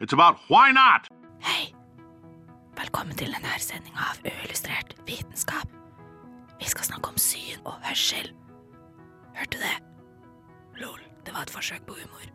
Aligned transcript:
it's 0.00 0.12
about 0.12 0.36
why 0.48 0.72
not. 0.72 1.08
Hei. 1.40 1.72
Velkommen 2.76 3.16
til 3.16 3.32
denne 3.32 3.54
sendinga 3.60 4.10
av 4.10 4.20
Uillustrert 4.28 4.92
vitenskap. 5.08 5.70
Vi 6.60 6.68
skal 6.68 6.88
snakke 6.90 7.12
om 7.12 7.20
syn 7.20 7.62
og 7.64 7.78
hørsel. 7.84 8.32
Hørte 9.36 9.56
du 9.56 9.62
det? 9.62 9.76
Lol, 10.82 11.00
det 11.24 11.32
var 11.32 11.46
et 11.46 11.52
forsøk 11.54 11.86
på 11.88 11.96
humor. 11.96 12.28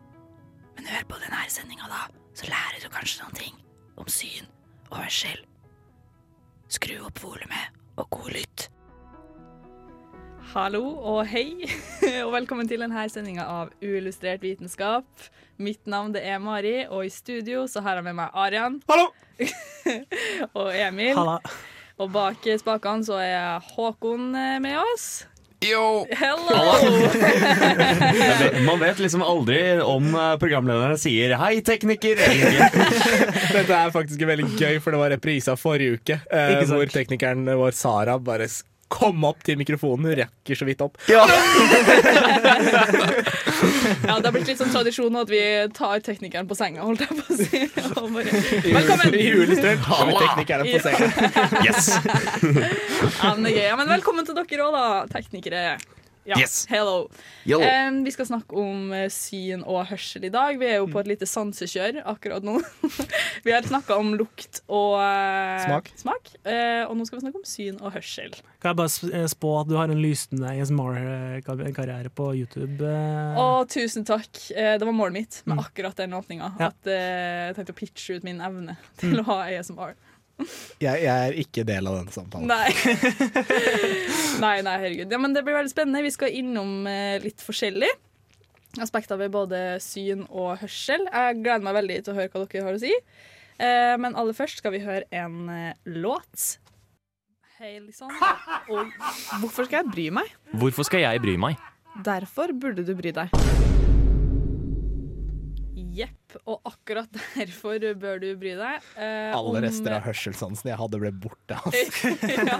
Men 0.78 0.90
hør 0.90 1.06
på 1.10 1.22
denne 1.22 1.44
sendinga, 1.54 1.90
da, 1.92 2.08
så 2.38 2.50
lærer 2.50 2.82
du 2.82 2.90
kanskje 2.94 3.24
noen 3.24 3.38
ting 3.38 3.62
om 4.02 4.10
syn 4.10 4.50
og 4.90 5.04
hørsel. 5.04 5.46
Skru 6.72 6.98
opp 7.06 7.22
volumet, 7.22 7.78
og 8.00 8.10
god 8.10 8.34
lytt. 8.38 8.68
Hallo 10.56 10.82
og 11.14 11.22
hei, 11.30 11.68
og 12.26 12.34
velkommen 12.34 12.70
til 12.70 12.82
denne 12.82 13.06
sendinga 13.14 13.46
av 13.46 13.74
Uillustrert 13.84 14.42
vitenskap. 14.46 15.06
Mitt 15.58 15.86
navn 15.90 16.14
det 16.16 16.24
er 16.26 16.40
Mari, 16.42 16.86
og 16.88 17.06
i 17.06 17.10
studio 17.14 17.66
så 17.70 17.84
har 17.86 18.00
jeg 18.00 18.08
med 18.08 18.18
meg 18.18 18.32
Arian 18.34 18.80
Hallo! 18.90 19.10
og 20.60 20.72
Emil. 20.76 21.18
Halla. 21.18 21.40
Og 22.02 22.10
bak 22.14 22.48
spakene 22.58 23.06
så 23.06 23.20
er 23.22 23.74
Håkon 23.76 24.32
eh, 24.38 24.58
med 24.64 24.80
oss. 24.82 25.26
Yo! 25.62 26.08
Hello! 26.10 26.58
Man 28.66 28.80
vet 28.82 28.98
liksom 29.00 29.22
aldri 29.22 29.60
om 29.86 30.08
eh, 30.16 30.32
programlederne 30.42 30.98
sier 30.98 31.36
'hei, 31.38 31.60
tekniker' 31.62 32.18
eller 32.26 32.56
ikke. 32.56 32.88
Dette 33.60 33.78
er 33.78 33.94
faktisk 33.94 34.26
veldig 34.26 34.48
gøy, 34.58 34.80
for 34.82 34.96
det 34.96 35.02
var 35.04 35.14
reprise 35.14 35.54
av 35.54 35.62
forrige 35.62 36.00
uke. 36.00 36.18
Eh, 36.34 36.64
hvor 36.66 36.90
teknikeren 36.90 37.46
vår 37.46 37.78
Sara 37.78 38.18
bare 38.18 38.50
s- 38.92 38.98
kom 38.98 39.24
opp 39.28 39.44
til 39.48 39.58
mikrofonen. 39.60 40.06
Hun 40.12 40.16
rekker 40.20 40.56
så 40.60 40.66
vidt 40.68 40.82
opp. 40.84 40.98
Ja, 41.12 41.24
Det 44.02 44.26
har 44.26 44.32
blitt 44.34 44.48
litt 44.50 44.60
sånn 44.60 44.72
tradisjon 44.74 45.16
at 45.22 45.30
vi 45.32 45.42
tar 45.78 46.02
teknikeren 46.06 46.48
på 46.50 46.56
senga, 46.58 46.82
holdt 46.86 47.04
jeg 47.06 47.10
på 47.18 47.22
å 47.22 47.38
si. 47.38 47.62
Bare, 48.02 48.24
velkommen! 48.76 49.16
I 49.16 49.28
Uillustrert 49.38 49.84
har 49.88 50.06
vi 50.10 50.14
teknikeren 50.18 50.66
på 50.68 50.80
senga. 50.84 51.06
Yes! 51.66 51.90
Ja, 53.22 53.34
men, 53.38 53.50
ja, 53.56 53.76
men 53.80 53.88
velkommen 53.92 54.28
til 54.28 54.38
dere 54.38 54.68
òg, 54.68 54.74
da, 54.76 54.86
teknikere. 55.14 55.64
Ja, 56.32 56.38
Yes. 56.40 56.66
hello. 56.72 57.10
Um, 57.46 57.98
vi 58.06 58.12
skal 58.16 58.26
snakke 58.30 58.56
om 58.56 58.92
eh, 58.96 59.10
syn 59.12 59.66
og 59.68 59.82
hørsel 59.90 60.24
i 60.24 60.30
dag. 60.32 60.56
Vi 60.62 60.68
er 60.70 60.78
jo 60.80 60.86
på 60.88 61.02
et 61.02 61.10
lite 61.10 61.28
sansekjør 61.28 61.98
akkurat 62.08 62.46
nå. 62.48 62.54
vi 63.46 63.52
har 63.52 63.66
snakka 63.68 63.98
om 64.00 64.14
lukt 64.16 64.62
og 64.72 64.96
uh, 65.02 65.82
Smak. 66.00 66.32
Eh, 66.48 66.86
og 66.88 66.96
nå 66.96 67.04
skal 67.10 67.20
vi 67.20 67.26
snakke 67.26 67.42
om 67.42 67.48
syn 67.50 67.82
og 67.84 67.92
hørsel. 67.98 68.32
Kan 68.64 68.72
jeg 68.72 68.80
bare 68.80 69.28
spå 69.34 69.52
at 69.60 69.68
du 69.72 69.76
har 69.76 69.92
en 69.92 70.00
lysende 70.00 70.54
ASMR-karriere 70.56 72.14
på 72.16 72.30
YouTube? 72.40 72.80
Å, 73.36 73.50
tusen 73.72 74.06
takk. 74.08 74.32
Det 74.56 74.82
var 74.88 74.96
målet 74.96 75.18
mitt 75.20 75.42
med 75.46 75.58
Mm. 75.58 75.66
akkurat 75.66 75.96
den 76.00 76.14
åpninga. 76.16 76.54
Ja. 76.62 76.70
At 76.72 76.88
jeg 76.88 77.56
tenkte 77.58 77.74
å 77.76 77.80
pitche 77.82 78.16
ut 78.16 78.24
min 78.24 78.40
evne 78.40 78.78
til 79.02 79.18
Mm. 79.18 79.20
å 79.26 79.28
ha 79.34 79.40
ASMR. 79.50 79.96
Jeg, 80.82 81.04
jeg 81.04 81.28
er 81.28 81.38
ikke 81.44 81.66
del 81.68 81.90
av 81.90 81.98
denne 82.00 82.14
samtalen. 82.16 82.50
Nei. 82.52 82.70
nei, 84.46 84.56
nei, 84.66 84.78
herregud. 84.86 85.12
Ja, 85.12 85.20
men 85.22 85.36
det 85.36 85.44
blir 85.48 85.58
veldig 85.58 85.74
spennende. 85.74 86.04
Vi 86.06 86.14
skal 86.14 86.38
innom 86.42 86.88
eh, 86.90 87.18
litt 87.24 87.44
forskjellig. 87.46 87.92
Aspekter 88.82 89.20
ved 89.20 89.34
både 89.34 89.62
syn 89.84 90.24
og 90.30 90.56
hørsel. 90.62 91.04
Jeg 91.10 91.42
gleder 91.42 91.66
meg 91.66 91.78
veldig 91.82 92.00
til 92.06 92.14
å 92.14 92.20
høre 92.22 92.32
hva 92.32 92.46
dere 92.46 92.68
har 92.70 92.80
å 92.80 92.82
si. 92.82 92.94
Eh, 93.62 93.96
men 94.02 94.18
aller 94.18 94.38
først 94.38 94.62
skal 94.64 94.76
vi 94.76 94.84
høre 94.86 95.06
en 95.12 95.52
eh, 95.52 95.92
låt. 95.92 96.56
Hei, 97.60 97.76
liksom. 97.78 98.10
Og 98.72 98.96
hvorfor 99.44 99.68
skal 99.68 99.84
jeg 99.84 99.92
bry 99.94 100.08
meg? 100.22 100.32
Hvorfor 100.58 100.88
skal 100.88 101.06
jeg 101.06 101.22
bry 101.22 101.38
meg? 101.38 101.62
Derfor 102.02 102.56
burde 102.58 102.88
du 102.88 102.96
bry 102.98 103.12
deg. 103.14 103.81
Jepp, 105.92 106.38
og 106.48 106.62
akkurat 106.70 107.10
derfor 107.36 107.82
bør 108.00 108.22
du 108.24 108.30
bry 108.40 108.54
deg. 108.60 108.86
eh, 108.96 109.32
Alle 109.36 109.56
om- 109.58 109.60
rester 109.66 109.96
av 109.98 110.06
hørselssansen 110.08 110.70
jeg 110.72 110.80
hadde, 110.80 111.00
ble 111.02 111.12
borte. 111.12 111.58
Altså. 111.66 112.14
ja. 112.32 112.60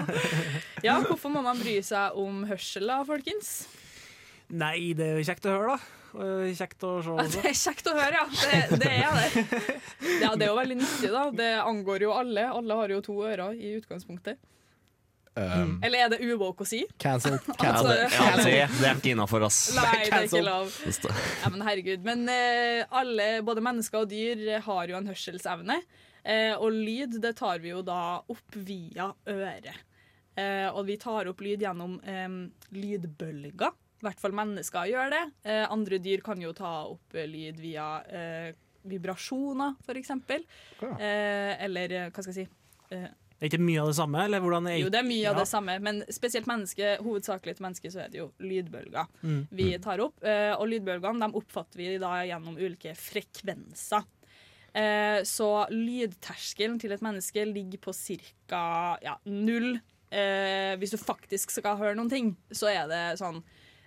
ja, 0.84 0.98
hvorfor 1.06 1.32
må 1.32 1.42
man 1.46 1.60
bry 1.62 1.78
seg 1.86 2.18
om 2.20 2.42
hørsel 2.50 2.86
da, 2.90 3.00
folkens? 3.08 3.54
Nei, 4.52 4.92
det 4.98 5.06
er 5.06 5.18
jo 5.20 5.26
kjekt 5.30 5.46
å 5.48 5.54
høre, 5.56 5.76
da. 5.78 5.98
Kjekt 6.52 6.82
å 6.84 6.88
se 7.00 7.12
Ja. 7.16 7.24
Det 7.32 7.44
er 7.48 7.54
kjekt 7.56 7.86
å 7.88 7.94
høre, 7.96 8.18
ja. 8.20 8.26
Det, 8.36 8.80
det 8.82 8.90
er 9.00 9.14
det. 9.16 9.44
Ja, 10.26 10.34
det 10.36 10.44
er 10.44 10.50
jo 10.50 10.58
veldig 10.58 10.76
nyttig, 10.82 11.08
da. 11.14 11.22
Det 11.32 11.50
angår 11.62 12.04
jo 12.04 12.10
alle. 12.12 12.44
Alle 12.52 12.76
har 12.82 12.92
jo 12.92 12.98
to 13.06 13.16
ører 13.24 13.54
i 13.56 13.70
utgangspunktet. 13.78 14.36
Um, 15.32 15.78
Eller 15.80 16.04
er 16.04 16.10
det 16.12 16.18
uwoke 16.28 16.66
å 16.66 16.68
si? 16.68 16.82
cancel. 17.00 17.38
Ja, 17.48 17.56
cancel. 17.56 17.88
det, 17.88 17.98
ja, 18.12 18.32
det, 18.36 18.54
det 18.76 18.88
er 18.88 18.98
ikke 19.00 19.14
innafor, 19.14 19.46
ass. 19.48 19.60
Nei, 19.78 20.02
det 20.04 20.18
er 20.18 20.26
ikke 20.28 20.42
lov. 20.44 20.74
Ja, 21.42 21.52
men 21.54 21.64
herregud. 21.66 22.04
Men 22.06 22.26
uh, 22.28 22.98
alle, 23.02 23.28
både 23.46 23.64
mennesker 23.64 24.04
og 24.04 24.10
dyr, 24.12 24.44
har 24.66 24.92
jo 24.92 24.98
en 24.98 25.08
hørselsevne. 25.08 25.78
Uh, 26.22 26.54
og 26.58 26.68
lyd, 26.76 27.16
det 27.22 27.36
tar 27.40 27.62
vi 27.64 27.72
jo 27.72 27.80
da 27.86 28.02
opp 28.20 28.58
via 28.60 29.08
øret. 29.32 29.88
Uh, 30.32 30.68
og 30.72 30.84
vi 30.88 30.98
tar 31.00 31.28
opp 31.28 31.40
lyd 31.44 31.64
gjennom 31.64 31.96
um, 32.00 32.42
lydbølger. 32.76 33.72
I 34.02 34.08
hvert 34.08 34.18
fall 34.18 34.34
mennesker 34.34 34.88
gjør 34.90 35.12
det. 35.14 35.22
Eh, 35.46 35.62
andre 35.70 36.00
dyr 36.02 36.24
kan 36.26 36.40
jo 36.42 36.50
ta 36.58 36.72
opp 36.90 37.14
lyd 37.14 37.60
via 37.62 37.86
eh, 38.10 38.48
vibrasjoner, 38.90 39.76
for 39.86 40.00
eksempel. 40.00 40.42
Eh, 40.82 41.52
eller 41.62 41.94
hva 42.08 42.24
skal 42.24 42.32
jeg 42.32 42.48
si 42.48 42.96
eh, 43.42 43.44
Er 43.44 43.50
ikke 43.50 43.60
mye 43.60 43.80
av 43.82 43.90
det 43.90 43.96
samme? 43.98 44.22
Eller 44.24 44.40
hvordan 44.40 44.68
er 44.70 44.78
Jo, 44.78 44.88
det 44.94 45.00
er 45.02 45.08
mye 45.08 45.28
av 45.32 45.36
det 45.42 45.48
samme, 45.50 45.74
men 45.82 46.00
spesielt 46.08 46.46
menneske, 46.46 46.94
hovedsakelig 47.02 47.56
til 47.58 47.64
mennesker 47.66 47.90
så 47.90 48.04
er 48.04 48.08
det 48.14 48.18
jo 48.22 48.30
lydbølger 48.38 49.06
Mm. 49.22 49.46
vi 49.50 49.78
tar 49.82 49.98
opp. 50.00 50.22
Eh, 50.22 50.54
og 50.54 50.68
lydbølgene 50.70 51.26
de 51.26 51.38
oppfatter 51.42 51.76
vi 51.82 51.98
da 51.98 52.14
gjennom 52.24 52.56
ulike 52.56 52.94
frekvenser. 52.94 54.04
Eh, 54.74 55.20
så 55.28 55.66
lydterskelen 55.68 56.78
til 56.80 56.92
et 56.94 57.02
menneske 57.04 57.44
ligger 57.44 57.78
på 57.78 57.92
ca. 57.92 58.98
Ja, 59.02 59.16
null. 59.26 59.80
Eh, 60.12 60.76
hvis 60.80 60.92
du 60.92 60.98
faktisk 61.00 61.50
skal 61.50 61.76
høre 61.76 61.94
noen 61.96 62.08
ting, 62.10 62.36
så 62.52 62.68
er 62.72 62.86
det 62.88 63.18
sånn 63.20 63.42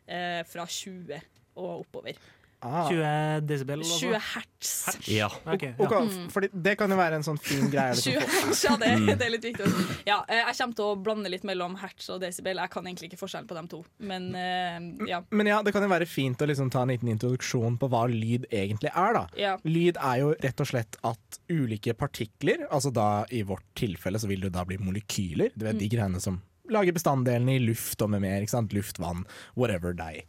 eh, 0.07 0.43
fra 0.45 0.65
20 0.65 1.21
og 1.55 1.85
oppover. 1.85 2.17
Ah. 2.65 2.87
20 2.89 3.45
desibel? 3.47 3.83
altså? 3.83 3.99
20 4.01 4.21
hertz. 4.33 4.71
Ja. 5.11 5.27
Okay, 5.45 5.73
ja. 5.77 5.85
Okay, 5.85 6.07
fordi 6.33 6.49
det 6.65 6.75
kan 6.79 6.89
jo 6.91 6.97
være 6.97 7.19
en 7.19 7.25
sånn 7.27 7.37
fin 7.41 7.67
greie. 7.71 7.93
20 7.93 8.15
Liksom. 8.15 8.31
hertz, 8.35 8.63
ja, 8.65 8.75
det, 8.81 8.91
det 9.19 9.27
er 9.27 9.33
litt 9.35 9.45
viktig. 9.45 9.69
Ja, 10.07 10.17
eh, 10.27 10.41
jeg 10.41 10.57
kommer 10.57 10.79
til 10.79 10.87
å 10.89 10.95
blande 11.05 11.31
litt 11.33 11.45
mellom 11.47 11.77
hertz 11.81 12.09
og 12.15 12.23
desibel. 12.23 12.57
Jeg 12.63 12.73
kan 12.73 12.89
egentlig 12.89 13.11
ikke 13.11 13.21
forskjellen 13.21 13.49
på 13.49 13.57
dem 13.59 13.69
to. 13.71 13.83
Men 13.99 14.31
eh, 14.39 14.89
ja. 15.11 15.21
Men 15.29 15.51
ja, 15.51 15.61
det 15.65 15.75
kan 15.75 15.85
jo 15.85 15.91
være 15.91 16.09
fint 16.09 16.41
å 16.41 16.49
liksom 16.49 16.71
ta 16.73 16.81
en 16.85 16.93
liten 16.93 17.11
introduksjon 17.13 17.77
på 17.81 17.91
hva 17.93 18.05
lyd 18.11 18.49
egentlig 18.49 18.91
er. 18.93 19.19
da. 19.19 19.25
ja. 19.39 19.53
Lyd 19.67 20.01
er 20.01 20.23
jo 20.23 20.33
rett 20.41 20.65
og 20.65 20.71
slett 20.71 20.97
at 21.05 21.39
ulike 21.51 21.93
partikler, 21.97 22.65
altså 22.71 22.91
da 22.95 23.09
i 23.29 23.43
vårt 23.45 23.65
tilfelle 23.77 24.19
så 24.21 24.29
vil 24.31 24.47
det 24.47 24.53
da 24.55 24.65
bli 24.67 24.79
molekyler, 24.81 25.53
du 25.55 25.65
vet 25.67 25.79
de 25.79 25.89
greiene 25.91 26.21
som 26.23 26.41
lager 26.71 26.95
bestanddelene 26.95 27.57
i 27.57 27.61
luft 27.61 28.01
og 28.01 28.09
med 28.09 28.23
mer, 28.23 28.41
ikke 28.41 28.55
sant? 28.55 28.73
luft, 28.73 28.97
vann, 29.01 29.21
whatever 29.53 29.93
deg. 29.93 30.23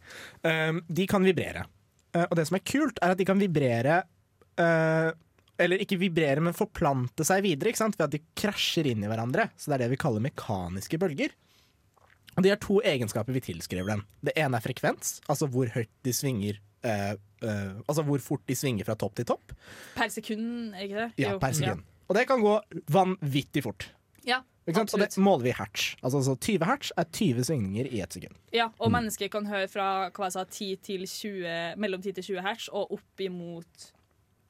Um, 0.45 0.83
de 0.87 1.07
kan 1.09 1.25
vibrere. 1.25 1.65
Uh, 2.17 2.25
og 2.25 2.35
det 2.39 2.47
som 2.49 2.57
er 2.57 2.65
kult, 2.65 3.01
er 3.03 3.13
at 3.13 3.21
de 3.21 3.27
kan 3.27 3.39
vibrere 3.41 4.01
uh, 4.57 5.09
eller 5.57 5.81
ikke 5.81 5.97
vibrere, 6.01 6.41
men 6.43 6.55
forplante 6.57 7.25
seg 7.25 7.43
videre 7.45 7.71
ikke 7.71 7.81
sant? 7.81 7.97
ved 7.97 8.07
at 8.07 8.13
de 8.13 8.21
krasjer 8.37 8.91
inn 8.91 9.03
i 9.05 9.09
hverandre. 9.09 9.49
Så 9.57 9.71
det 9.71 9.77
er 9.77 9.85
det 9.85 9.95
vi 9.95 10.01
kaller 10.01 10.23
mekaniske 10.23 10.99
bølger. 11.01 11.33
Og 12.37 12.45
De 12.45 12.51
har 12.53 12.59
to 12.61 12.77
egenskaper 12.85 13.33
vi 13.33 13.41
tilskriver 13.47 13.95
dem. 13.95 14.03
Det 14.21 14.35
ene 14.37 14.59
er 14.59 14.63
frekvens, 14.63 15.17
altså 15.25 15.49
hvor 15.49 15.69
høyt 15.73 15.93
de 16.05 16.15
svinger 16.15 16.63
Uh, 16.85 17.17
uh, 17.41 17.79
Altså 17.89 18.03
hvor 18.05 18.21
fort 18.21 18.43
de 18.47 18.55
svinger 18.55 18.85
fra 18.85 18.93
topp 18.95 19.15
til 19.17 19.25
topp. 19.27 19.53
Per 19.97 20.11
sekund, 20.13 20.75
er 20.75 20.85
ikke 20.85 20.99
det? 20.99 21.07
Ja, 21.23 21.31
per 21.41 21.55
sekund. 21.57 21.81
Og 22.07 22.15
det 22.15 22.27
kan 22.29 22.39
gå 22.39 22.53
vanvittig 22.93 23.63
fort. 23.65 23.87
Ja? 24.27 24.43
Og 24.67 24.99
det 24.99 25.17
måler 25.23 25.43
vi 25.45 25.51
i 25.53 25.55
hertz. 25.57 25.83
Altså 26.03 26.19
så 26.25 26.33
20 26.35 26.65
hertz 26.67 26.89
er 26.99 27.05
20 27.15 27.45
svingninger 27.47 27.87
i 27.87 28.01
ett 28.03 28.13
sekund. 28.17 28.35
Ja, 28.53 28.67
og 28.83 28.91
mennesker 28.91 29.29
kan 29.31 29.47
høre 29.47 29.67
fra 29.71 29.85
hva 30.11 30.27
jeg 30.27 30.35
sa, 30.35 30.43
10 30.43 30.75
til 30.83 31.05
20, 31.07 31.77
mellom 31.79 32.01
10 32.03 32.17
til 32.17 32.27
20 32.35 32.43
hertz 32.43 32.67
og 32.75 32.91
opp 32.97 33.23
imot 33.23 33.87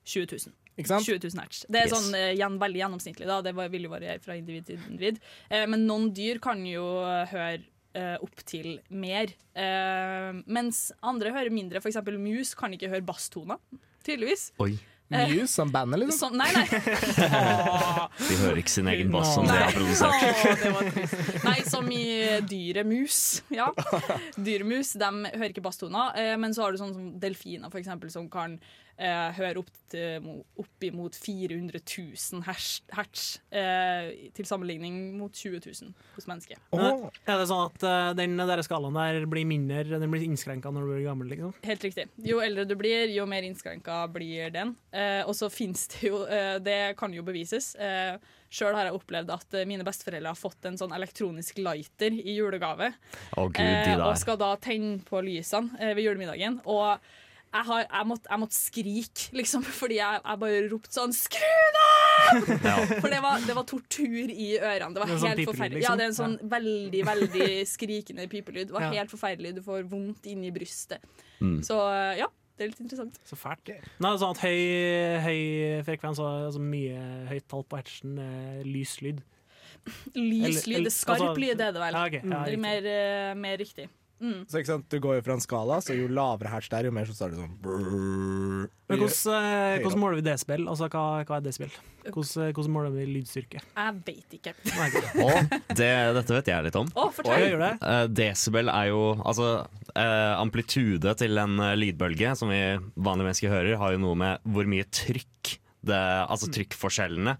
20 0.07 0.25
000. 0.47 0.55
Ikke 0.77 0.89
sant? 0.91 1.05
20 1.05 1.21
000 1.33 1.41
hertz. 1.41 1.63
Det 1.69 1.79
er 1.83 1.87
Yes. 1.87 1.93
sånn 1.95 2.13
uh, 2.17 2.33
gjen, 2.37 2.57
veldig 2.61 2.81
gjennomsnittlig, 2.83 3.27
da. 3.29 3.39
Det 3.45 3.53
vil 3.73 3.87
jo 3.87 3.93
variere 3.93 4.21
fra 4.21 4.35
individ 4.37 4.65
til 4.69 4.81
individ. 4.89 5.17
Uh, 5.51 5.65
men 5.69 5.85
noen 5.89 6.11
dyr 6.13 6.41
kan 6.41 6.61
jo 6.65 6.83
høre 7.31 7.61
uh, 7.97 8.17
opp 8.21 8.43
til 8.45 8.79
mer. 8.89 9.33
Uh, 9.57 10.37
mens 10.45 10.91
andre 11.01 11.33
hører 11.33 11.53
mindre. 11.53 11.81
For 11.81 11.89
eksempel 11.89 12.17
mus 12.21 12.53
kan 12.57 12.73
ikke 12.73 12.89
høre 12.93 13.05
basstoner, 13.05 13.57
tydeligvis. 14.05 14.51
Oi. 14.61 14.75
Muse 15.07 15.47
som 15.47 15.69
bandet, 15.71 16.01
liksom? 16.01 16.33
Sånn, 16.33 16.41
nei, 16.41 16.49
nei. 16.51 16.65
De 18.27 18.39
hører 18.41 18.59
ikke 18.59 18.73
sin 18.73 18.89
egen 18.91 19.13
bass 19.13 19.33
som 19.37 19.47
de 19.47 19.55
har 19.55 19.71
produsert. 19.71 21.45
Nei, 21.45 21.61
som 21.69 21.87
i 21.93 22.03
dyret 22.49 22.87
mus. 22.87 23.21
Ja. 23.53 23.69
Dyremus 24.35 24.91
de 24.99 25.11
hører 25.29 25.53
ikke 25.53 25.63
basstoner, 25.63 26.11
eh, 26.19 26.33
men 26.39 26.55
så 26.55 26.65
har 26.65 26.75
du 26.75 26.81
sånn 26.81 26.91
som 26.95 27.07
delfiner, 27.21 27.71
for 27.71 27.79
eksempel, 27.79 28.11
som 28.11 28.27
kan 28.31 28.59
eh, 28.97 29.29
hører 29.37 29.59
opp, 29.61 29.71
til, 29.91 30.27
opp 30.59 30.85
imot 30.87 31.17
400 31.17 31.81
000 31.81 32.45
hertz, 32.47 32.81
hertz 32.93 33.25
eh, 33.51 34.31
til 34.37 34.49
sammenligning 34.49 35.17
mot 35.17 35.33
20 35.33 35.61
000 35.63 35.93
hos 36.15 36.29
mennesker. 36.29 36.61
Oh. 36.75 37.07
Er 37.25 37.41
det 37.41 37.49
sånn 37.51 37.67
at 37.69 37.87
eh, 37.87 38.11
den 38.19 38.37
der 38.39 38.63
skalaen 38.65 38.97
der 38.97 39.29
blir 39.29 39.47
mindre, 39.49 39.99
den 40.01 40.13
blir 40.13 40.25
innskrenka 40.27 40.71
når 40.73 40.87
du 40.87 40.93
blir 40.95 41.05
gammel? 41.07 41.31
liksom? 41.33 41.53
Helt 41.67 41.85
riktig. 41.87 42.07
Jo 42.25 42.41
eldre 42.43 42.67
du 42.67 42.75
blir, 42.79 43.11
jo 43.13 43.27
mer 43.29 43.45
innskrenka 43.47 44.03
blir 44.13 44.51
den. 44.53 44.75
Eh, 44.91 45.21
og 45.25 45.35
så 45.37 45.51
finnes 45.53 45.87
det 45.93 46.07
jo 46.09 46.23
eh, 46.25 46.57
Det 46.63 46.97
kan 46.99 47.13
jo 47.13 47.25
bevises. 47.27 47.73
Eh, 47.75 48.17
Sjøl 48.47 48.75
har 48.77 48.87
jeg 48.87 48.95
opplevd 48.95 49.31
at 49.33 49.55
eh, 49.59 49.67
mine 49.67 49.85
besteforeldre 49.87 50.31
har 50.31 50.39
fått 50.39 50.67
en 50.69 50.77
sånn 50.79 50.95
elektronisk 50.95 51.59
lighter 51.59 52.15
i 52.15 52.37
julegave. 52.37 52.93
Å 53.35 53.47
gud, 53.49 53.59
de 53.59 53.97
Eh, 53.97 54.03
og 54.03 54.15
skal 54.19 54.39
da 54.39 54.53
tenne 54.61 55.01
på 55.07 55.21
lysene 55.25 55.75
eh, 55.81 55.93
ved 55.97 56.07
julemiddagen. 56.07 56.61
Og 56.69 57.03
jeg, 57.53 57.63
har, 57.69 57.83
jeg, 57.87 58.07
måtte, 58.09 58.29
jeg 58.29 58.39
måtte 58.39 58.55
skrike, 58.57 59.27
liksom, 59.39 59.63
fordi 59.81 59.97
jeg, 59.99 60.21
jeg 60.25 60.39
bare 60.43 60.63
ropte 60.71 60.93
sånn 60.93 61.13
'skru 61.15 61.53
dem!' 61.77 61.83
Ja. 62.67 62.75
For 62.99 63.07
det 63.13 63.19
var, 63.21 63.43
det 63.45 63.53
var 63.55 63.63
tortur 63.69 64.31
i 64.33 64.47
ørene. 64.57 64.89
Det 64.95 65.01
var 65.03 65.07
Det 65.11 65.19
sånn 65.21 65.29
helt 65.29 65.39
pipelyd, 65.39 65.51
forferdelig. 65.51 65.81
liksom? 65.83 65.91
Ja, 65.93 65.95
det 65.95 66.03
er 66.03 66.11
en 66.11 66.17
sånn 66.17 66.37
veldig, 66.49 67.03
veldig 67.05 67.49
skrikende 67.75 68.25
pipelyd. 68.31 68.67
Det 68.71 68.73
var 68.75 68.87
Ja. 68.87 68.91
helt 68.97 69.11
forferdelig. 69.13 69.53
Du 69.55 69.61
får 69.61 69.85
vondt 69.91 70.25
inni 70.25 70.49
brystet. 70.51 70.99
Mm. 71.39 71.61
Så 71.63 71.77
eh, 71.93 72.17
ja, 72.23 72.27
det 72.57 72.65
er 72.65 72.71
litt 72.73 72.81
interessant. 72.81 73.19
Så 73.29 73.37
fælt. 73.37 73.69
Nei, 73.69 74.09
det 74.09 74.13
er 74.15 74.21
sånn 74.23 74.33
at 74.33 74.41
høy, 74.41 74.59
høy 75.27 75.41
frekvens 75.85 76.19
og 76.23 76.47
altså 76.49 76.59
mye 76.63 76.97
høyt 77.29 77.45
tall 77.53 77.63
på 77.69 77.77
hertsen, 77.77 78.17
lyslyd 78.65 78.65
lys 78.73 78.97
lyd. 79.05 79.21
Lys 80.17 80.65
Eller- 80.65 80.81
lyd. 80.83 80.91
Skarp 80.91 81.21
altså- 81.21 81.37
lyd 81.39 81.61
er 81.61 81.71
det 81.71 81.79
vel. 81.85 81.93
Ja, 81.93 82.05
okay. 82.09 82.21
ja, 82.25 82.43
det 82.49 82.53
er 82.57 82.63
mer, 82.65 82.85
eh, 82.97 83.33
mer 83.35 83.57
riktig. 83.61 83.87
Mm. 84.17 84.47
Så 84.49 84.61
ikke 84.61 84.71
sant, 84.71 84.87
Du 84.89 84.97
går 85.03 85.19
jo 85.19 85.25
fra 85.27 85.35
en 85.37 85.43
skala, 85.43 85.77
så 85.83 85.93
jo 85.93 86.07
lavere 86.09 86.49
hertz 86.49 86.71
det 86.71 86.79
er, 86.79 86.87
jo 86.89 86.93
mer 86.95 87.05
så 87.09 87.13
starter 87.13 87.37
det 87.37 87.43
sånn. 87.43 88.69
Men 88.87 89.01
hvordan, 89.03 89.35
eh, 89.35 89.75
hvordan 89.83 90.01
måler 90.01 90.19
vi 90.19 90.25
desibel? 90.25 90.65
Altså, 90.71 90.87
hva, 90.89 91.03
hva 91.27 91.37
er 91.37 91.45
desibel? 91.45 91.75
Hvordan, 92.07 92.47
eh, 92.47 92.51
hvordan 92.55 92.73
måler 92.73 92.95
vi 92.95 93.05
lydstyrke? 93.11 93.61
Jeg 93.61 93.99
veit 94.07 94.35
ikke. 94.39 94.55
Nei, 94.71 94.87
ikke. 94.89 95.03
Og 95.25 95.77
det, 95.81 95.91
dette 96.17 96.37
vet 96.37 96.51
jeg 96.53 96.67
litt 96.69 96.79
om. 96.79 96.89
Å, 96.95 97.07
Oi, 97.07 97.13
fortell! 97.19 97.67
Eh, 97.67 98.03
desibel 98.21 98.73
er 98.73 98.89
jo 98.93 99.03
Altså, 99.27 99.51
uh, 99.93 100.33
amplitude 100.39 101.13
til 101.19 101.39
en 101.41 101.61
lydbølge, 101.77 102.33
som 102.39 102.51
vi 102.51 102.61
vanlige 102.95 103.27
mennesker 103.27 103.53
hører, 103.53 103.79
har 103.81 103.95
jo 103.95 104.03
noe 104.03 104.17
med 104.19 104.45
hvor 104.47 104.69
mye 104.69 104.87
trykk 104.89 105.57
det, 105.87 106.03
Altså 106.27 106.49
trykkforskjellene 106.51 107.37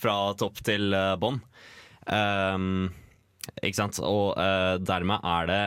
fra 0.00 0.18
topp 0.40 0.62
til 0.66 0.94
uh, 0.96 1.14
bånn. 1.20 1.40
Um, 2.08 2.88
ikke 3.60 3.76
sant? 3.76 4.00
Og 4.04 4.34
uh, 4.38 4.76
dermed, 4.82 5.20
er 5.24 5.50
det, 5.50 5.62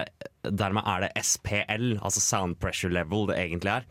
dermed 0.53 0.83
er 0.87 1.05
det 1.07 1.25
SPL, 1.25 1.97
altså 1.99 2.21
sound 2.23 2.57
pressure 2.61 2.93
level, 2.93 3.27
det 3.29 3.37
egentlig 3.41 3.73
er. 3.79 3.87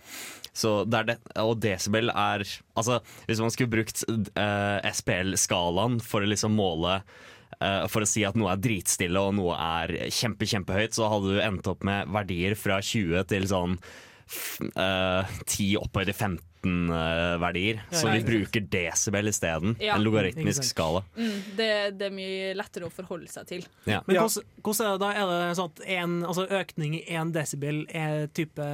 Det 0.57 1.01
det, 1.11 1.17
og 1.43 1.59
desibel 1.61 2.09
er 2.09 2.41
Altså, 2.81 3.03
hvis 3.29 3.41
man 3.45 3.51
skulle 3.53 3.69
brukt 3.75 4.01
uh, 4.09 4.81
SPL-skalaen 4.89 5.99
for 6.01 6.25
å 6.25 6.31
liksom 6.31 6.55
måle 6.57 6.95
uh, 7.61 7.85
For 7.93 8.01
å 8.01 8.09
si 8.09 8.25
at 8.25 8.39
noe 8.41 8.55
er 8.55 8.63
dritstille 8.65 9.21
og 9.21 9.35
noe 9.37 9.53
er 9.61 9.93
kjempe, 10.09 10.49
kjempehøyt, 10.49 10.97
så 10.97 11.11
hadde 11.13 11.35
du 11.37 11.43
endt 11.45 11.69
opp 11.69 11.85
med 11.85 12.09
verdier 12.09 12.57
fra 12.57 12.81
20 12.81 13.27
til 13.35 13.45
sånn 13.53 13.77
f- 14.27 14.65
eh, 14.73 15.37
10 15.45 15.77
oppover 15.85 16.09
i 16.09 16.17
15 16.17 16.41
eh, 16.91 17.37
verdier. 17.43 17.81
Ja, 17.91 17.99
Så 18.01 18.11
vi 18.13 18.21
bruker 18.27 18.65
desibel 18.73 19.31
isteden. 19.31 19.77
Ja. 19.83 19.95
En 19.97 20.05
logaritmisk 20.07 20.65
skala. 20.67 21.03
Mm, 21.17 21.37
det, 21.59 21.69
det 22.01 22.09
er 22.09 22.15
mye 22.17 22.51
lettere 22.59 22.89
å 22.89 22.93
forholde 22.93 23.29
seg 23.33 23.47
til. 23.51 23.65
Ja. 23.89 24.03
Men 24.07 24.17
Ja. 24.19 24.25
hvordan, 24.27 24.45
hvordan 24.63 24.87
er 24.87 24.93
det 24.97 25.01
da? 25.05 25.11
Er 25.17 25.33
det 25.33 25.57
sånn 25.61 25.73
at 25.73 25.83
en, 25.97 26.17
altså 26.27 26.47
økning 26.61 26.99
i 26.99 27.03
én 27.17 27.33
desibel 27.35 27.83
er 27.95 28.27
type 28.37 28.69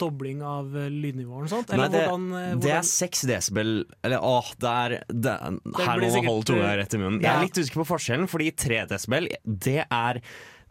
dobling 0.00 0.42
av 0.42 0.72
lydnivået? 0.74 1.52
eller? 1.52 1.76
Nei, 1.84 1.88
det, 1.92 2.06
hvordan, 2.08 2.26
eh, 2.40 2.56
det 2.64 2.72
er 2.78 2.82
seks 2.88 3.24
desibel 3.28 3.74
Eller 4.04 4.18
åh, 4.22 4.48
det 4.60 4.72
er 4.72 4.96
det, 5.10 5.36
Her 5.40 6.00
må 6.00 6.10
man 6.14 6.26
holde 6.30 6.48
tunga 6.50 6.74
rett 6.78 6.94
i 6.94 6.98
munnen. 7.02 7.20
Jeg 7.22 7.30
er 7.34 7.46
litt 7.46 7.58
usikker 7.58 7.82
på 7.84 7.90
forskjellen, 7.94 8.28
fordi 8.30 8.50
tre 8.56 8.84
desibel, 8.90 9.28
det 9.44 9.82
er 9.90 10.20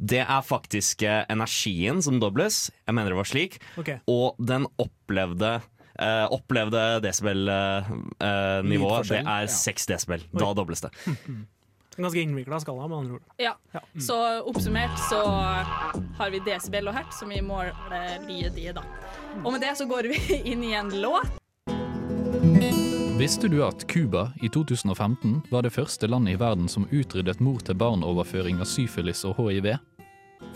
det 0.04 0.19
er 0.25 0.42
faktisk 0.44 1.04
eh, 1.07 1.21
energien 1.31 2.01
som 2.04 2.18
dobles, 2.19 2.71
jeg 2.83 2.95
mener 2.98 3.13
det 3.13 3.19
var 3.19 3.27
slik, 3.30 3.60
Okay. 3.80 4.00
og 4.10 4.36
den 4.42 4.65
opplevde 4.81 5.62
eh, 5.99 6.31
opplevde 6.31 6.99
desibel-nivået, 7.03 9.09
det 9.09 9.19
er 9.19 9.27
er 9.27 9.41
ja. 9.47 9.47
seks 9.47 9.85
desibel. 9.89 10.23
Da 10.33 10.53
dobles 10.53 10.81
det. 10.81 10.91
Ganske 11.97 12.21
innvikla 12.21 12.59
skala, 12.59 12.87
med 12.87 12.97
andre 12.97 13.13
ord. 13.13 13.21
Ja. 13.37 13.53
Ja. 13.71 13.79
Så 14.01 14.15
oppsummert 14.49 14.97
så 15.09 15.21
har 16.17 16.31
vi 16.33 16.41
desibel 16.45 16.89
og 16.89 16.97
hertz, 16.97 17.19
som 17.19 17.29
vi 17.29 17.41
måler 17.41 17.73
lyd 18.25 18.57
i, 18.57 18.71
da. 18.73 18.81
Og 19.43 19.53
med 19.53 19.61
det 19.61 19.75
så 19.77 19.85
går 19.85 20.09
vi 20.09 20.17
inn 20.51 20.63
i 20.65 20.73
en 20.73 20.89
låt. 21.01 21.29
Visste 23.19 23.47
du 23.47 23.61
at 23.63 23.85
Cuba 23.87 24.31
i 24.41 24.49
2015 24.49 25.43
var 25.51 25.61
det 25.61 25.69
første 25.69 26.07
landet 26.09 26.33
i 26.33 26.39
verden 26.41 26.67
som 26.67 26.87
utryddet 26.91 27.39
mor-til-barn-overføring 27.39 28.57
av 28.59 28.65
syfilis 28.65 29.21
og 29.29 29.37
hiv? 29.37 29.69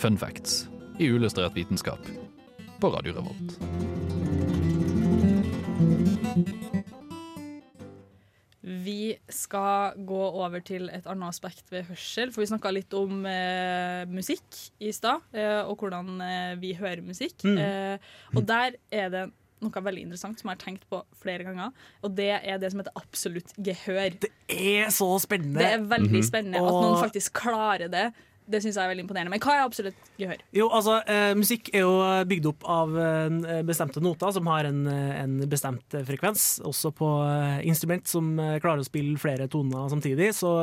Fun 0.02 0.18
facts 0.18 0.66
i 0.98 1.14
Uillustrert 1.14 1.56
vitenskap 1.56 2.02
på 2.82 2.90
Radio 2.90 3.14
Revolt. 3.14 3.97
Vi 8.68 9.16
skal 9.32 9.96
gå 10.08 10.20
over 10.28 10.62
til 10.66 10.90
et 10.92 11.06
annet 11.08 11.32
aspekt 11.32 11.70
ved 11.72 11.88
hørsel, 11.88 12.32
for 12.34 12.44
vi 12.44 12.50
snakka 12.50 12.72
litt 12.74 12.94
om 12.98 13.24
eh, 13.30 14.04
musikk 14.12 14.58
i 14.84 14.92
stad, 14.96 15.24
eh, 15.38 15.62
og 15.64 15.80
hvordan 15.80 16.18
eh, 16.24 16.54
vi 16.60 16.74
hører 16.76 17.04
musikk. 17.06 17.46
Mm. 17.48 17.60
Eh, 17.64 18.10
og 18.36 18.42
der 18.48 18.76
er 18.92 19.12
det 19.14 19.26
noe 19.64 19.84
veldig 19.84 20.04
interessant 20.06 20.42
som 20.42 20.52
jeg 20.52 20.60
har 20.60 20.64
tenkt 20.66 20.84
på 20.92 21.00
flere 21.18 21.48
ganger, 21.48 21.72
og 22.06 22.14
det 22.18 22.30
er 22.38 22.60
det 22.62 22.74
som 22.74 22.84
heter 22.84 23.00
absolutt 23.00 23.56
gehør. 23.56 24.18
Det 24.28 24.34
er 24.52 24.92
så 24.94 25.10
spennende! 25.24 25.62
Det 25.62 25.72
er 25.78 25.88
veldig 25.96 26.24
spennende 26.28 26.62
at 26.62 26.78
noen 26.78 27.00
faktisk 27.02 27.40
klarer 27.40 27.90
det. 27.94 28.10
Det 28.48 28.62
syns 28.64 28.78
jeg 28.78 28.84
er 28.86 28.92
veldig 28.94 29.04
imponerende. 29.04 29.34
Men 29.34 29.42
hva 29.44 29.56
er 29.58 29.66
absolutt 29.66 30.12
gehør? 30.20 30.40
Jo, 30.56 30.70
altså, 30.72 31.02
eh, 31.12 31.34
Musikk 31.36 31.70
er 31.74 31.84
jo 31.84 31.94
bygd 32.30 32.48
opp 32.54 32.64
av 32.78 32.96
eh, 33.04 33.62
bestemte 33.68 34.04
noter 34.04 34.32
som 34.36 34.48
har 34.48 34.70
en, 34.70 34.82
eh, 34.88 35.14
en 35.22 35.38
bestemt 35.52 35.98
eh, 35.98 36.06
frekvens. 36.08 36.48
Også 36.68 36.94
på 36.96 37.12
eh, 37.28 37.60
instrument 37.68 38.08
som 38.08 38.32
eh, 38.40 38.58
klarer 38.64 38.86
å 38.86 38.88
spille 38.88 39.20
flere 39.20 39.50
toner 39.52 39.92
samtidig, 39.92 40.32
så 40.38 40.56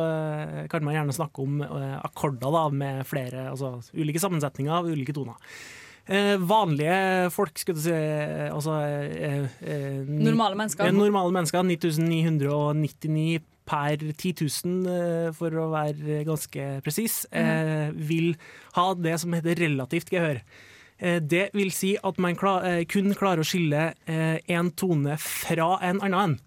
kan 0.71 0.85
man 0.85 0.97
gjerne 0.97 1.14
snakke 1.17 1.45
om 1.45 1.61
akkorder 1.64 2.53
da, 2.55 2.67
med 2.73 3.05
flere, 3.09 3.49
altså 3.53 3.76
ulike 3.97 4.21
sammensetninger 4.23 4.73
av 4.73 4.88
ulike 4.88 5.14
toner. 5.17 5.37
Eh, 6.07 6.37
vanlige 6.38 7.31
folk, 7.33 7.57
skulle 7.59 7.81
du 7.81 7.87
si 7.87 7.95
altså, 8.53 8.75
eh, 8.85 9.47
eh, 9.64 10.05
Normale 10.05 10.57
mennesker. 10.59 10.93
Normale 10.93 11.33
mennesker, 11.33 11.64
9999 11.64 13.41
per 13.64 13.97
10 14.12 14.35
000, 14.64 14.87
eh, 14.92 15.33
for 15.37 15.50
å 15.50 15.71
være 15.73 16.23
ganske 16.28 16.68
presis, 16.85 17.25
eh, 17.33 17.90
vil 17.94 18.35
ha 18.76 18.94
det 18.94 19.18
som 19.21 19.33
heter 19.33 19.56
relativt 19.64 20.11
gehør. 20.12 20.42
Eh, 20.99 21.18
Det 21.21 21.50
vil 21.54 21.71
si 21.73 21.97
at 21.97 22.18
man 22.18 22.37
eh, 22.37 22.85
kun 22.85 23.14
klarer 23.14 23.40
å 23.40 23.49
skille 23.49 23.94
én 24.06 24.71
tone 24.76 25.16
fra 25.18 25.78
en 25.83 26.00
annen. 26.00 26.38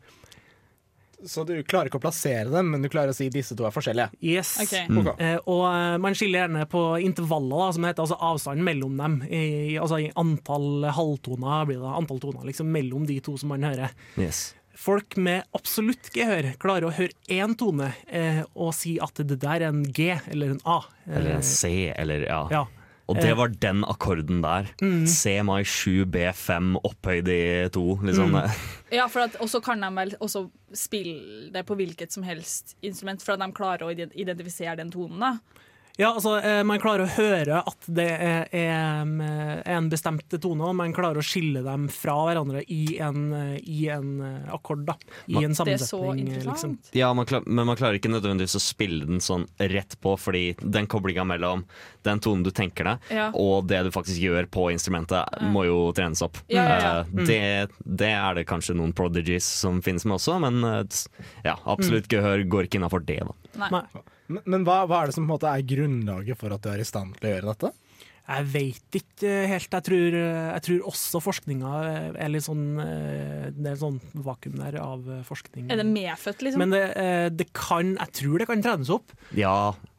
Så 1.26 1.42
du 1.48 1.56
klarer 1.66 1.90
ikke 1.90 1.98
å 1.98 2.04
plassere 2.04 2.46
dem, 2.52 2.68
men 2.70 2.84
du 2.84 2.90
klarer 2.94 3.10
å 3.10 3.16
si 3.18 3.26
disse 3.34 3.56
to 3.58 3.66
er 3.66 3.74
forskjellige. 3.74 4.12
Yes. 4.22 4.52
Okay. 4.62 4.86
Mm. 4.86 5.08
Eh, 5.18 5.40
og 5.50 5.66
man 6.04 6.14
skiller 6.14 6.44
gjerne 6.44 6.68
på 6.70 6.82
intervaller, 7.02 7.58
da, 7.58 7.70
som 7.74 7.88
heter, 7.90 8.06
altså 8.06 8.20
avstanden 8.22 8.68
mellom 8.68 9.00
dem. 9.02 9.16
I, 9.26 9.80
altså 9.82 9.98
i 10.04 10.12
antall 10.14 10.86
halvtoner 10.94 11.66
blir 11.72 11.82
det 11.82 11.96
antall 12.04 12.22
toner 12.22 12.46
liksom, 12.46 12.70
mellom 12.70 13.08
de 13.10 13.18
to 13.26 13.34
som 13.42 13.50
man 13.50 13.66
hører. 13.66 13.96
Yes. 14.22 14.52
Folk 14.78 15.16
med 15.18 15.48
absolutt 15.58 16.12
gehør 16.14 16.52
klarer 16.62 16.86
å 16.86 16.94
høre 16.94 17.16
én 17.34 17.56
tone 17.58 17.90
eh, 18.14 18.44
og 18.54 18.76
si 18.78 18.98
at 19.02 19.18
det 19.26 19.40
der 19.42 19.66
er 19.66 19.72
en 19.72 19.82
G 19.84 20.12
eller 20.30 20.54
en 20.54 20.62
A. 20.70 20.84
Eller 21.10 21.40
en 21.40 21.46
C, 21.46 21.90
eller 21.96 22.28
ja. 22.28 22.44
Ja. 22.54 22.66
Og 23.08 23.16
det 23.24 23.32
var 23.40 23.54
den 23.64 23.86
akkorden 23.88 24.42
der. 24.44 24.68
Mm. 24.84 25.06
C 25.08 25.38
mai 25.48 25.62
7 25.64 26.04
B5 26.12 26.74
opphøyd 26.84 27.30
i 27.32 27.42
to. 27.74 27.86
Liksom. 28.04 28.36
Mm. 28.36 28.58
Ja, 28.98 29.08
for 29.12 29.26
at, 29.26 29.36
Og 29.44 29.50
så 29.52 29.60
kan 29.64 29.82
de 29.84 29.90
vel 29.96 30.14
også 30.24 30.46
spille 30.76 31.50
det 31.52 31.64
på 31.68 31.76
hvilket 31.80 32.14
som 32.14 32.24
helst 32.28 32.76
instrument, 32.82 33.24
for 33.24 33.36
at 33.36 33.44
de 33.44 33.48
klarer 33.56 33.88
å 33.88 33.92
identifisere 33.96 34.78
den 34.80 34.92
tonen. 34.92 35.24
da. 35.24 35.64
Ja, 35.98 36.12
altså, 36.14 36.36
eh, 36.46 36.60
Man 36.68 36.78
klarer 36.80 37.08
å 37.08 37.10
høre 37.10 37.62
at 37.66 37.88
det 37.90 38.06
er, 38.06 38.44
er 38.54 39.64
en 39.66 39.88
bestemt 39.90 40.30
tone, 40.42 40.68
og 40.70 40.76
man 40.78 40.94
klarer 40.94 41.18
å 41.22 41.26
skille 41.26 41.64
dem 41.66 41.88
fra 41.90 42.14
hverandre 42.28 42.62
i 42.70 43.00
en, 43.02 43.24
eh, 43.34 43.56
i 43.66 43.88
en 43.90 44.12
eh, 44.22 44.52
akkord. 44.54 44.84
da 44.86 44.94
I 45.28 45.42
en 45.48 45.56
Det 45.58 45.74
er 45.74 45.82
så 45.82 46.00
eh, 46.12 46.20
liksom. 46.20 46.36
interessant. 46.38 46.92
Ja, 46.94 47.10
man 47.18 47.26
klar, 47.26 47.42
men 47.48 47.66
man 47.66 47.80
klarer 47.80 47.98
ikke 47.98 48.12
nødvendigvis 48.14 48.56
å 48.60 48.62
spille 48.62 49.08
den 49.10 49.24
sånn 49.26 49.48
rett 49.58 49.96
på, 50.04 50.14
fordi 50.22 50.52
den 50.62 50.86
koblinga 50.88 51.26
mellom 51.26 51.66
den 52.06 52.22
tonen 52.24 52.44
du 52.46 52.52
tenker 52.52 52.84
deg, 52.92 53.10
Ja. 53.18 53.32
og 53.34 53.66
det 53.68 53.82
du 53.88 53.90
faktisk 53.92 54.22
gjør 54.22 54.46
på 54.54 54.68
instrumentet, 54.72 55.26
må 55.52 55.66
jo 55.66 55.80
trenes 55.98 56.22
opp. 56.22 56.38
Ja, 56.48 56.62
ja, 56.64 56.78
ja. 56.78 57.00
Eh, 57.02 57.26
Det, 57.28 57.42
det 57.84 58.12
er 58.14 58.38
det 58.38 58.46
kanskje 58.48 58.76
noen 58.78 58.94
prodigies 58.94 59.44
som 59.44 59.82
finnes 59.82 60.06
med 60.06 60.20
også, 60.22 60.38
men 60.46 60.62
eh, 60.64 61.02
ja, 61.44 61.58
absolutt 61.66 62.08
gehør 62.08 62.46
går 62.48 62.70
ikke 62.70 62.78
innafor 62.80 63.04
det. 63.04 63.20
da. 63.26 63.34
Nei. 63.66 63.72
Nei. 63.82 64.04
Men, 64.28 64.42
men 64.46 64.64
hva, 64.68 64.82
hva 64.90 65.04
er 65.04 65.10
det 65.12 65.16
som 65.18 65.24
på 65.26 65.30
en 65.32 65.36
måte 65.38 65.52
er 65.52 65.68
grunnlaget 65.68 66.40
for 66.40 66.52
at 66.56 66.64
du 66.66 66.70
er 66.74 66.84
i 66.84 66.88
stand 66.88 67.16
til 67.20 67.30
å 67.30 67.36
gjøre 67.36 67.52
dette? 67.54 67.74
Jeg 68.28 68.44
veit 68.52 68.96
ikke 69.00 69.30
helt. 69.48 69.70
Jeg 69.72 69.84
tror, 69.88 70.16
jeg 70.20 70.64
tror 70.66 70.88
også 70.90 71.22
forskninga 71.24 71.70
er 72.20 72.28
litt 72.34 72.44
sånn 72.44 72.66
eh, 72.84 73.46
Det 73.56 73.70
er 73.72 73.78
sånn 73.80 74.02
vakuum 74.26 74.58
der 74.60 74.76
av 74.84 75.06
forskning. 75.30 75.70
Er 75.72 75.80
det 75.80 75.86
medfødt, 75.88 76.44
liksom? 76.44 76.60
Men 76.60 76.76
det, 76.76 76.82
eh, 77.00 77.30
det 77.32 77.48
kan 77.56 77.94
Jeg 77.96 78.12
tror 78.20 78.44
det 78.44 78.50
kan 78.50 78.66
trenes 78.66 78.92
opp. 78.92 79.16
Ja, 79.32 79.54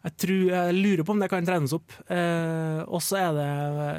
Jeg, 0.05 0.13
tror, 0.21 0.43
jeg 0.53 0.77
lurer 0.77 1.07
på 1.09 1.17
om 1.17 1.25
det 1.25 1.31
kan 1.33 1.49
trenes 1.49 1.73
opp. 1.73 1.97
Eh, 2.13 2.83
og 2.85 3.01
så 3.01 3.17
er 3.23 3.33
det 3.39 3.49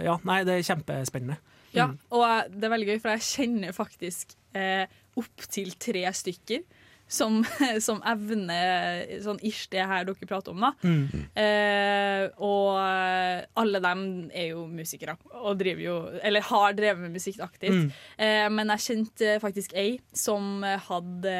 Ja, 0.06 0.20
nei, 0.30 0.44
det 0.46 0.60
er 0.60 0.68
kjempespennende. 0.76 1.40
Ja, 1.74 1.88
Mm. 1.90 1.98
og 2.18 2.54
det 2.54 2.66
er 2.66 2.72
veldig 2.78 2.88
gøy, 2.94 3.02
for 3.02 3.12
jeg 3.18 3.26
kjenner 3.34 3.74
faktisk 3.74 4.38
eh, 4.58 4.86
opptil 5.18 5.74
tre 5.82 6.06
stykker 6.14 6.64
som, 7.10 7.42
som 7.88 8.02
evner 8.08 9.20
sånn 9.24 9.42
ish 9.46 9.68
det 9.74 9.86
her 9.90 10.08
dere 10.08 10.30
prater 10.30 10.54
om, 10.54 10.64
da. 10.64 10.72
Mm. 10.86 11.26
Eh, 11.44 12.26
og 12.46 12.78
alle 13.60 13.84
dem 13.84 14.04
er 14.30 14.52
jo 14.54 14.66
musikere, 14.70 15.18
og 15.40 15.60
driver 15.60 15.84
jo 15.84 15.96
Eller 16.26 16.46
har 16.46 16.76
drevet 16.78 17.02
med 17.04 17.16
musikk 17.18 17.42
aktivt. 17.44 17.88
Mm. 17.88 17.94
Eh, 18.18 18.48
men 18.54 18.74
jeg 18.76 18.86
kjente 18.88 19.38
faktisk 19.44 19.74
ei 19.78 19.98
som 20.14 20.62
hadde 20.64 21.38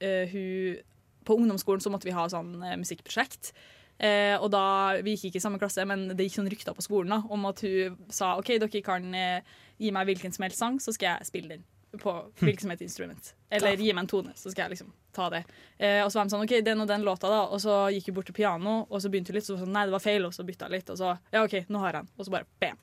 eh, 0.00 0.34
Hun 0.34 0.82
På 1.24 1.38
ungdomsskolen 1.38 1.80
så 1.80 1.92
måtte 1.92 2.08
vi 2.08 2.16
ha 2.16 2.26
sånn 2.28 2.58
eh, 2.62 2.76
musikkprosjekt. 2.80 3.54
Eh, 3.98 4.34
og 4.42 4.50
da, 4.50 5.00
Vi 5.04 5.14
gikk 5.14 5.30
ikke 5.30 5.40
i 5.40 5.44
samme 5.44 5.60
klasse, 5.62 5.84
men 5.86 6.08
det 6.12 6.26
gikk 6.26 6.40
sånn 6.40 6.50
rykter 6.50 6.76
på 6.76 6.84
skolen 6.84 7.14
da, 7.14 7.22
om 7.30 7.46
at 7.48 7.62
hun 7.64 7.96
sa 8.12 8.34
OK, 8.40 8.56
dere 8.60 8.82
kan 8.84 9.06
eh, 9.14 9.54
gi 9.80 9.92
meg 9.94 10.10
hvilken 10.10 10.34
som 10.34 10.46
helst 10.46 10.60
sang, 10.60 10.80
så 10.82 10.94
skal 10.94 11.14
jeg 11.14 11.30
spille 11.30 11.56
den. 11.56 11.64
På 12.00 12.14
hvilket 12.40 12.64
som 12.64 12.72
helst 12.72 12.84
instrument. 12.86 13.34
Eller 13.54 13.76
gi 13.76 13.92
meg 13.92 14.04
en 14.04 14.10
tone, 14.10 14.32
så 14.36 14.50
skal 14.50 14.66
jeg 14.66 14.76
liksom 14.76 14.92
ta 15.14 15.28
det. 15.30 15.44
Eh, 15.78 16.00
og 16.04 16.10
så 16.10 16.18
var 16.18 16.26
de 16.26 16.34
sånn 16.34 16.46
OK, 16.46 16.56
den 16.66 16.82
og 16.82 16.90
den 16.90 17.04
låta, 17.06 17.30
da. 17.30 17.44
Og 17.54 17.62
så 17.62 17.76
gikk 17.94 18.10
hun 18.10 18.18
bort 18.18 18.30
til 18.30 18.36
piano, 18.36 18.80
og 18.88 19.02
så 19.02 19.10
begynte 19.12 19.32
hun 19.32 19.38
litt, 19.38 19.46
så 19.46 19.54
var 19.54 19.62
det 19.62 19.66
sånn 19.68 19.76
nei, 19.78 19.84
det 19.86 19.94
var 19.94 20.02
feil, 20.02 20.26
og 20.26 20.34
så 20.34 20.46
bytta 20.46 20.70
litt. 20.72 20.90
Og 20.90 20.98
så 21.00 21.12
ja, 21.14 21.44
OK, 21.44 21.60
nå 21.68 21.84
har 21.84 21.92
jeg 21.92 22.00
den. 22.00 22.10
Og 22.18 22.26
så 22.26 22.34
bare 22.34 22.50
bam. 22.62 22.80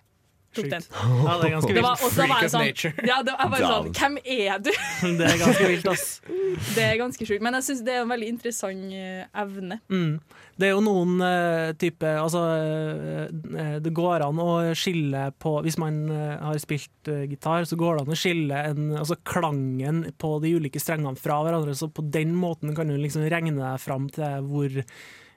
Tok 0.52 0.68
den. 0.68 0.84
Ja, 1.26 1.38
det 1.40 1.48
er 1.48 1.54
ganske 1.56 1.74
vilt. 1.74 1.86
var, 1.86 2.02
Freak 2.02 2.44
of 2.44 2.52
sånn, 2.52 2.66
nature. 2.68 3.06
ja, 3.08 3.22
det 3.24 3.36
var 3.38 3.52
bare 3.54 3.72
sånn 3.72 3.92
Hvem 3.96 4.18
er 4.20 4.60
du? 4.60 4.72
Det 5.20 5.28
er 5.28 5.38
ganske 5.40 5.70
vilt, 5.70 5.90
ass. 5.92 6.06
Det 6.76 6.84
er 6.84 6.98
ganske 7.00 7.28
sjukt. 7.28 7.44
Men 7.46 7.58
jeg 7.60 7.68
syns 7.70 7.84
det 7.88 7.96
er 7.96 8.04
en 8.04 8.12
veldig 8.12 8.32
interessant 8.34 8.96
eh, 8.98 9.24
evne. 9.44 9.80
Mm. 9.92 10.18
Det 10.60 10.68
er 10.68 10.74
jo 10.76 10.84
noen 10.84 11.16
uh, 11.24 11.72
type 11.80 12.06
Altså, 12.22 12.42
uh, 12.44 13.78
det 13.82 13.94
går 13.98 14.26
an 14.28 14.42
å 14.44 14.50
skille 14.78 15.24
på 15.42 15.56
Hvis 15.66 15.80
man 15.82 16.04
uh, 16.12 16.36
har 16.44 16.60
spilt 16.62 17.10
uh, 17.10 17.24
gitar, 17.30 17.66
så 17.66 17.80
går 17.80 17.98
det 17.98 18.04
an 18.04 18.14
å 18.14 18.20
skille 18.20 18.62
en, 18.72 18.92
altså 19.00 19.18
klangen 19.26 20.04
på 20.22 20.36
de 20.44 20.54
ulike 20.60 20.82
strengene 20.84 21.18
fra 21.18 21.40
hverandre. 21.46 21.74
Så 21.78 21.90
på 21.90 22.04
den 22.14 22.36
måten 22.38 22.76
kan 22.78 22.92
du 22.92 23.00
liksom 23.00 23.26
regne 23.32 23.56
deg 23.58 23.82
fram 23.82 24.12
til 24.12 24.52
hvor 24.52 24.82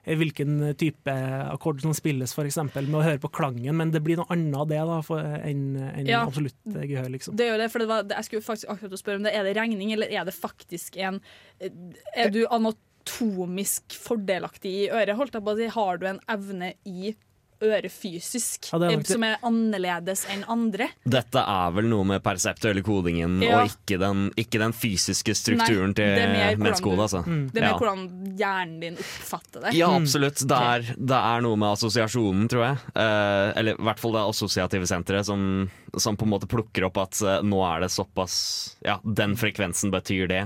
hvilken 0.05 0.59
type 0.77 1.13
akkord 1.49 1.81
som 1.81 1.93
spilles, 1.97 2.33
f.eks. 2.37 2.57
med 2.75 2.93
å 2.93 3.01
høre 3.01 3.19
på 3.23 3.31
klangen, 3.33 3.75
men 3.79 3.89
det 3.91 4.03
blir 4.05 4.19
noe 4.21 4.29
annet 4.29 4.55
av 4.61 4.67
det 4.69 4.77
da, 4.85 4.99
enn 5.41 5.63
enn 5.81 6.07
Ja. 6.11 6.21
absolutt 6.27 6.55
eh, 6.75 6.85
gehør, 6.85 7.09
liksom. 7.15 7.35
Det 7.35 7.47
er 7.47 7.51
jo 7.55 7.61
det, 7.63 7.71
for 7.73 7.79
det 7.81 7.87
var, 7.89 8.05
Jeg 8.13 8.25
skulle 8.29 8.45
faktisk 8.45 8.69
akkurat 8.69 8.99
spørre 9.01 9.17
om 9.21 9.23
det 9.25 9.33
Er 9.33 9.43
det 9.43 9.55
regning, 9.57 9.91
eller 9.93 10.07
er 10.13 10.25
det 10.25 10.35
faktisk 10.37 10.97
en 11.01 11.19
eh, 11.59 11.71
Er 12.15 12.29
du 12.29 12.45
anatomisk 12.45 13.97
fordelaktig 13.97 14.71
i 14.85 14.89
øret? 14.89 15.15
Holdt 15.17 15.33
jeg 15.37 15.43
på 15.45 15.53
å 15.55 15.57
si, 15.59 15.67
Har 15.73 15.97
du 16.01 16.05
en 16.07 16.19
evne 16.29 16.73
i 16.85 17.15
øret 17.63 17.91
fysisk 17.93 18.67
Ja, 18.71 18.79
er 18.89 19.03
som 19.07 19.23
er 19.23 19.37
annerledes 19.45 20.25
enn 20.33 20.43
andre? 20.51 20.89
Dette 21.07 21.39
er 21.39 21.71
vel 21.75 21.87
noe 21.89 22.03
med 22.07 22.23
perseptuelle 22.25 22.83
kodingen 22.85 23.37
Ja. 23.43 23.61
og 23.61 23.71
ikke 23.71 23.99
den, 24.01 24.25
ikke 24.35 24.59
den 24.59 24.73
fysiske 24.75 25.35
strukturen 25.37 25.93
Nei, 25.95 26.03
er 26.09 26.55
til 26.55 26.59
menneskehodet. 26.63 27.05
Altså. 27.07 27.21
Mm. 27.25 27.49
Det 27.53 27.61
er 27.61 27.65
mer 27.65 27.71
Ja. 27.71 27.77
hvordan 27.79 28.35
hjernen 28.37 28.79
din 28.81 28.97
oppfatter 28.97 29.61
det. 29.61 29.73
Ja, 29.77 29.89
absolutt. 29.95 30.43
Det 30.47 30.59
er, 30.71 30.81
det 30.97 31.21
er 31.21 31.41
noe 31.45 31.55
med 31.55 31.69
assosiasjonen, 31.77 32.47
tror 32.51 32.65
jeg. 32.65 32.77
Eh, 32.95 33.53
eller 33.59 33.79
i 33.79 33.85
hvert 33.87 33.99
fall 34.03 34.11
det 34.17 34.25
assosiative 34.25 34.87
senteret 34.89 35.25
som, 35.25 35.69
som 35.97 36.17
på 36.17 36.25
en 36.27 36.33
måte 36.35 36.47
plukker 36.51 36.85
opp 36.89 36.97
at 36.97 37.21
eh, 37.21 37.41
nå 37.45 37.61
er 37.65 37.85
det 37.85 37.91
såpass 37.93 38.75
Ja, 38.85 38.99
den 39.03 39.35
frekvensen 39.39 39.91
betyr 39.91 40.27
det. 40.27 40.43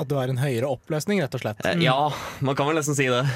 At 0.00 0.08
du 0.08 0.14
har 0.16 0.28
en 0.32 0.40
høyere 0.40 0.64
oppløsning, 0.72 1.20
rett 1.20 1.34
og 1.36 1.42
slett. 1.42 1.60
Eh, 1.68 1.82
ja, 1.84 2.10
man 2.40 2.56
kan 2.56 2.66
vel 2.70 2.76
nesten 2.80 2.96
si 2.96 3.06
det. 3.12 3.26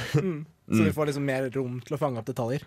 Så 0.65 0.81
du 0.87 0.93
får 0.97 1.11
liksom 1.11 1.27
mer 1.29 1.51
rom 1.53 1.81
til 1.85 1.97
å 1.97 2.01
fange 2.01 2.19
opp 2.23 2.27
detaljer. 2.31 2.63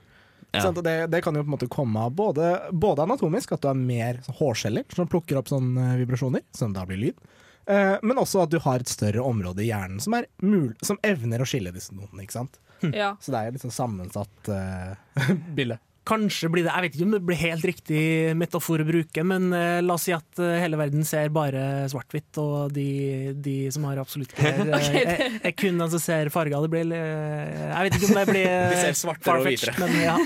Ja. 0.56 0.62
Sant? 0.64 0.80
Og 0.80 0.86
det, 0.86 0.96
det 1.12 1.22
kan 1.26 1.36
jo 1.36 1.44
på 1.44 1.50
en 1.52 1.56
måte 1.58 1.70
komme 1.72 2.06
av 2.08 2.14
både, 2.16 2.54
både 2.72 3.04
anatomisk, 3.04 3.52
at 3.54 3.64
du 3.64 3.70
har 3.70 3.80
mer 3.80 4.22
sånn 4.26 4.38
hårceller 4.40 4.88
som 4.96 5.10
plukker 5.12 5.40
opp 5.40 5.52
sånne 5.52 5.96
vibrasjoner, 6.00 6.46
som 6.56 6.76
da 6.76 6.86
blir 6.88 7.02
lyd. 7.02 7.26
Eh, 7.68 7.98
men 8.02 8.22
også 8.22 8.46
at 8.46 8.54
du 8.54 8.62
har 8.64 8.80
et 8.80 8.92
større 8.92 9.24
område 9.28 9.66
i 9.66 9.70
hjernen 9.72 10.00
som, 10.04 10.16
er 10.16 10.30
mul 10.40 10.72
som 10.86 11.00
evner 11.04 11.44
å 11.44 11.48
skille 11.50 11.74
disse 11.76 11.96
notene. 11.96 12.24
ikke 12.24 12.40
sant? 12.40 12.62
Ja. 12.94 13.16
Så 13.20 13.34
det 13.34 13.40
er 13.40 13.50
et 13.50 13.58
litt 13.58 13.66
sånn 13.66 13.76
sammensatt 13.76 14.52
uh, 14.54 14.94
bilde. 15.58 15.80
Kanskje 16.08 16.50
blir 16.52 16.66
det 16.66 16.72
Jeg 16.72 16.86
vet 16.86 16.96
ikke 16.96 17.08
om 17.08 17.16
det 17.16 17.22
blir 17.28 17.40
helt 17.42 17.66
riktig 17.68 18.02
metafor 18.40 18.84
å 18.84 18.88
bruke, 18.88 19.24
men 19.28 19.50
eh, 19.56 19.80
la 19.84 19.98
oss 19.98 20.08
si 20.08 20.14
at 20.16 20.42
eh, 20.42 20.58
hele 20.64 20.80
verden 20.80 21.06
ser 21.08 21.32
bare 21.36 21.88
svart-hvitt, 21.92 22.40
og 22.42 22.74
de, 22.76 23.34
de 23.44 23.56
som 23.74 23.88
har 23.90 24.00
absolutt 24.02 24.34
gehør, 24.38 24.72
Ok, 24.78 24.88
eh, 24.92 25.14
er, 25.14 25.38
er 25.50 25.56
kun 25.58 25.82
den 25.82 25.92
som 25.94 26.02
ser 26.04 26.32
farger. 26.34 26.64
Det 26.64 26.72
blir 26.74 26.94
eh, 26.96 27.66
Jeg 27.68 27.88
vet 27.88 27.98
ikke 28.00 28.10
om 28.10 28.20
det 28.20 28.26
blir 28.32 28.50
eh, 28.52 28.70
De 28.74 28.80
ser 28.82 29.00
svartere 29.00 29.36
og 29.36 29.48
farfetched, 29.48 29.76
hvitere. 29.76 29.92
men 29.92 30.06
ja. 30.06 30.18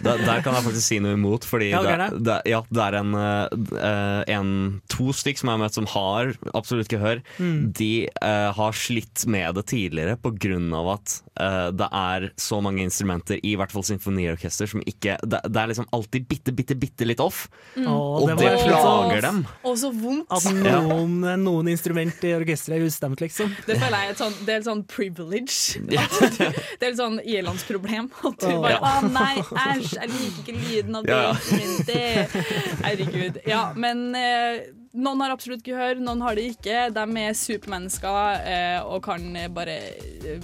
Der, 0.06 0.24
der 0.24 0.44
kan 0.44 0.56
jeg 0.56 0.66
faktisk 0.68 0.86
si 0.86 1.00
noe 1.02 1.16
imot, 1.18 1.46
fordi 1.48 1.70
Ja, 1.72 1.82
det, 1.86 2.10
det, 2.26 2.38
ja, 2.50 2.62
det 2.68 2.84
er 2.86 2.98
en, 3.00 3.16
eh, 3.20 4.36
en 4.36 4.52
to 4.92 5.10
stykk 5.16 5.40
som 5.40 5.50
jeg 5.50 5.58
har 5.58 5.64
møtt 5.64 5.78
som 5.78 5.88
har 5.94 6.34
absolutt 6.56 6.92
gehør. 6.92 7.22
Mm. 7.40 7.70
De 7.76 7.92
eh, 8.08 8.48
har 8.56 8.76
slitt 8.76 9.24
med 9.30 9.56
det 9.58 9.66
tidligere 9.72 10.18
av 10.20 10.88
at 10.94 11.16
eh, 11.40 11.68
det 11.76 11.88
er 11.96 12.28
så 12.40 12.60
mange 12.64 12.82
instrumenter, 12.84 13.40
i 13.46 13.56
hvert 13.58 13.72
fall 13.72 13.84
symfoniorkester, 13.86 14.68
som 14.70 14.84
ikke 14.88 15.16
Det, 15.30 15.40
det 15.48 15.60
er 15.62 15.70
liksom 15.70 15.86
alltid 15.96 16.26
bitte, 16.30 16.52
bitte, 16.56 16.76
bitte 16.80 17.06
litt 17.08 17.20
off, 17.22 17.44
Og 17.78 17.86
og 17.86 18.26
det 18.28 18.36
det 18.40 18.50
plager 18.64 19.22
dem. 19.26 19.42
Og 19.68 19.76
så 19.78 19.90
vondt. 19.94 20.26
At 20.34 20.48
noen, 20.56 21.20
noen 21.44 21.70
instrument 21.72 22.24
i 22.26 22.32
orkesteret 22.36 22.80
er 22.80 22.86
ustemt, 22.88 23.20
liksom. 23.22 23.52
Det 23.68 23.76
føler 23.78 23.96
jeg 24.02 24.10
er 24.10 24.16
et 24.16 24.22
sånn, 24.24 24.36
det 24.46 24.54
er 24.54 24.62
et 24.62 24.68
sånn 24.68 24.82
privilege. 24.90 25.80
At 26.00 26.36
du, 26.38 26.44
det 26.80 26.82
er 26.82 26.90
et 26.92 26.98
sånn 27.00 27.20
irlandsproblem. 27.22 28.10
At 28.26 28.42
du 28.42 28.50
bare 28.60 28.76
Ja. 28.76 28.80
Å 29.00 29.08
nei, 29.12 29.36
æsj, 29.40 29.96
jeg 30.00 30.12
liker 30.16 30.42
ikke 30.42 30.58
lyden 30.66 30.98
av 31.00 31.06
det 31.06 31.14
Ja, 31.14 31.22
ja. 31.22 31.32
instrumentet. 31.32 32.36
Herregud. 32.84 33.40
Ja, 33.48 33.62
men 33.76 34.14
eh, 34.18 34.62
noen 34.96 35.20
har 35.24 35.34
absolutt 35.34 35.62
gehør, 35.66 36.00
noen 36.02 36.22
har 36.26 36.34
det 36.38 36.48
ikke. 36.54 36.88
De 36.94 37.04
er 37.24 37.36
supermennesker 37.38 38.46
eh, 38.46 38.78
og 38.86 39.02
kan 39.06 39.26
bare 39.54 39.76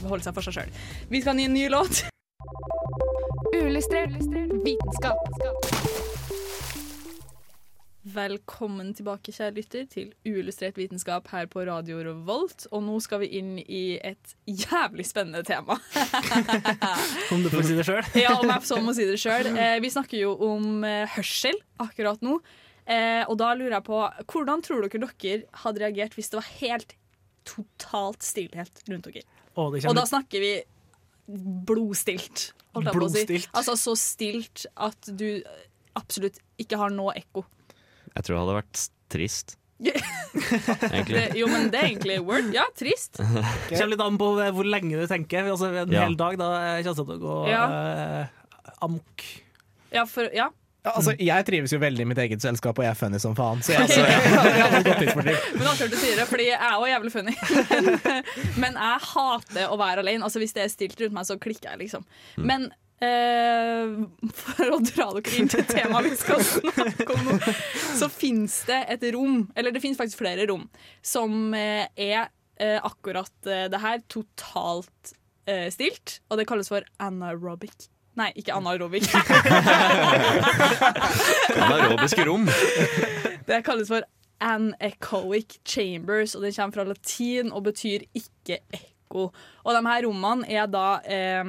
holde 0.07 0.23
seg 0.26 0.37
for 0.37 0.47
seg 0.47 0.61
sjøl. 0.61 0.76
Vi 1.11 1.23
skal 1.25 1.35
ha 1.38 1.47
en 1.49 1.57
ny 1.57 1.66
låt. 1.73 2.05
Uillustrert 3.56 4.10
vitenskap. 4.64 5.16
Velkommen 8.16 8.90
tilbake, 8.94 9.32
kjære 9.32 9.54
lytter, 9.56 9.86
til 9.88 10.10
Uillustrert 10.28 10.76
vitenskap 10.76 11.30
her 11.32 11.48
på 11.48 11.64
Radio 11.64 12.02
Revolt. 12.04 12.66
Og 12.68 12.84
nå 12.84 12.98
skal 13.00 13.22
vi 13.22 13.30
inn 13.38 13.54
i 13.62 13.96
et 13.96 14.34
jævlig 14.44 15.06
spennende 15.08 15.40
tema. 15.46 15.78
Om 17.32 17.46
du 17.46 17.48
får 17.54 17.64
si 17.70 17.78
det 17.78 17.86
sjøl. 17.88 18.02
Ja, 18.20 18.34
om 18.36 18.52
jeg 18.52 18.68
så 18.68 18.82
må 18.84 18.92
si 18.98 19.08
det 19.08 19.16
sjøl. 19.22 19.48
Eh, 19.54 19.78
vi 19.80 19.92
snakker 19.94 20.20
jo 20.20 20.36
om 20.50 20.84
eh, 20.84 21.08
hørsel 21.16 21.56
akkurat 21.80 22.20
nå. 22.26 22.36
Eh, 22.84 23.25
og 23.25 23.40
da 23.40 23.54
lurer 23.56 23.78
jeg 23.78 23.86
på, 23.88 24.04
hvordan 24.34 24.66
tror 24.68 24.84
dere 24.84 25.08
dere 25.16 25.40
hadde 25.64 25.86
reagert 25.86 26.18
hvis 26.18 26.28
det 26.34 26.42
var 26.42 26.52
helt 26.60 26.96
totalt 27.48 28.20
stillhet 28.26 28.84
rundt 28.90 29.08
dere? 29.08 29.25
Og 29.56 29.78
det 29.78 29.86
Og 29.88 29.96
da 29.96 30.04
snakker 30.04 30.44
vi 30.44 30.54
blodstilt. 31.26 32.50
Holdt 32.76 32.90
jeg 32.92 33.00
på 33.00 33.06
å 33.09 33.12
si. 33.12 33.40
Altså 33.56 33.76
så 33.80 33.95
stilt 33.99 34.66
at 34.76 35.11
du 35.16 35.28
absolutt 35.97 36.38
ikke 36.62 36.78
har 36.80 36.92
noe 36.95 37.14
ekko. 37.18 37.45
Jeg 38.14 38.25
tror 38.26 38.37
det 38.37 38.42
hadde 38.45 38.59
vært 38.62 38.83
trist, 39.12 39.56
Det, 39.76 39.92
jo, 41.37 41.47
men 41.52 41.66
det 41.73 41.78
er 41.80 41.88
egentlig 41.90 42.14
word. 42.25 42.49
Ja, 42.54 42.64
trist. 42.76 43.18
kommer 43.21 43.90
litt 43.92 44.00
an 44.00 44.16
på 44.21 44.28
hvor 44.56 44.64
lenge 44.68 44.97
du 44.97 45.04
tenker. 45.11 45.50
Altså, 45.52 45.68
en 45.83 45.92
Ja. 45.92 46.06
hel 46.06 46.16
dag 46.16 46.38
da 46.40 46.49
kommer 46.80 46.83
det 46.83 46.95
til 46.97 47.12
å 47.12 47.18
gå 47.21 47.35
Ja. 47.50 47.64
uh, 47.68 48.73
amok. 48.87 49.26
Ja, 49.92 50.04
for, 50.09 50.30
ja. 50.35 50.49
Ja, 50.87 50.93
altså, 50.95 51.16
jeg 51.19 51.47
trives 51.49 51.73
jo 51.75 51.81
veldig 51.83 52.05
i 52.05 52.07
mitt 52.07 52.19
eget 52.23 52.45
selskap, 52.45 52.78
og 52.78 52.85
jeg 52.87 52.93
er 52.93 52.99
funny 52.99 53.19
som 53.19 53.35
faen. 53.35 53.62
Så 53.66 53.75
jeg, 53.75 53.83
altså, 53.88 54.02
jeg, 54.07 54.21
jeg 54.31 54.62
hadde 54.62 54.83
godt 54.87 55.00
tidsfordriv. 55.02 55.38
Men 55.59 55.71
akkurat 55.73 55.95
du 55.97 55.99
sier 55.99 56.21
det, 56.21 56.26
fordi 56.31 56.47
jeg 56.47 56.59
er 56.61 56.76
òg 56.76 56.90
jævlig 56.93 57.12
funny. 57.14 57.35
Men, 57.75 57.88
men 58.62 58.76
jeg 58.78 59.00
hater 59.11 59.73
å 59.73 59.78
være 59.81 60.05
alene. 60.05 60.26
Altså 60.26 60.40
Hvis 60.43 60.55
det 60.55 60.62
er 60.62 60.71
stilt 60.71 61.00
rundt 61.02 61.16
meg, 61.16 61.26
så 61.26 61.37
klikker 61.43 61.73
jeg, 61.73 61.81
liksom. 61.83 62.05
Men 62.38 62.69
eh, 63.02 63.97
for 64.38 64.76
å 64.76 64.78
dra 64.87 65.09
dere 65.16 65.35
inn 65.40 65.50
til 65.50 65.66
temaet 65.69 66.07
vi 66.07 66.14
skal 66.21 66.45
snakke 66.47 67.09
om 67.16 67.33
nå, 67.33 67.37
så 67.99 68.09
finnes 68.12 68.61
det 68.71 68.78
et 68.95 69.09
rom, 69.16 69.43
eller 69.59 69.75
det 69.75 69.83
finnes 69.83 69.99
faktisk 69.99 70.23
flere 70.23 70.47
rom, 70.52 70.69
som 71.02 71.50
eh, 71.59 71.88
er 71.99 72.28
eh, 72.62 72.78
akkurat 72.78 73.35
det 73.43 73.83
her 73.83 74.02
totalt 74.12 75.16
eh, 75.50 75.66
stilt, 75.75 76.21
og 76.31 76.40
det 76.40 76.47
kalles 76.49 76.71
for 76.71 76.87
anaerobic. 77.02 77.90
Nei, 78.16 78.30
ikke 78.40 78.54
anaerobic. 78.56 79.11
Anaerobiske 81.66 82.25
rom. 82.25 82.46
Det 83.46 83.58
kalles 83.66 83.90
for 83.92 84.06
anechoic 84.40 85.58
chambers, 85.64 86.35
og 86.35 86.46
det 86.46 86.54
kommer 86.56 86.78
fra 86.78 86.87
latin 86.88 87.52
og 87.52 87.66
betyr 87.68 88.06
ikke 88.16 88.62
ekko. 88.73 89.28
Og 89.64 89.76
de 89.76 89.82
her 89.88 90.06
rommene 90.08 90.49
er 90.49 90.66
da 90.73 90.87
eh, 91.04 91.44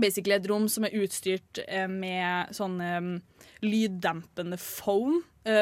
basically 0.00 0.38
et 0.38 0.48
rom 0.50 0.68
som 0.72 0.88
er 0.88 0.96
utstyrt 1.02 1.60
eh, 1.66 1.88
med 1.90 2.54
sånn 2.56 2.80
eh, 2.80 3.12
lyddempende 3.64 4.56
foam 4.60 5.20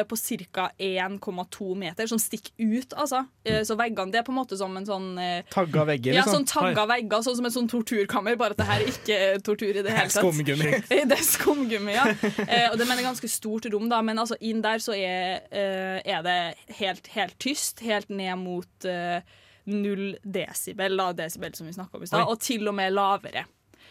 på 0.09 0.17
ca. 0.51 0.67
1,2 0.77 1.75
meter, 1.79 2.07
som 2.09 2.19
stikker 2.19 2.51
ut, 2.57 2.93
altså. 2.97 3.23
Eh, 3.47 3.61
så 3.67 3.77
veggene 3.79 4.11
det 4.13 4.21
er 4.21 4.25
på 4.27 4.33
en 4.33 4.39
måte 4.39 4.57
som 4.59 4.75
en 4.77 4.85
sånn 4.87 5.07
eh, 5.21 5.45
Tagga 5.53 5.85
vegger, 5.87 6.13
Ja, 6.17 6.23
liksom. 6.25 6.43
sånn 6.43 6.47
tagga 6.51 6.85
vegger, 6.89 7.23
sånn 7.25 7.37
som 7.39 7.47
et 7.49 7.55
sånn 7.55 7.69
torturkammer, 7.71 8.37
bare 8.39 8.55
at 8.57 8.61
det 8.61 8.67
her 8.69 8.85
ikke 8.91 9.17
er 9.27 9.41
tortur 9.45 9.71
i 9.71 9.83
det 9.85 9.93
hele 9.95 10.09
tatt. 10.11 10.21
Skumgummi. 10.21 10.71
Det 11.07 11.17
er 11.17 11.23
skumgummi, 11.23 11.93
ja. 11.95 12.05
Eh, 12.47 12.67
og 12.71 12.77
det 12.79 12.87
mener 12.89 13.05
ganske 13.05 13.29
stort 13.31 13.67
rom, 13.71 13.87
da, 13.91 14.01
men 14.05 14.19
altså 14.19 14.35
inn 14.43 14.61
der 14.65 14.81
så 14.83 14.95
er, 14.97 15.43
eh, 15.51 15.99
er 16.03 16.23
det 16.25 16.37
helt, 16.79 17.07
helt 17.15 17.37
tyst, 17.39 17.79
helt 17.85 18.09
ned 18.09 18.35
mot 18.41 18.87
eh, 18.89 19.21
null 19.67 20.15
desibel, 20.23 20.97
da, 20.99 21.11
desibel 21.15 21.53
som 21.55 21.67
vi 21.67 21.75
snakka 21.75 21.97
om 21.99 22.03
i 22.03 22.09
stad, 22.09 22.25
og 22.27 22.39
til 22.43 22.67
og 22.67 22.75
med 22.77 22.93
lavere. 22.95 23.45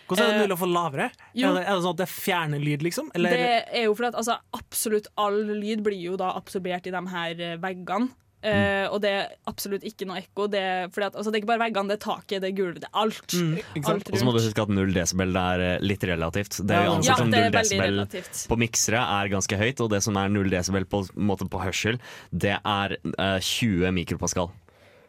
Hvordan 0.08 0.24
er 0.24 0.32
det 0.32 0.36
Eh, 0.36 0.42
mulig 0.46 0.56
å 0.56 0.60
få 0.62 0.68
lavere? 0.72 1.10
jo. 1.34 1.48
Er 1.48 1.54
det, 1.60 1.64
er 1.66 1.74
det 1.74 1.82
sånn 1.86 1.94
at 1.96 2.02
det 2.04 2.08
fjerner 2.12 2.60
lyd, 2.62 2.82
liksom? 2.82 3.10
Eller? 3.14 3.30
Det 3.30 3.64
er 3.80 3.84
jo 3.88 3.94
fordi 3.94 4.08
at 4.12 4.20
altså, 4.22 4.38
absolutt 4.54 5.08
all 5.16 5.40
lyd 5.60 5.82
blir 5.82 5.98
jo 6.00 6.16
da 6.16 6.32
absorbert 6.38 6.86
i 6.86 6.90
de 6.94 7.02
her 7.10 7.40
eh, 7.40 7.56
veggene. 7.58 8.08
Eh, 8.46 8.86
og 8.92 9.00
det 9.02 9.10
er 9.10 9.30
absolutt 9.50 9.82
ikke 9.82 10.06
noe 10.06 10.20
ekko. 10.20 10.44
Det, 10.52 10.60
er- 10.60 10.90
fordi 10.94 11.06
at, 11.08 11.16
altså, 11.18 11.32
det 11.32 11.38
er 11.38 11.42
ikke 11.42 11.48
bare 11.50 11.62
veggene, 11.64 11.88
det 11.90 11.96
er 11.96 12.02
taket, 12.04 12.42
det 12.44 12.50
er 12.52 12.54
gulvet, 12.54 12.80
det 12.84 12.90
er 12.92 13.00
alt. 13.02 13.32
Mm, 13.34 13.56
alt 13.90 14.10
Og 14.12 14.18
så 14.20 14.24
må 14.28 14.34
du 14.36 14.38
huske 14.44 14.62
at 14.62 14.68
null 14.76 14.92
desibel 14.94 15.34
er 15.40 15.64
litt 15.82 16.04
relativt. 16.06 16.60
Det 16.62 16.76
er 16.76 16.84
jo 16.86 16.92
ansett 17.00 17.10
Ja, 17.10 17.16
som 17.16 17.32
det 17.34 17.40
null 17.42 17.56
desibel 17.56 17.90
relativt. 17.96 18.44
på 18.52 18.58
miksere 18.60 19.00
er 19.16 19.32
ganske 19.32 19.58
høyt, 19.58 19.80
og 19.82 19.90
det 19.90 20.02
som 20.06 20.14
er 20.20 20.28
null 20.30 20.52
desibel 20.52 20.84
på, 20.86 21.02
på 21.50 21.64
hørsel, 21.64 21.98
det 22.30 22.54
er 22.62 22.96
uh, 23.18 23.40
20 23.42 23.90
mikropascal. 23.98 24.52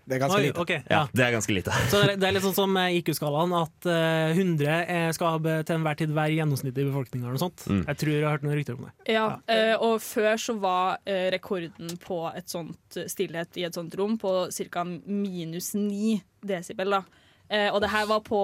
Det 0.08 0.16
er 0.16 0.22
ganske 0.24 0.38
Oi, 0.40 0.46
lite. 0.48 0.62
Okay, 0.64 0.78
Ja, 0.88 1.02
ja. 1.02 1.08
det 1.12 1.24
er 1.26 1.32
ganske 1.36 1.52
lite. 1.54 1.72
Så 1.92 2.00
det 2.08 2.24
er- 2.24 2.32
litt 2.32 2.44
sånn 2.46 2.56
som 2.56 2.78
eh, 2.80 2.96
IQ-skalaen, 3.02 3.52
at 3.60 3.88
eh, 3.92 4.32
100 4.38 4.78
er- 4.88 5.12
skal 5.18 5.40
til 5.44 5.76
enhver 5.76 5.98
tid 6.00 6.14
være 6.16 6.38
gjennomsnittet 6.38 6.80
i 6.80 6.88
befolkninga. 6.88 7.26
eller 7.28 7.36
noe 7.36 7.44
sånt. 7.44 7.66
Mm. 7.68 7.82
Jeg 7.90 7.98
tror 7.98 8.14
jeg 8.14 8.24
har 8.24 8.32
hørt 8.38 8.46
noen 8.48 8.56
rykter 8.56 8.78
om 8.80 8.86
det. 8.88 8.94
Ja, 9.14 9.26
eh, 9.52 9.76
og 9.76 10.00
før 10.00 10.40
så 10.40 10.56
var 10.64 10.98
eh, 11.06 11.28
rekorden 11.36 11.98
på 12.00 12.22
et 12.36 12.48
sånt 12.48 13.00
stillhet 13.12 13.60
i 13.60 13.66
et 13.68 13.76
sånt 13.76 13.94
rom 14.00 14.18
på 14.18 14.48
ca. 14.72 14.84
minus 15.06 15.74
9 15.76 16.22
desibel. 16.48 16.90
Da. 16.98 17.04
Eh, 17.50 17.70
og 17.74 17.82
det 17.84 17.90
her 17.92 18.06
var 18.08 18.20
på 18.24 18.40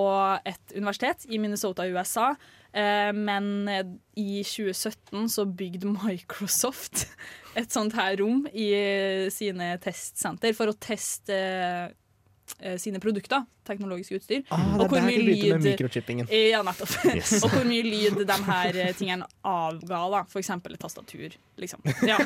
et 0.46 0.76
universitet 0.76 1.26
i 1.30 1.38
Minnesota 1.40 1.84
i 1.88 1.92
USA. 1.96 2.34
Eh, 2.74 3.12
men 3.14 3.68
eh, 3.70 3.86
i 4.18 4.42
2017 4.42 5.30
så 5.30 5.46
bygde 5.46 5.92
Microsoft 5.94 7.06
et 7.60 7.70
sånt 7.74 7.94
her 7.94 8.18
rom 8.18 8.48
i 8.50 8.72
eh, 8.74 9.28
sine 9.34 9.76
testsenter 9.84 10.56
for 10.58 10.72
å 10.72 10.80
teste 10.82 11.38
sine 12.80 13.00
produkter, 13.00 13.44
teknologisk 13.68 14.12
utstyr. 14.18 14.44
Ah, 14.52 14.76
Og 14.80 14.90
hvor 14.90 15.02
mye 15.04 15.18
lyd- 15.20 15.42
Eh, 16.30 16.50
Ja. 16.52 16.62
Yes. 17.16 17.32
og 17.44 17.50
hvor 17.52 17.64
mye 17.68 17.84
lyd 17.84 18.22
de 18.28 18.38
her 18.46 18.78
eh, 18.86 18.94
tingene 18.94 19.26
avga, 19.44 20.00
da. 20.14 20.22
For 20.32 20.40
eksempel 20.40 20.74
et 20.74 20.80
tastatur, 20.80 21.36
liksom. 21.60 21.82
Ja. 22.08 22.18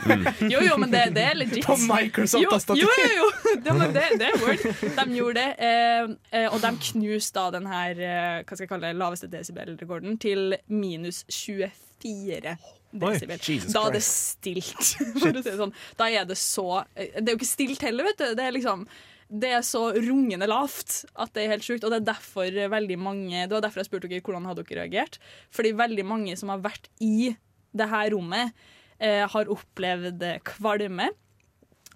Jo, 0.49 0.59
jo, 0.61 0.77
men 0.77 0.91
det, 0.91 1.13
det 1.15 1.23
er 1.23 1.35
legit. 1.39 1.63
På 1.65 1.77
Microsoft-tastatur. 1.77 2.81
Jo, 2.83 2.89
jo, 2.97 3.07
jo, 3.07 3.23
jo. 3.23 3.55
Ja, 3.67 3.73
men 3.73 3.93
det, 3.93 4.05
det 4.19 4.27
er 4.29 4.37
word. 4.43 4.67
De 4.99 5.05
gjorde 5.17 5.41
det. 5.41 5.49
Eh, 5.59 6.41
eh, 6.41 6.47
og 6.53 6.61
de 6.61 6.71
knuste 6.91 7.33
da 7.39 7.49
den 7.57 7.65
her 7.67 7.91
eh, 7.99 8.43
hva 8.43 8.55
skal 8.55 8.65
jeg 8.65 8.69
kalle 8.69 8.87
det, 8.91 8.97
laveste 9.01 9.27
desibel-rekorden 9.31 10.17
til 10.21 10.55
minus 10.67 11.23
24 11.31 12.57
Oi, 12.97 13.17
da 13.73 13.81
er 13.89 13.91
det 13.97 14.03
stilt, 14.05 14.79
si 14.87 15.31
det 15.35 15.55
sånn. 15.57 15.73
Da 15.99 16.07
er 16.09 16.23
det 16.29 16.37
så 16.39 16.67
eh, 16.95 17.09
Det 17.19 17.27
er 17.27 17.33
jo 17.35 17.39
ikke 17.41 17.49
stilt 17.49 17.81
heller, 17.83 18.07
vet 18.07 18.21
du. 18.21 18.29
Det 18.37 18.45
er 18.47 18.55
liksom 18.55 18.85
det 19.27 19.49
er 19.57 19.63
så 19.65 19.89
rungende 19.91 20.47
lavt 20.47 21.01
at 21.19 21.33
det 21.35 21.43
er 21.43 21.53
helt 21.55 21.65
sjukt. 21.65 21.83
Og 21.83 21.91
det 21.91 21.99
er 22.01 22.09
derfor 22.13 22.57
veldig 22.71 22.97
mange 23.01 23.43
Det 23.43 23.53
var 23.53 23.65
derfor 23.65 23.83
jeg 23.83 23.89
spurte 23.89 24.09
dere 24.11 24.23
hvordan 24.23 24.47
hadde 24.47 24.63
dere 24.63 24.85
reagert. 24.85 25.19
Fordi 25.53 25.75
veldig 25.75 26.05
mange 26.07 26.35
som 26.39 26.53
har 26.53 26.63
vært 26.63 26.87
i 27.03 27.33
det 27.77 27.87
her 27.91 28.11
rommet, 28.15 28.55
eh, 28.99 29.25
har 29.27 29.51
opplevd 29.53 30.23
kvalme. 30.47 31.09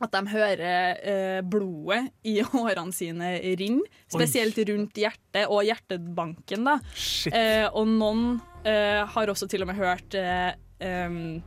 At 0.01 0.11
de 0.15 0.21
hører 0.33 0.99
eh, 1.05 1.39
blodet 1.45 2.09
i 2.27 2.39
hårene 2.51 2.93
sine 2.95 3.35
rinne, 3.59 3.85
spesielt 4.11 4.57
rundt 4.67 4.97
hjertet 4.97 5.47
og 5.47 5.63
hjertebanken. 5.67 6.67
da. 6.67 6.77
Eh, 7.31 7.67
og 7.69 7.87
noen 7.87 8.39
eh, 8.65 9.01
har 9.07 9.31
også 9.31 9.47
til 9.47 9.63
og 9.63 9.71
med 9.71 9.79
hørt 9.79 10.17
eh, 10.19 10.51
em, 10.83 11.39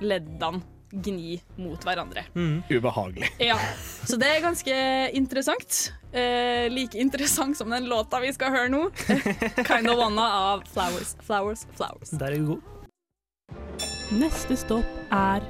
leddene 0.00 0.62
gni 0.90 1.38
mot 1.60 1.82
hverandre. 1.86 2.24
Ubehagelig. 2.70 3.30
Ja, 3.38 3.56
Så 4.04 4.18
det 4.20 4.28
er 4.28 4.42
ganske 4.44 4.74
interessant. 5.14 5.92
Eh, 6.12 6.66
like 6.72 6.98
interessant 6.98 7.56
som 7.56 7.70
den 7.70 7.86
låta 7.90 8.20
vi 8.20 8.32
skal 8.34 8.50
høre 8.50 8.68
nå. 8.72 8.88
'Kind 9.66 9.90
of 9.90 9.98
Wanna' 10.00 10.26
av 10.54 10.66
Flowers, 10.72 11.14
Flowers, 11.22 11.66
Flowers. 11.78 12.10
Der 12.10 12.34
er 12.34 12.38
du 12.42 12.46
god. 12.54 12.62
Neste 14.10 14.56
stopp 14.58 15.14
er 15.14 15.44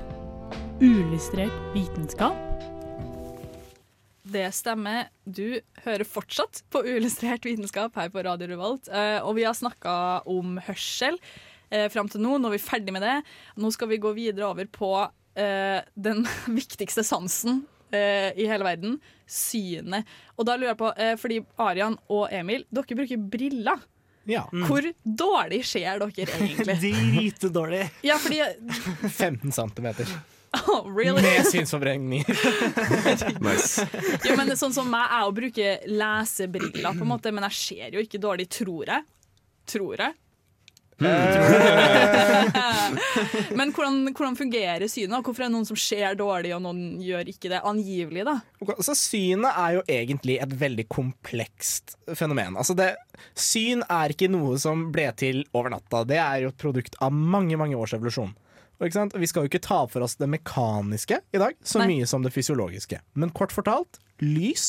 uillustrert 0.81 1.57
vitenskap. 1.75 2.37
Det 4.31 4.47
stemmer. 4.55 5.09
Du 5.25 5.59
hører 5.85 6.07
fortsatt 6.07 6.61
på 6.71 6.85
Uillustrert 6.87 7.45
vitenskap 7.49 7.97
her 7.99 8.11
på 8.13 8.23
Radio 8.23 8.47
Revolt. 8.53 8.87
Eh, 8.93 9.19
og 9.25 9.35
vi 9.41 9.47
har 9.49 9.57
snakka 9.59 9.95
om 10.31 10.61
hørsel 10.69 11.17
eh, 11.71 11.89
fram 11.91 12.09
til 12.13 12.23
nå. 12.23 12.37
Nå 12.39 12.51
er 12.51 12.55
vi 12.55 12.63
ferdig 12.63 12.95
med 12.95 13.03
det. 13.03 13.17
Nå 13.59 13.73
skal 13.75 13.91
vi 13.91 13.99
gå 14.03 14.13
videre 14.15 14.47
over 14.53 14.69
på 14.71 14.93
eh, 15.39 15.81
den 15.95 16.25
viktigste 16.61 17.05
sansen 17.07 17.65
eh, 17.93 18.31
i 18.39 18.49
hele 18.51 18.67
verden. 18.67 18.99
Synet. 19.31 20.09
Og 20.37 20.49
da 20.49 20.57
lurer 20.59 20.73
jeg 20.73 20.81
på, 20.81 20.91
eh, 20.97 21.15
fordi 21.21 21.41
Arian 21.63 21.97
og 22.11 22.29
Emil, 22.35 22.67
dere 22.71 22.99
bruker 22.99 23.25
briller. 23.31 23.87
Ja. 24.29 24.45
Hvor 24.53 24.85
dårlig 25.03 25.63
ser 25.67 26.03
dere 26.03 26.27
egentlig? 26.37 26.77
Dritdårlig. 26.85 27.87
Ja, 28.07 28.19
fordi 28.21 28.43
15 29.09 29.53
centimeter. 29.59 30.11
oh, 30.67 30.87
really? 30.91 31.23
Med 31.23 31.47
synsforvrengning. 31.47 32.25
Nice. 33.41 33.87
Jo, 34.27 34.35
men 34.35 34.51
sånn 34.59 34.75
som 34.75 34.91
meg, 34.91 35.07
jeg 35.07 35.29
å 35.29 35.35
bruke 35.35 35.77
lesebriller, 35.87 36.91
på 36.91 37.07
en 37.07 37.13
måte, 37.13 37.31
men 37.35 37.47
jeg 37.49 37.59
ser 37.61 37.95
jo 37.95 38.03
ikke 38.03 38.19
dårlig, 38.23 38.49
tror 38.51 38.91
jeg. 38.91 39.07
Tror 39.71 40.03
jeg. 40.03 40.19
men 43.59 43.73
hvordan, 43.73 44.13
hvordan 44.13 44.37
fungerer 44.37 44.85
synet? 44.91 45.25
Hvorfor 45.25 45.43
er 45.43 45.47
det 45.49 45.55
noen 45.55 45.69
som 45.69 45.79
ser 45.81 46.15
dårlig, 46.19 46.53
og 46.57 46.63
noen 46.65 47.01
gjør 47.05 47.29
ikke 47.33 47.51
det? 47.53 47.61
Angivelig, 47.67 48.25
da. 48.29 48.37
Så 48.85 48.95
synet 48.99 49.53
er 49.55 49.71
jo 49.79 49.83
egentlig 49.89 50.37
et 50.45 50.53
veldig 50.61 50.87
komplekst 50.93 51.85
fenomen. 52.19 52.57
Altså 52.61 52.75
det, 52.79 52.91
syn 53.39 53.81
er 53.89 54.09
ikke 54.13 54.29
noe 54.33 54.59
som 54.61 54.93
ble 54.95 55.09
til 55.21 55.37
over 55.57 55.69
natta. 55.73 55.99
Det 56.09 56.19
er 56.21 56.37
jo 56.45 56.51
et 56.53 56.61
produkt 56.61 56.95
av 57.01 57.11
mange 57.15 57.57
mange 57.61 57.77
års 57.79 57.95
evolusjon. 57.97 58.33
Vi 58.81 59.29
skal 59.29 59.43
jo 59.45 59.49
ikke 59.51 59.65
ta 59.65 59.87
for 59.93 60.01
oss 60.07 60.17
det 60.17 60.29
mekaniske 60.33 61.17
i 61.37 61.41
dag 61.41 61.53
så 61.61 61.79
Nei. 61.83 61.89
mye 61.95 62.07
som 62.09 62.23
det 62.25 62.33
fysiologiske. 62.33 62.97
Men 63.13 63.29
kort 63.37 63.53
fortalt, 63.53 64.01
lys 64.25 64.65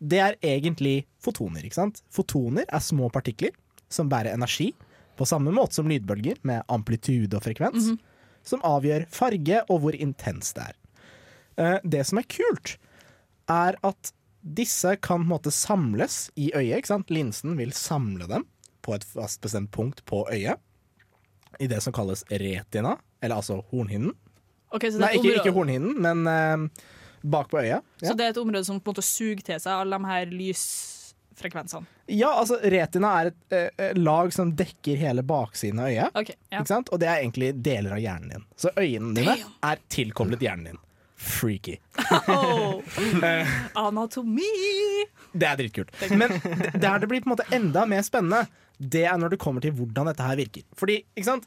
det 0.00 0.20
er 0.24 0.34
egentlig 0.40 1.04
fotoner. 1.20 1.68
Fotoner 2.10 2.64
er 2.64 2.80
små 2.80 3.10
partikler 3.12 3.52
som 3.92 4.08
bærer 4.08 4.32
energi, 4.32 4.72
på 5.20 5.28
samme 5.28 5.52
måte 5.52 5.76
som 5.76 5.88
lydbølger 5.90 6.40
med 6.48 6.64
amplitude 6.72 7.36
og 7.36 7.44
frekvens, 7.44 7.90
som 8.46 8.62
avgjør 8.64 9.04
farge 9.12 9.58
og 9.68 9.82
hvor 9.84 9.96
intens 10.00 10.54
det 10.56 10.70
er. 10.70 10.78
Eh, 11.60 11.78
Det 11.84 12.06
som 12.08 12.18
er 12.22 12.28
kult, 12.30 12.78
er 13.50 13.76
at 13.84 14.12
disse 14.40 14.94
kan 15.04 15.20
på 15.20 15.26
en 15.26 15.32
måte 15.34 15.52
samles 15.52 16.30
i 16.40 16.48
øyet. 16.56 16.78
ikke 16.80 16.88
sant? 16.94 17.10
Linsen 17.12 17.58
vil 17.58 17.72
samle 17.76 18.26
dem 18.30 18.46
på 18.80 18.94
et 18.96 19.04
fast 19.04 19.42
bestemt 19.44 19.70
punkt 19.70 20.00
på 20.08 20.24
øyet. 20.32 20.56
I 21.60 21.66
det 21.68 21.82
som 21.84 21.92
kalles 21.92 22.24
retina, 22.30 22.96
eller 23.20 23.36
altså 23.36 23.58
hornhinnen. 23.70 24.14
Okay, 24.72 24.88
så, 24.88 24.96
det 24.96 25.04
Nei, 25.04 25.14
ikke, 25.18 25.34
ikke 25.42 25.52
hornhinnen, 25.52 25.98
men 26.00 26.24
uh, 26.24 26.86
bak 27.26 27.50
på 27.50 27.58
øyet. 27.60 27.82
så 28.00 28.14
det 28.16 28.24
er 28.24 28.30
et 28.32 28.38
område 28.40 28.64
som 28.64 28.78
på 28.80 28.88
en 28.88 28.94
måte 28.94 29.04
suger 29.04 29.42
til 29.44 29.60
seg 29.60 29.74
alle 29.74 29.98
de 29.98 30.08
her 30.08 30.30
lysfrekvensene. 31.30 31.86
ja, 32.06 32.28
altså 32.34 32.58
retina 32.62 33.12
er 33.20 33.30
et 33.30 33.52
eh, 33.56 33.68
eh, 33.78 33.94
lag 33.96 34.32
som 34.32 34.52
dekker 34.56 34.96
hele 34.96 35.22
baksiden 35.22 35.80
av 35.80 35.88
øyet. 35.88 36.10
Okay, 36.16 36.36
ja. 36.50 36.60
Ikke 36.60 36.68
sant? 36.72 36.88
Og 36.92 37.00
det 37.00 37.08
er 37.08 37.22
egentlig 37.22 37.52
deler 37.62 37.96
av 37.96 38.02
hjernen 38.02 38.28
din. 38.34 38.46
Så 38.56 38.70
øynene 38.76 39.14
dine 39.16 39.36
Damn. 39.36 39.52
er 39.70 39.82
tilkoblet 39.88 40.40
hjernen 40.44 40.72
din. 40.72 40.80
Freaky. 41.20 41.78
Oh. 42.30 42.80
Anatomi! 43.74 44.42
Det 45.32 45.46
er 45.46 45.58
dritkult. 45.60 45.92
Men 46.10 46.32
der 46.80 46.98
det 46.98 47.08
blir 47.10 47.22
på 47.22 47.28
en 47.30 47.34
måte 47.36 47.46
enda 47.54 47.84
mer 47.86 48.02
spennende, 48.02 48.46
det 48.80 49.04
er 49.04 49.18
når 49.20 49.34
det 49.34 49.38
kommer 49.42 49.60
til 49.62 49.74
hvordan 49.76 50.08
dette 50.08 50.24
her 50.24 50.38
virker. 50.40 50.64
Fordi 50.76 50.96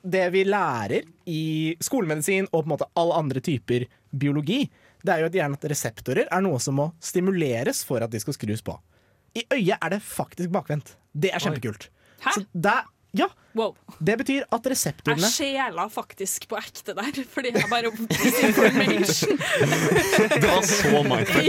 det 0.04 0.24
vi 0.36 0.44
lærer 0.46 1.08
i 1.26 1.76
skolemedisin 1.82 2.48
og 2.52 2.62
på 2.62 2.68
en 2.68 2.74
måte 2.76 2.90
alle 3.00 3.18
andre 3.18 3.42
typer 3.44 3.88
biologi, 4.12 4.68
det 5.04 5.12
er 5.16 5.24
jo 5.24 5.32
at 5.32 5.38
gjerne 5.40 5.58
at 5.60 5.66
reseptorer 5.74 6.30
er 6.32 6.44
noe 6.46 6.62
som 6.64 6.78
må 6.80 6.92
stimuleres 7.02 7.82
for 7.84 8.06
at 8.06 8.12
de 8.14 8.22
skal 8.22 8.38
skrus 8.38 8.62
på. 8.64 8.78
I 9.36 9.44
øyet 9.54 9.78
er 9.82 9.90
det 9.96 10.02
faktisk 10.06 10.50
bakvendt. 10.54 10.96
Det 11.14 11.32
er 11.34 11.40
kjempekult. 11.42 11.90
Hæ? 12.24 12.32
Så 12.36 12.46
det, 12.54 12.74
ja, 13.18 13.26
Wow. 13.56 13.76
det 14.02 14.16
betyr 14.18 14.42
at 14.50 14.66
Jeg 14.66 14.72
reseptorene 14.74 15.28
sjela 15.30 15.84
faktisk 15.94 16.48
på 16.50 16.58
ekte 16.58 16.96
der, 16.98 17.20
fordi 17.30 17.52
jeg 17.54 17.68
bare 17.70 17.86
information. 17.92 19.38
Det 20.34 20.50
var 20.50 20.62
så 20.66 21.04
mindfuck. 21.06 21.46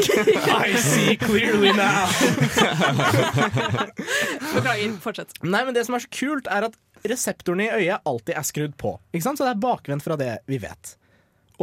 I 0.68 0.76
see 0.76 1.16
clearly 1.16 1.72
now! 1.72 2.04
Beklager, 4.54 4.96
fortsett. 5.00 5.32
Nei, 5.42 5.64
men 5.64 5.74
Det 5.74 5.84
som 5.86 5.96
er 5.96 6.04
så 6.04 6.10
kult, 6.12 6.48
er 6.52 6.68
at 6.68 6.76
reseptorene 7.08 7.66
i 7.68 7.72
øyet 7.84 8.04
alltid 8.08 8.34
er 8.36 8.46
skrudd 8.48 8.76
på. 8.80 8.94
Ikke 9.14 9.24
sant? 9.24 9.40
Så 9.40 9.46
det 9.48 9.54
er 9.56 9.62
bakvendt 9.64 10.04
fra 10.04 10.16
det 10.20 10.34
vi 10.48 10.60
vet. 10.62 10.94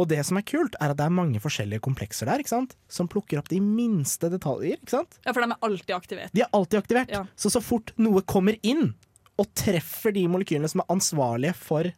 Og 0.00 0.08
det 0.08 0.22
som 0.24 0.38
er 0.40 0.44
kult, 0.48 0.74
er 0.80 0.90
at 0.94 0.96
det 0.96 1.04
er 1.04 1.12
mange 1.12 1.40
forskjellige 1.42 1.82
komplekser 1.84 2.24
der, 2.30 2.40
ikke 2.40 2.48
sant? 2.54 2.76
som 2.88 3.08
plukker 3.12 3.38
opp 3.42 3.48
de 3.52 3.58
minste 3.60 4.30
detaljer. 4.32 4.78
ikke 4.80 4.94
sant? 4.94 5.18
Ja, 5.26 5.32
for 5.36 5.44
de 5.44 5.50
er 5.52 5.66
alltid 5.68 5.94
aktivert. 5.96 6.32
De 6.32 6.40
er 6.46 6.48
alltid 6.56 6.78
aktivert. 6.80 7.10
Ja. 7.12 7.24
Så 7.36 7.50
så 7.52 7.60
fort 7.60 7.92
noe 8.00 8.22
kommer 8.22 8.56
inn 8.64 8.94
og 9.40 9.50
treffer 9.58 10.12
de 10.16 10.24
molekylene 10.32 10.68
som 10.68 10.80
er 10.80 10.88
ansvarlige 10.92 11.54
for 11.56 11.90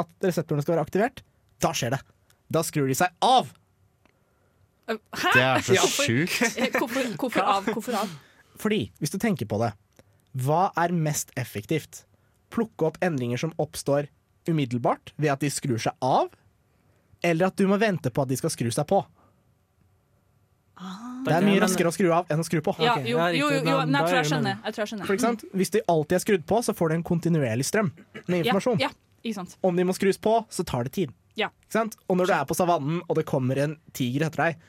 at 0.00 0.12
reseptorene 0.24 0.62
skal 0.64 0.76
være 0.76 0.84
aktivert, 0.84 1.22
da 1.60 1.72
skjer 1.76 1.96
det. 1.96 2.02
Da 2.52 2.60
skrur 2.66 2.88
de 2.90 2.94
seg 2.98 3.12
av. 3.24 3.48
Hæ? 4.90 5.32
Det 5.34 5.42
er 5.44 5.62
så 5.64 5.74
Ja. 5.76 5.86
sjukt. 5.86 6.40
Eh, 6.60 6.70
Hvorfor, 6.76 7.04
hvorfor 7.16 7.40
av? 7.46 7.64
Hvorfor 7.64 7.94
av? 7.94 8.08
Fordi, 8.58 8.90
hvis 9.00 9.10
du 9.12 9.18
tenker 9.18 9.46
på 9.48 9.58
det, 9.62 9.72
hva 10.36 10.70
er 10.76 10.92
mest 10.92 11.30
effektivt? 11.38 12.04
Plukke 12.50 12.86
opp 12.90 12.98
endringer 13.00 13.38
som 13.38 13.52
oppstår 13.58 14.08
umiddelbart 14.48 15.12
ved 15.16 15.30
at 15.30 15.40
de 15.40 15.50
skrur 15.52 15.78
seg 15.78 15.94
av, 16.02 16.28
eller 17.22 17.46
at 17.50 17.56
du 17.56 17.66
må 17.68 17.76
vente 17.80 18.10
på 18.10 18.22
at 18.22 18.28
de 18.28 18.36
skal 18.40 18.50
skru 18.50 18.70
seg 18.72 18.86
på? 18.90 19.02
Det 21.26 21.34
er 21.36 21.44
mye 21.44 21.60
raskere 21.60 21.90
å 21.90 21.92
skru 21.92 22.08
av 22.16 22.30
enn 22.32 22.40
å 22.40 22.44
skru 22.46 22.62
på. 22.64 22.72
Ja, 22.80 22.94
jo, 23.04 23.18
ja, 23.20 23.26
jo, 23.36 23.50
jo, 23.52 23.60
nei, 23.84 24.00
jeg 24.00 24.06
tror 24.08 24.14
jeg 24.16 24.22
er 24.24 24.28
skjønner. 24.30 24.60
Jeg 24.64 24.72
tror 24.72 24.82
jeg 24.86 24.90
skjønner. 24.94 25.08
For 25.10 25.18
eksempel, 25.18 25.50
hvis 25.60 25.72
de 25.74 25.82
alltid 25.92 26.16
er 26.16 26.22
skrudd 26.24 26.44
på, 26.48 26.60
så 26.64 26.74
får 26.78 26.88
du 26.88 26.94
en 26.96 27.02
kontinuerlig 27.10 27.66
strøm 27.68 27.90
med 28.24 28.38
informasjon. 28.40 28.80
ja, 28.80 28.88
ikke 29.20 29.36
sant. 29.36 29.56
Om 29.68 29.76
de 29.76 29.84
må 29.84 29.92
skrus 29.98 30.16
på, 30.24 30.38
så 30.48 30.64
tar 30.64 30.88
det 30.88 30.94
tid. 30.96 31.12
Ja. 31.36 31.50
Ikke 31.66 31.76
sant? 31.76 31.98
Og 32.08 32.16
når 32.16 32.30
du 32.30 32.34
er 32.38 32.46
på 32.48 32.56
savannen 32.56 33.02
og 33.04 33.18
det 33.20 33.26
kommer 33.28 33.60
en 33.60 33.76
tiger 33.96 34.24
etter 34.30 34.44
deg, 34.46 34.62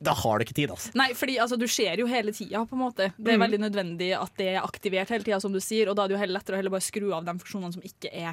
da 0.00 0.14
har 0.16 0.40
du 0.40 0.46
ikke 0.46 0.56
tid. 0.56 0.72
Altså. 0.72 0.94
Nei, 0.96 1.10
fordi 1.12 1.36
altså, 1.44 1.58
du 1.60 1.66
ser 1.68 2.00
jo 2.00 2.06
hele 2.08 2.32
tida, 2.32 2.62
på 2.64 2.72
en 2.78 2.80
måte. 2.86 3.10
Det 3.20 3.34
er 3.34 3.36
Mm. 3.36 3.44
veldig 3.44 3.60
nødvendig 3.66 4.08
at 4.16 4.32
det 4.40 4.48
er 4.56 4.62
aktivert 4.64 5.12
hele 5.12 5.24
tida, 5.28 5.40
som 5.44 5.52
du 5.52 5.60
sier, 5.60 5.90
og 5.92 5.96
da 5.96 6.04
er 6.04 6.08
det 6.08 6.16
jo 6.16 6.22
heller 6.24 6.38
lettere 6.40 6.56
å 6.56 6.60
heller 6.62 6.72
bare 6.72 6.88
skru 6.88 7.12
av 7.12 7.26
de 7.28 7.36
funksjonene 7.36 7.72
som 7.76 7.82
ikke 7.84 8.08
er 8.08 8.32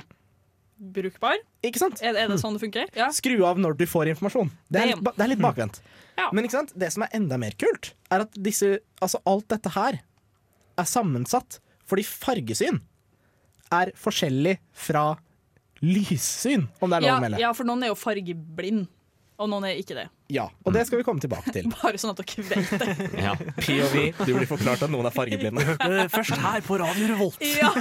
brukbar. 0.77 1.39
Ikke 1.65 1.81
sant? 1.81 2.01
Er, 2.05 2.17
er 2.17 2.31
det 2.31 2.39
sånn 2.41 2.57
det 2.57 2.63
funker? 2.63 2.89
Ja. 2.97 3.09
Skru 3.13 3.35
av 3.47 3.59
når 3.61 3.77
du 3.79 3.85
får 3.89 4.11
informasjon. 4.13 4.51
Det 4.69 4.81
er 4.81 4.91
litt, 4.91 5.05
det 5.07 5.25
er 5.25 5.31
litt 5.33 5.43
bakvendt. 5.43 5.79
Ja. 6.17 6.29
Men 6.33 6.47
ikke 6.47 6.57
sant? 6.57 6.73
det 6.77 6.89
som 6.93 7.05
er 7.05 7.13
enda 7.17 7.37
mer 7.41 7.55
kult, 7.59 7.91
er 8.13 8.25
at 8.25 8.37
disse, 8.41 8.77
altså 9.03 9.21
alt 9.29 9.47
dette 9.53 9.73
her 9.75 9.99
er 10.77 10.89
sammensatt 10.89 11.59
fordi 11.87 12.03
fargesyn 12.07 12.81
er 13.73 13.93
forskjellig 13.99 14.57
fra 14.75 15.05
lyssyn, 15.83 16.65
om 16.81 16.91
det 16.91 16.99
er 16.99 17.05
lov 17.05 17.17
å 17.17 17.23
melde. 17.23 17.41
ja, 17.41 17.51
for 17.55 17.67
noen 17.67 17.85
er 17.85 17.91
jo 17.91 17.97
fargeblind, 17.99 18.87
og 19.37 19.51
noen 19.51 19.67
er 19.69 19.79
ikke 19.79 19.97
det. 19.97 20.07
Ja, 20.29 20.49
og 20.67 20.73
det 20.75 20.81
skal 20.87 20.99
vi 20.99 21.05
komme 21.07 21.23
tilbake 21.23 21.53
til. 21.55 21.69
Bare 21.77 21.99
sånn 22.01 22.11
at 22.11 22.19
dere 22.19 22.43
vet 22.49 22.71
det. 22.81 22.95
Ja. 23.27 23.33
POV, 23.63 23.95
du 24.27 24.31
blir 24.35 24.47
forklart 24.49 24.83
at 24.83 24.91
noen 24.91 25.07
er 25.07 25.13
fargeblinde. 25.15 25.63
Først 26.15 26.35
her 26.43 26.63
på 26.67 26.79
Radio 26.81 27.07
Revolt. 27.13 27.43
Ja. 27.47 27.71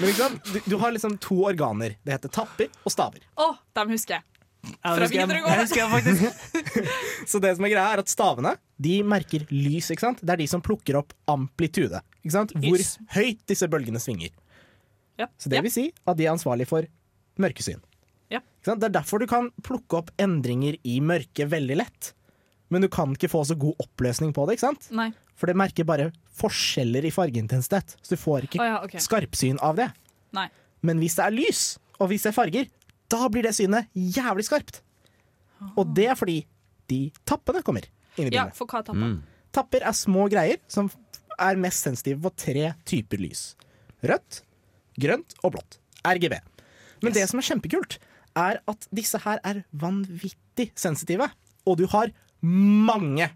Men 0.00 0.06
liksom. 0.08 0.38
Du, 0.52 0.60
du 0.72 0.76
har 0.80 0.94
liksom 0.96 1.18
to 1.22 1.42
organer. 1.50 1.98
Det 2.04 2.16
heter 2.16 2.32
tapper 2.32 2.70
og 2.82 2.94
staver. 2.94 3.26
Å, 3.36 3.50
dem 3.76 3.92
husker 3.92 4.18
jeg. 4.18 4.26
Ja, 4.80 4.94
Fra 4.96 5.06
videregående. 5.12 6.30
Så 7.28 7.40
det 7.44 7.50
som 7.58 7.66
er 7.66 7.72
greia 7.74 7.90
er 7.92 8.00
at 8.00 8.08
stavene 8.08 8.54
de 8.80 9.02
merker 9.04 9.44
lys. 9.52 9.90
ikke 9.92 10.06
sant? 10.06 10.22
Det 10.24 10.32
er 10.32 10.40
de 10.40 10.46
som 10.48 10.62
plukker 10.64 10.96
opp 11.02 11.12
amplitude. 11.28 12.00
ikke 12.24 12.32
sant? 12.38 12.54
Hvor 12.56 12.78
Yes. 12.80 12.94
høyt 13.12 13.42
disse 13.50 13.68
bølgene 13.68 14.00
svinger. 14.00 14.32
Ja. 15.20 15.28
Så 15.38 15.52
det 15.52 15.60
ja. 15.60 15.66
vil 15.66 15.74
si 15.74 15.84
at 15.92 16.16
de 16.16 16.24
er 16.26 16.32
ansvarlig 16.32 16.66
for 16.70 16.88
mørkesyn. 17.38 17.82
Ja. 18.34 18.42
Ikke 18.42 18.72
sant? 18.72 18.82
Det 18.82 18.90
er 18.90 18.96
derfor 18.98 19.22
du 19.22 19.28
kan 19.30 19.50
plukke 19.64 20.02
opp 20.02 20.12
endringer 20.20 20.78
i 20.82 20.98
mørket 21.04 21.50
veldig 21.52 21.78
lett. 21.80 22.12
Men 22.72 22.84
du 22.84 22.88
kan 22.92 23.12
ikke 23.14 23.30
få 23.30 23.44
så 23.46 23.56
god 23.60 23.80
oppløsning 23.84 24.32
på 24.34 24.46
det, 24.48 24.56
ikke 24.56 24.66
sant? 24.66 24.88
Nei. 24.94 25.12
for 25.34 25.50
det 25.50 25.56
merker 25.58 25.86
bare 25.86 26.10
forskjeller 26.38 27.04
i 27.06 27.12
fargeintensitet. 27.14 27.96
Så 28.02 28.14
du 28.14 28.20
får 28.20 28.46
ikke 28.46 28.60
oh, 28.62 28.66
ja, 28.68 28.78
okay. 28.86 29.02
skarpsyn 29.02 29.58
av 29.62 29.78
det. 29.78 29.88
Nei. 30.34 30.46
Men 30.86 31.00
hvis 31.02 31.16
det 31.18 31.26
er 31.26 31.34
lys, 31.34 31.62
og 31.98 32.10
hvis 32.10 32.26
det 32.26 32.30
er 32.30 32.36
farger, 32.36 32.70
da 33.12 33.28
blir 33.30 33.46
det 33.46 33.54
synet 33.56 33.90
jævlig 33.94 34.46
skarpt. 34.48 34.80
Og 35.74 35.90
det 35.96 36.08
er 36.12 36.18
fordi 36.18 36.40
de 36.90 37.00
tappene 37.26 37.62
kommer 37.64 37.86
inn 38.18 38.30
i 38.30 38.34
Ja, 38.36 38.48
for 38.54 38.70
hva 38.70 38.82
tapper? 38.86 39.18
Tapper 39.54 39.86
er 39.86 39.96
små 39.96 40.26
greier 40.32 40.58
som 40.70 40.90
er 41.40 41.58
mest 41.60 41.86
sensitive 41.86 42.20
på 42.24 42.32
tre 42.38 42.72
typer 42.86 43.22
lys. 43.22 43.52
Rødt, 44.04 44.42
grønt 45.00 45.36
og 45.42 45.54
blått. 45.56 45.78
RGB. 46.04 46.36
Men 47.04 47.14
det 47.16 47.24
som 47.30 47.40
er 47.40 47.46
kjempekult, 47.48 47.98
er 48.36 48.60
at 48.70 48.86
disse 48.94 49.18
her 49.24 49.40
er 49.46 49.62
vanvittig 49.72 50.70
sensitive. 50.78 51.28
Og 51.66 51.78
du 51.80 51.86
har 51.92 52.10
mange. 52.44 53.30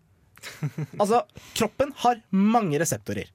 Altså, 1.01 1.23
kroppen 1.59 1.93
har 2.05 2.21
mange 2.31 2.79
reseptorer. 2.83 3.31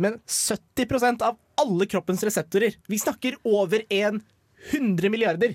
Men 0.00 0.18
70% 0.26 1.22
av 1.26 1.36
alle 1.60 1.86
kroppens 1.86 2.22
reseptorer, 2.24 2.76
vi 2.88 2.98
snakker 2.98 3.36
over 3.44 3.84
100 3.90 5.10
milliarder, 5.12 5.54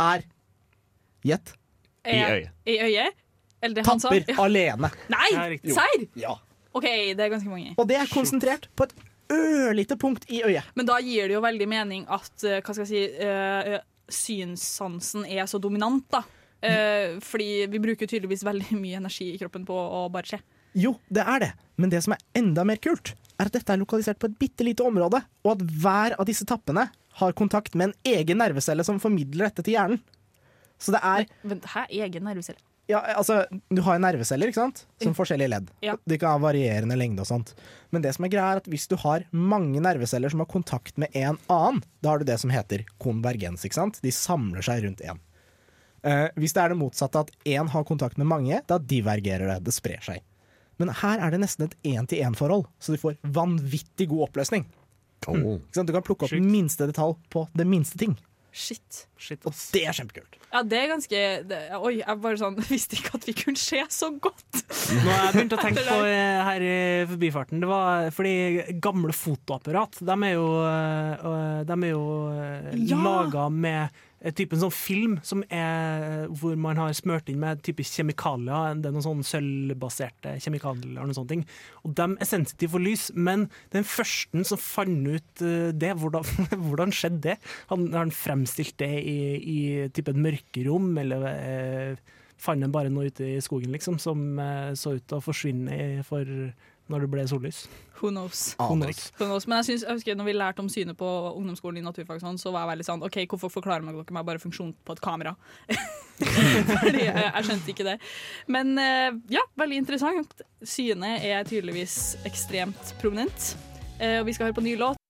er 0.00 0.24
Gjett. 1.24 1.54
I 2.04 2.18
øyet. 2.20 2.50
I 2.68 2.74
øyet? 2.84 3.14
Eller 3.64 3.74
det 3.78 3.86
han 3.86 4.00
sa? 4.00 4.10
Tapper 4.12 4.34
Ja. 4.34 4.42
alene. 4.44 4.90
Nei! 5.08 5.56
Serr? 5.72 6.02
Ja. 6.20 6.34
OK, 6.76 6.84
det 6.84 7.20
er 7.24 7.30
ganske 7.32 7.48
mange. 7.48 7.72
Og 7.80 7.88
det 7.88 7.96
er 7.96 8.10
konsentrert 8.12 8.68
på 8.76 8.84
et 8.84 8.92
ørlite 9.32 9.96
punkt 9.96 10.26
i 10.28 10.42
øyet. 10.44 10.66
Men 10.76 10.84
da 10.84 10.98
gir 11.00 11.28
det 11.30 11.38
jo 11.38 11.40
veldig 11.40 11.68
mening 11.70 12.04
at 12.12 12.44
eh, 12.44 12.58
hva 12.60 12.74
skal 12.76 12.84
jeg 12.84 12.90
si, 12.90 13.04
eh, 13.24 13.78
synssansen 14.12 15.26
er 15.28 15.46
så 15.50 15.60
dominant, 15.62 16.06
da. 16.12 16.24
Eh, 16.64 17.18
fordi 17.24 17.66
vi 17.68 17.80
bruker 17.82 18.08
tydeligvis 18.08 18.44
veldig 18.46 18.78
mye 18.84 19.00
energi 19.02 19.32
i 19.34 19.38
kroppen 19.40 19.66
på 19.68 19.76
å 19.76 20.06
bare 20.12 20.34
se. 20.34 20.40
Jo, 20.74 20.96
det 21.12 21.22
er 21.22 21.42
det. 21.42 21.52
Men 21.78 21.92
det 21.92 22.02
som 22.04 22.16
er 22.16 22.24
enda 22.38 22.64
mer 22.66 22.80
kult, 22.82 23.14
er 23.38 23.48
at 23.48 23.54
dette 23.54 23.74
er 23.74 23.80
lokalisert 23.80 24.18
på 24.22 24.30
et 24.30 24.36
bitte 24.38 24.66
lite 24.66 24.84
område, 24.86 25.20
og 25.44 25.54
at 25.54 25.64
hver 25.82 26.16
av 26.18 26.26
disse 26.28 26.46
tappene 26.48 26.88
har 27.20 27.36
kontakt 27.38 27.76
med 27.78 27.90
en 27.90 28.14
egen 28.16 28.40
nervecelle 28.42 28.84
som 28.86 28.98
formidler 29.02 29.48
dette 29.48 29.64
til 29.66 29.76
hjernen. 29.76 30.00
Så 30.82 30.94
det 30.94 31.00
er 31.06 31.28
Vent, 31.46 31.66
hæ? 31.70 31.84
Egen 32.02 32.26
nervecelle? 32.26 32.58
Ja, 32.86 33.00
altså, 33.16 33.44
du 33.72 33.80
har 33.86 33.96
jo 33.96 34.02
nerveceller, 34.04 34.50
ikke 34.50 34.60
sant? 34.60 34.82
Som 35.00 35.14
forskjellige 35.16 35.48
ledd. 35.48 35.70
Ja. 35.84 35.94
De 36.04 36.18
kan 36.20 36.34
ha 36.34 36.40
varierende 36.42 36.98
lengde 37.00 37.24
og 37.24 37.28
sånt. 37.30 37.54
Men 37.94 38.04
det 38.04 38.12
som 38.16 38.26
er 38.26 38.32
greia 38.34 38.50
er 38.52 38.60
at 38.60 38.68
hvis 38.68 38.84
du 38.90 38.98
har 39.00 39.24
mange 39.32 39.80
nerveceller 39.80 40.32
som 40.32 40.42
har 40.44 40.50
kontakt 40.52 41.00
med 41.00 41.14
en 41.16 41.38
annen, 41.52 41.80
da 42.04 42.12
har 42.12 42.20
du 42.20 42.28
det 42.28 42.36
som 42.42 42.52
heter 42.52 42.84
konvergens, 43.00 43.64
ikke 43.64 43.78
sant? 43.78 44.02
De 44.04 44.12
samler 44.12 44.64
seg 44.66 44.84
rundt 44.84 45.00
én. 45.04 45.22
Uh, 46.04 46.28
hvis 46.36 46.52
det 46.52 46.60
er 46.60 46.74
det 46.74 46.80
motsatte, 46.82 47.24
at 47.24 47.48
én 47.48 47.70
har 47.72 47.88
kontakt 47.88 48.20
med 48.20 48.28
mange, 48.28 48.60
da 48.68 48.76
divergerer 48.76 49.54
det. 49.54 49.62
Det 49.64 49.72
sprer 49.72 50.04
seg. 50.04 50.20
Men 50.82 50.92
her 51.00 51.22
er 51.22 51.32
det 51.32 51.40
nesten 51.40 51.70
et 51.70 51.76
én-til-én-forhold, 51.94 52.66
så 52.82 52.92
du 52.92 53.00
får 53.00 53.16
vanvittig 53.22 54.10
god 54.10 54.28
oppløsning. 54.28 54.66
Oh. 55.24 55.56
Ikke 55.56 55.78
sant? 55.78 55.88
Du 55.88 55.96
kan 55.96 56.04
plukke 56.04 56.26
opp 56.26 56.34
Sjukt. 56.34 56.44
minste 56.44 56.88
detalj 56.90 57.16
på 57.32 57.46
det 57.56 57.64
minste 57.68 57.96
ting. 58.00 58.18
Shit. 58.54 59.00
Shit, 59.18 59.40
Og 59.48 59.54
det 59.74 59.80
er 59.90 59.96
kjempekult. 59.98 60.36
Ja, 60.54 60.60
det 60.62 60.78
er 60.78 60.90
ganske 60.92 61.20
det, 61.50 61.58
Oi, 61.74 61.96
jeg 61.98 62.18
bare 62.22 62.38
sånn 62.38 62.54
visste 62.70 62.94
ikke 63.00 63.16
at 63.18 63.26
vi 63.26 63.34
kunne 63.34 63.58
se 63.58 63.80
så 63.90 64.12
godt. 64.22 64.44
Nå 64.94 65.10
har 65.10 65.24
jeg 65.26 65.34
begynt 65.40 65.56
å 65.56 65.60
tenke 65.64 65.82
på 65.90 65.96
eh, 66.06 66.38
her 66.46 66.62
i 66.68 66.76
forbifarten. 67.10 67.58
Det 67.64 67.70
var 67.72 68.08
fordi 68.14 68.34
gamle 68.84 69.10
fotoapparat, 69.16 69.98
de 70.06 70.18
er 70.30 70.36
jo, 70.36 70.46
eh, 70.70 71.60
de 71.66 71.78
er 71.82 71.90
jo 71.96 72.04
eh, 72.30 72.70
Ja. 72.86 73.00
laga 73.02 73.48
med 73.50 73.82
eh, 73.88 74.00
typen 74.32 74.60
sånn 74.62 74.72
film 74.72 75.18
som 75.26 75.42
er 75.52 76.24
hvor 76.32 76.56
man 76.56 76.78
har 76.80 76.94
smørt 76.96 77.28
inn 77.28 77.42
med 77.42 77.60
type 77.66 77.84
kjemikalier. 77.84 78.78
Det 78.80 78.88
er 78.88 78.94
noen 78.94 79.04
sånn 79.04 79.24
sølvbaserte 79.28 80.36
kjemikalier 80.40 80.96
og 80.96 81.10
noen 81.10 81.18
sånne 81.18 81.32
ting. 81.34 81.44
Og 81.84 81.92
de 81.98 82.08
er 82.16 82.30
sensitive 82.30 82.72
for 82.76 82.84
lys, 82.84 83.10
men 83.12 83.48
den 83.74 83.84
første 83.84 84.44
som 84.48 84.60
fant 84.60 85.08
ut 85.08 85.44
eh, 85.44 85.70
det, 85.76 85.92
hvordan, 86.00 86.24
hvordan 86.68 86.94
skjedde 86.94 87.22
det? 87.28 87.38
Han, 87.72 87.90
han 87.94 88.12
fremstilt 88.14 88.78
det 88.80 88.92
i, 89.04 89.18
i 89.38 89.58
type 89.94 90.14
et 90.14 90.20
mørkerom, 90.26 90.92
eller 91.00 91.28
eh, 91.30 92.04
fant 92.40 92.64
han 92.64 92.72
bare 92.74 92.92
noe 92.92 93.10
ute 93.12 93.36
i 93.36 93.42
skogen 93.44 93.74
liksom, 93.74 94.00
som 94.02 94.38
eh, 94.40 94.72
så 94.78 94.96
ut 94.96 95.04
til 95.04 95.20
å 95.20 95.24
forsvinne 95.24 96.04
for 96.08 96.28
når 96.92 97.04
det 97.04 97.10
ble 97.14 97.24
sollys. 97.28 97.64
Who 98.00 98.10
knows? 98.10 98.54
Who 98.58 98.74
knows. 98.76 99.12
Who 99.18 99.24
knows? 99.24 99.46
Men 99.48 99.62
jeg, 99.62 99.64
synes, 99.64 99.84
jeg 99.86 99.98
husker 99.98 100.18
når 100.18 100.28
vi 100.28 100.34
lærte 100.36 100.60
om 100.60 100.68
synet 100.68 100.96
på 101.00 101.10
ungdomsskolen 101.32 101.80
i 101.80 101.84
naturfag, 101.84 102.20
sånn, 102.20 102.40
så 102.40 102.52
var 102.52 102.66
jeg 102.66 102.74
veldig 102.74 102.86
sånn 102.90 103.04
OK, 103.06 103.20
hvorfor 103.30 103.52
forklarer 103.54 103.86
dere 103.86 104.16
meg 104.16 104.26
bare 104.28 104.42
funksjon 104.42 104.74
på 104.84 104.96
et 104.96 105.04
kamera? 105.04 105.34
Fordi 106.18 107.06
jeg, 107.06 107.14
jeg 107.14 107.46
skjønte 107.48 107.72
ikke 107.72 107.88
det. 107.88 107.96
Men 108.52 108.74
eh, 108.78 109.16
ja, 109.32 109.44
veldig 109.58 109.80
interessant. 109.84 110.44
Synet 110.60 111.24
er 111.24 111.48
tydeligvis 111.48 112.18
ekstremt 112.28 112.94
prominent. 113.00 113.54
Eh, 113.98 114.20
og 114.20 114.28
vi 114.28 114.36
skal 114.36 114.50
høre 114.50 114.58
på 114.60 114.66
ny 114.66 114.76
låt. 114.80 115.00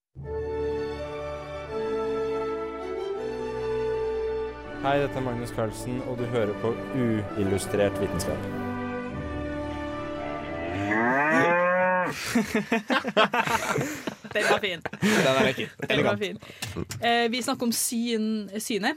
Hei, 4.85 4.99
dette 5.01 5.17
er 5.17 5.25
Magnus 5.25 5.53
Carlsen, 5.57 6.03
og 6.05 6.19
du 6.21 6.27
hører 6.29 6.53
på 6.61 6.75
Uillustrert 6.93 7.97
vitenskap. 8.03 8.64
Den 14.35 14.45
var 14.51 14.61
fin. 14.63 14.81
Den 15.01 15.27
er 15.27 15.33
Den 15.89 16.05
var 16.05 16.17
fin. 16.21 16.39
Eh, 17.01 17.31
vi 17.31 17.43
snakker 17.43 17.69
om 17.69 17.73
syn, 17.73 18.51
synet. 18.59 18.97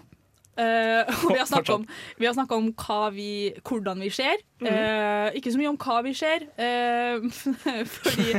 Eh, 0.57 1.05
og 1.23 1.33
vi 1.33 1.37
har 1.37 1.45
snakket 1.45 1.73
om, 1.75 1.83
vi 2.17 2.25
har 2.25 2.33
snakket 2.33 2.57
om 2.57 2.69
hva 2.73 3.09
vi, 3.13 3.31
hvordan 3.61 4.01
vi 4.01 4.09
ser. 4.13 4.41
Eh, 4.65 5.35
ikke 5.37 5.53
så 5.53 5.61
mye 5.61 5.73
om 5.73 5.77
hva 5.81 5.99
vi 6.05 6.13
ser. 6.17 6.47
Eh, 6.57 7.27
fordi 7.97 8.31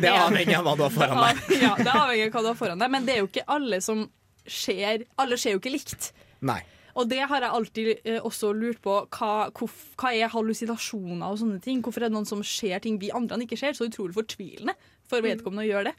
Det 0.00 0.08
er 0.08 0.22
avhengig 0.22 0.56
av 0.56 0.68
hva 0.68 0.76
du 0.78 0.86
har 0.86 0.94
foran 0.94 1.20
deg. 1.26 1.42
Ja, 1.60 1.74
det 1.76 1.90
er 1.90 1.98
avhengig 1.98 2.30
av 2.30 2.38
hva 2.38 2.46
du 2.46 2.50
har 2.52 2.60
foran 2.62 2.84
deg. 2.84 2.94
Men 2.96 3.08
det 3.08 3.16
er 3.16 3.24
jo 3.24 3.30
ikke 3.30 3.44
alle 3.58 3.82
som 3.84 4.06
ser 4.46 5.02
Alle 5.18 5.36
ser 5.42 5.56
jo 5.56 5.60
ikke 5.60 5.74
likt. 5.74 6.12
Nei. 6.46 6.60
Og 6.96 7.08
det 7.10 7.20
har 7.28 7.44
jeg 7.44 7.52
alltid 7.58 7.88
eh, 8.08 8.18
også 8.24 8.50
lurt 8.56 8.80
på. 8.84 8.98
Hva, 9.12 9.48
hvorf, 9.56 9.76
hva 10.00 10.12
er 10.16 10.32
hallusinasjoner 10.32 11.26
og 11.28 11.40
sånne 11.42 11.60
ting? 11.64 11.82
Hvorfor 11.84 12.04
er 12.04 12.10
det 12.10 12.16
noen 12.16 12.28
som 12.28 12.44
ser 12.46 12.80
ting 12.84 12.96
vi 13.02 13.12
andre 13.14 13.38
ikke 13.44 13.58
ser? 13.60 13.76
Så 13.76 13.88
utrolig 13.90 14.16
fortvilende 14.16 14.76
for 15.06 15.24
vedkommende 15.24 15.66
å 15.66 15.70
gjøre 15.70 15.90
det. 15.90 15.96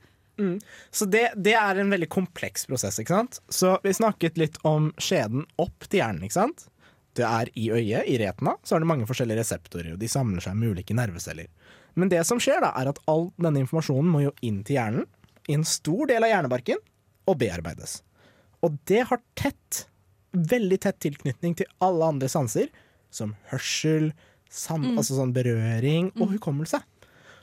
Så 0.94 1.08
det, 1.10 1.32
det 1.42 1.54
er 1.58 1.80
en 1.82 1.92
veldig 1.94 2.10
kompleks 2.14 2.68
prosess, 2.70 3.00
ikke 3.02 3.16
sant? 3.16 3.40
Så 3.50 3.76
vi 3.84 3.94
snakket 3.98 4.38
litt 4.38 4.58
om 4.68 4.92
skjeden 5.02 5.48
opp 5.62 5.88
til 5.88 6.02
hjernen, 6.02 6.26
ikke 6.28 6.38
sant? 6.38 6.68
Det 7.18 7.26
er 7.26 7.50
i 7.58 7.72
øyet, 7.74 8.06
i 8.06 8.20
retina, 8.22 8.54
så 8.62 8.78
er 8.78 8.84
det 8.84 8.90
mange 8.92 9.08
forskjellige 9.10 9.42
reseptorer, 9.42 9.96
og 9.96 10.02
de 10.02 10.10
samler 10.12 10.44
seg 10.46 10.58
med 10.60 10.76
ulike 10.76 10.98
nerveceller. 10.98 11.50
Men 11.98 12.12
det 12.14 12.22
som 12.30 12.42
skjer 12.42 12.62
da, 12.62 12.70
er 12.78 12.92
at 12.92 13.02
all 13.10 13.32
denne 13.42 13.64
informasjonen 13.64 14.12
må 14.14 14.22
jo 14.28 14.34
inn 14.46 14.62
til 14.68 14.78
hjernen, 14.78 15.08
i 15.50 15.56
en 15.58 15.66
stor 15.66 16.06
del 16.12 16.28
av 16.28 16.34
hjernebarken, 16.34 16.84
og 17.28 17.40
bearbeides. 17.42 18.02
Og 18.66 18.78
det 18.90 19.08
har 19.10 19.24
tett, 19.40 19.88
veldig 20.32 20.80
tett 20.84 21.00
tilknytning 21.04 21.56
til 21.60 21.70
alle 21.84 22.12
andre 22.14 22.30
sanser, 22.32 22.70
som 23.14 23.36
hørsel, 23.52 24.12
san, 24.50 24.84
altså 24.96 25.18
sånn 25.18 25.34
berøring 25.36 26.12
og 26.20 26.32
hukommelse. 26.36 26.80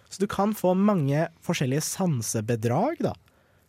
Så 0.09 0.23
du 0.23 0.29
kan 0.31 0.53
få 0.57 0.75
mange 0.79 1.27
forskjellige 1.45 1.85
sansebedrag 1.87 3.01
da, 3.03 3.15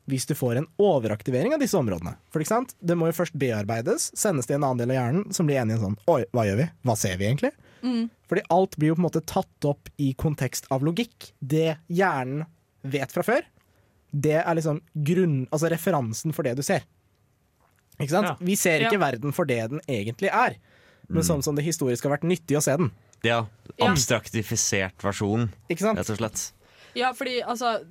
hvis 0.06 0.28
du 0.30 0.36
får 0.38 0.60
en 0.60 0.67
overaktivering 0.82 1.56
av 1.56 1.63
disse 1.63 1.78
områdene. 1.80 2.13
For 2.30 2.43
ikke 2.43 2.54
sant? 2.54 2.75
Det 2.78 2.97
må 2.97 3.10
jo 3.10 3.17
først 3.17 3.38
bearbeides, 3.41 4.12
sendes 4.13 4.45
til 4.45 4.60
en 4.60 4.67
annen 4.67 4.84
del 4.84 4.93
av 4.93 4.99
hjernen 4.99 5.34
som 5.34 5.47
blir 5.49 5.58
enig 5.63 5.80
i 5.80 5.82
sånn 5.82 5.97
Oi, 6.12 6.19
hva 6.36 6.45
gjør 6.45 6.60
vi? 6.62 6.67
Hva 6.86 6.95
ser 6.99 7.17
vi 7.17 7.30
egentlig? 7.32 7.56
Fordi 8.30 8.43
alt 8.54 8.78
blir 8.78 8.91
jo 8.91 8.97
på 8.97 9.01
en 9.01 9.08
måte 9.08 9.23
tatt 9.25 9.69
opp 9.69 9.89
i 10.01 10.12
kontekst 10.17 10.69
av 10.73 10.86
logikk. 10.86 11.32
Det 11.39 11.80
hjernen 11.89 12.45
vet 12.86 13.13
fra 13.13 13.25
før, 13.25 13.45
det 14.15 14.38
er 14.43 14.56
liksom 14.58 14.80
grunn, 14.93 15.39
altså 15.49 15.69
referansen 15.73 16.34
for 16.36 16.45
det 16.47 16.54
du 16.60 16.63
ser. 16.65 16.86
Ikke 17.99 18.10
sant? 18.12 18.27
Ja. 18.27 18.36
Vi 18.39 18.55
ser 18.60 18.79
ikke 18.86 18.97
Ja. 18.99 19.05
verden 19.12 19.31
for 19.34 19.45
det 19.45 19.69
den 19.71 19.81
egentlig 19.88 20.29
er, 20.34 20.55
men 21.08 21.23
sånn 21.23 21.43
som 21.43 21.55
det 21.55 21.63
historisk 21.65 22.03
har 22.03 22.17
vært 22.17 22.27
nyttig 22.27 22.58
å 22.58 22.63
se 22.63 22.75
den. 22.77 22.91
Ja, 23.23 23.45
abstraktifisert 23.81 25.01
versjon, 25.03 25.49
Ikke 25.69 25.79
sant? 25.86 25.97
rett 25.99 26.10
og 26.13 26.17
slett. 26.19 26.51
Ja, 26.95 27.10
fordi 27.12 27.41
altså 27.43 27.81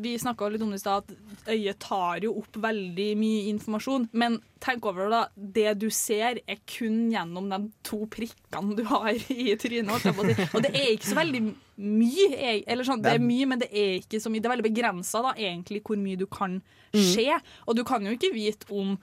Vi 0.00 0.14
snakka 0.16 0.46
litt 0.50 0.62
om 0.62 0.70
det 0.70 0.78
i 0.78 0.80
stad, 0.80 1.04
at 1.10 1.48
øyet 1.52 1.78
tar 1.80 2.20
jo 2.22 2.30
opp 2.38 2.52
veldig 2.56 3.16
mye 3.18 3.48
informasjon. 3.52 4.08
Men 4.12 4.38
tenk 4.60 4.86
over 4.86 5.04
det, 5.04 5.10
da. 5.10 5.28
Det 5.36 5.78
du 5.82 5.90
ser, 5.90 6.38
er 6.48 6.56
kun 6.66 7.10
gjennom 7.12 7.48
de 7.50 7.58
to 7.84 8.06
prikkene 8.06 8.76
du 8.78 8.84
har 8.84 9.10
i 9.12 9.54
trynet. 9.56 10.06
Og 10.54 10.62
det 10.62 10.70
er 10.72 10.94
ikke 10.94 11.10
så 11.10 11.18
veldig 11.18 11.42
mye. 11.76 12.62
Eller 12.66 12.84
sånn, 12.88 13.02
det 13.02 13.12
er 13.16 13.18
mye, 13.24 13.46
men 13.50 13.58
det 13.58 13.68
er 13.72 13.98
ikke 14.00 14.20
så 14.22 14.30
mye. 14.32 14.40
Det 14.40 14.48
er 14.48 14.54
veldig 14.56 14.68
begrensa 14.70 15.22
da, 15.22 15.34
egentlig 15.34 15.82
hvor 15.84 15.98
mye 16.00 16.16
du 16.20 16.26
kan 16.26 16.60
se. 16.94 17.26
Og 17.66 17.76
du 17.76 17.84
kan 17.84 18.04
jo 18.06 18.12
ikke 18.16 18.32
vite 18.32 18.70
om 18.72 18.96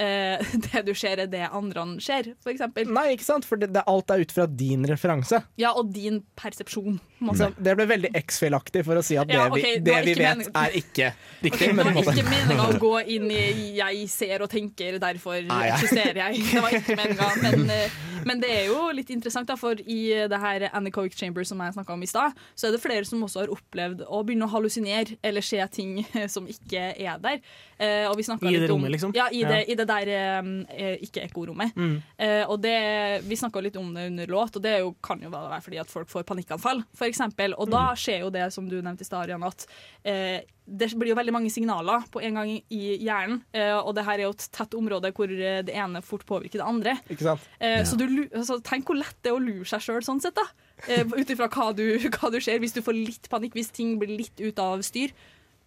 eh, 0.00 0.52
det 0.66 0.82
du 0.86 0.92
ser, 0.94 1.24
er 1.24 1.30
det 1.30 1.48
andre 1.50 1.84
ser, 2.02 2.32
eksempel. 2.48 2.88
Nei, 2.92 3.12
ikke 3.16 3.26
sant? 3.26 3.46
For 3.48 3.60
det, 3.60 3.72
det, 3.74 3.84
alt 3.90 4.12
er 4.12 4.22
ut 4.24 4.34
fra 4.34 4.46
din 4.46 4.86
referanse. 4.88 5.42
Ja, 5.60 5.74
og 5.78 5.92
din 5.94 6.22
persepsjon. 6.38 7.00
Så 7.38 7.52
det 7.62 7.76
ble 7.78 7.86
veldig 7.86 8.12
X-Fill-aktig 8.18 8.82
for 8.86 8.98
å 8.98 9.04
si 9.06 9.18
at 9.20 9.28
det, 9.30 9.36
Ja, 9.38 9.46
ok, 9.46 9.58
vi, 9.58 9.74
det 9.84 9.98
vi 10.08 10.14
vet, 10.18 10.22
meningen. 10.24 10.56
er 10.58 10.78
ikke 10.78 11.12
riktig. 11.42 11.68
Det 11.72 11.84
var 11.86 12.16
ikke 12.16 12.30
meninga 12.30 12.68
å 12.68 12.78
gå 12.86 12.94
inn 13.16 13.28
i 13.30 13.44
'jeg 13.78 14.08
ser 14.10 14.42
og 14.42 14.50
tenker, 14.50 14.98
derfor 15.02 15.38
eksisterer 15.38 16.24
jeg'. 16.24 16.42
Det 16.50 16.64
var 16.64 16.78
ikke 16.80 16.98
meninga. 16.98 17.30
Men, 17.44 17.70
eh, 17.70 18.00
men 18.26 18.40
det 18.42 18.50
er 18.50 18.66
jo 18.70 18.90
litt 18.94 19.10
interessant, 19.10 19.48
da, 19.48 19.56
for 19.56 19.74
i 19.80 20.00
det 20.28 20.38
her 20.40 20.68
Anechoic 20.72 21.14
Chamber 21.18 21.44
som 21.44 21.60
jeg 21.60 21.74
snakka 21.76 21.92
om 21.94 22.02
i 22.02 22.06
stad, 22.10 22.32
så 22.54 22.68
er 22.68 22.72
det 22.76 22.80
flere 22.82 23.04
som 23.08 23.22
også 23.26 23.40
har 23.44 23.52
opplevd 23.54 24.04
å 24.08 24.22
begynne 24.24 24.46
å 24.46 24.52
hallusinere 24.52 25.16
eller 25.22 25.40
se 25.44 25.60
ting 25.72 26.00
som 26.34 26.46
ikke 26.50 26.92
er 26.98 27.18
der. 27.22 27.40
Eh, 27.78 28.06
og 28.10 28.16
vi 28.16 28.22
I 28.22 28.60
det 28.62 28.70
om, 28.70 28.76
rommet, 28.76 28.92
liksom? 28.94 29.12
Ja, 29.16 29.28
i 29.32 29.42
Ja. 29.42 29.48
i 29.72 29.74
det 29.74 29.86
der 29.88 30.08
eh, 30.12 30.96
ikke-ekkorommet. 31.06 31.74
Mm. 31.76 31.96
Eh, 32.18 32.44
og 32.48 32.60
det, 32.62 33.22
vi 33.26 33.36
snakka 33.36 33.60
litt 33.62 33.76
om 33.76 33.92
det 33.94 34.06
under 34.12 34.26
låt, 34.26 34.56
og 34.56 34.62
det 34.62 34.78
jo, 34.80 34.94
kan 35.02 35.20
jo 35.22 35.30
være 35.32 35.60
fordi 35.64 35.80
at 35.82 35.90
folk 35.90 36.08
får 36.12 36.24
panikkanfall, 36.28 36.84
eksempel. 37.10 37.54
Og 37.58 37.68
Mm. 37.68 37.72
da 37.72 37.84
skjer 37.96 38.20
jo 38.20 38.30
det 38.30 38.52
som 38.52 38.68
du 38.68 38.80
nevnte 38.82 39.02
i 39.02 39.04
stad, 39.08 39.24
Arian, 39.24 39.42
at 39.42 39.66
eh, 40.04 40.40
det 40.66 40.88
blir 40.94 41.10
jo 41.10 41.16
veldig 41.18 41.32
mange 41.34 41.50
signaler 41.50 42.04
på 42.14 42.20
en 42.22 42.36
gang 42.38 42.50
i 42.70 42.80
hjernen. 43.02 43.40
Eh, 43.52 43.74
og 43.80 43.94
det 43.96 44.04
her 44.06 44.20
er 44.20 44.26
jo 44.28 44.34
et 44.36 44.44
tett 44.54 44.74
område 44.78 45.10
hvor 45.16 45.30
eh, 45.34 45.60
det 45.66 45.74
ene 45.74 46.02
fort 46.06 46.22
påvirker 46.28 46.60
det 46.62 46.66
andre. 46.68 46.94
Ikke 47.10 47.26
sant? 47.26 47.48
Eh, 47.58 47.82
Så 47.88 47.98
du, 47.98 48.04
lu- 48.06 48.28
altså, 48.30 48.60
tenk 48.62 48.86
hvor 48.86 48.96
lett 49.00 49.16
det 49.22 49.32
er 49.32 49.38
å 49.38 49.42
lure 49.42 49.66
seg 49.68 49.82
sjøl 49.82 50.02
sånn 50.06 50.22
sett, 50.22 50.38
da. 50.38 50.44
Eh, 50.86 51.02
Ut 51.04 51.28
ifra 51.34 51.48
hva, 51.50 51.72
du- 51.74 51.98
hva 52.14 52.30
du 52.30 52.38
ser, 52.40 52.60
hvis 52.62 52.74
du 52.76 52.82
får 52.82 52.94
litt 52.98 53.28
panikk, 53.32 53.54
hvis 53.58 53.72
ting 53.74 53.96
blir 53.98 54.14
litt 54.22 54.38
ut 54.40 54.58
av 54.62 54.82
styr. 54.86 55.10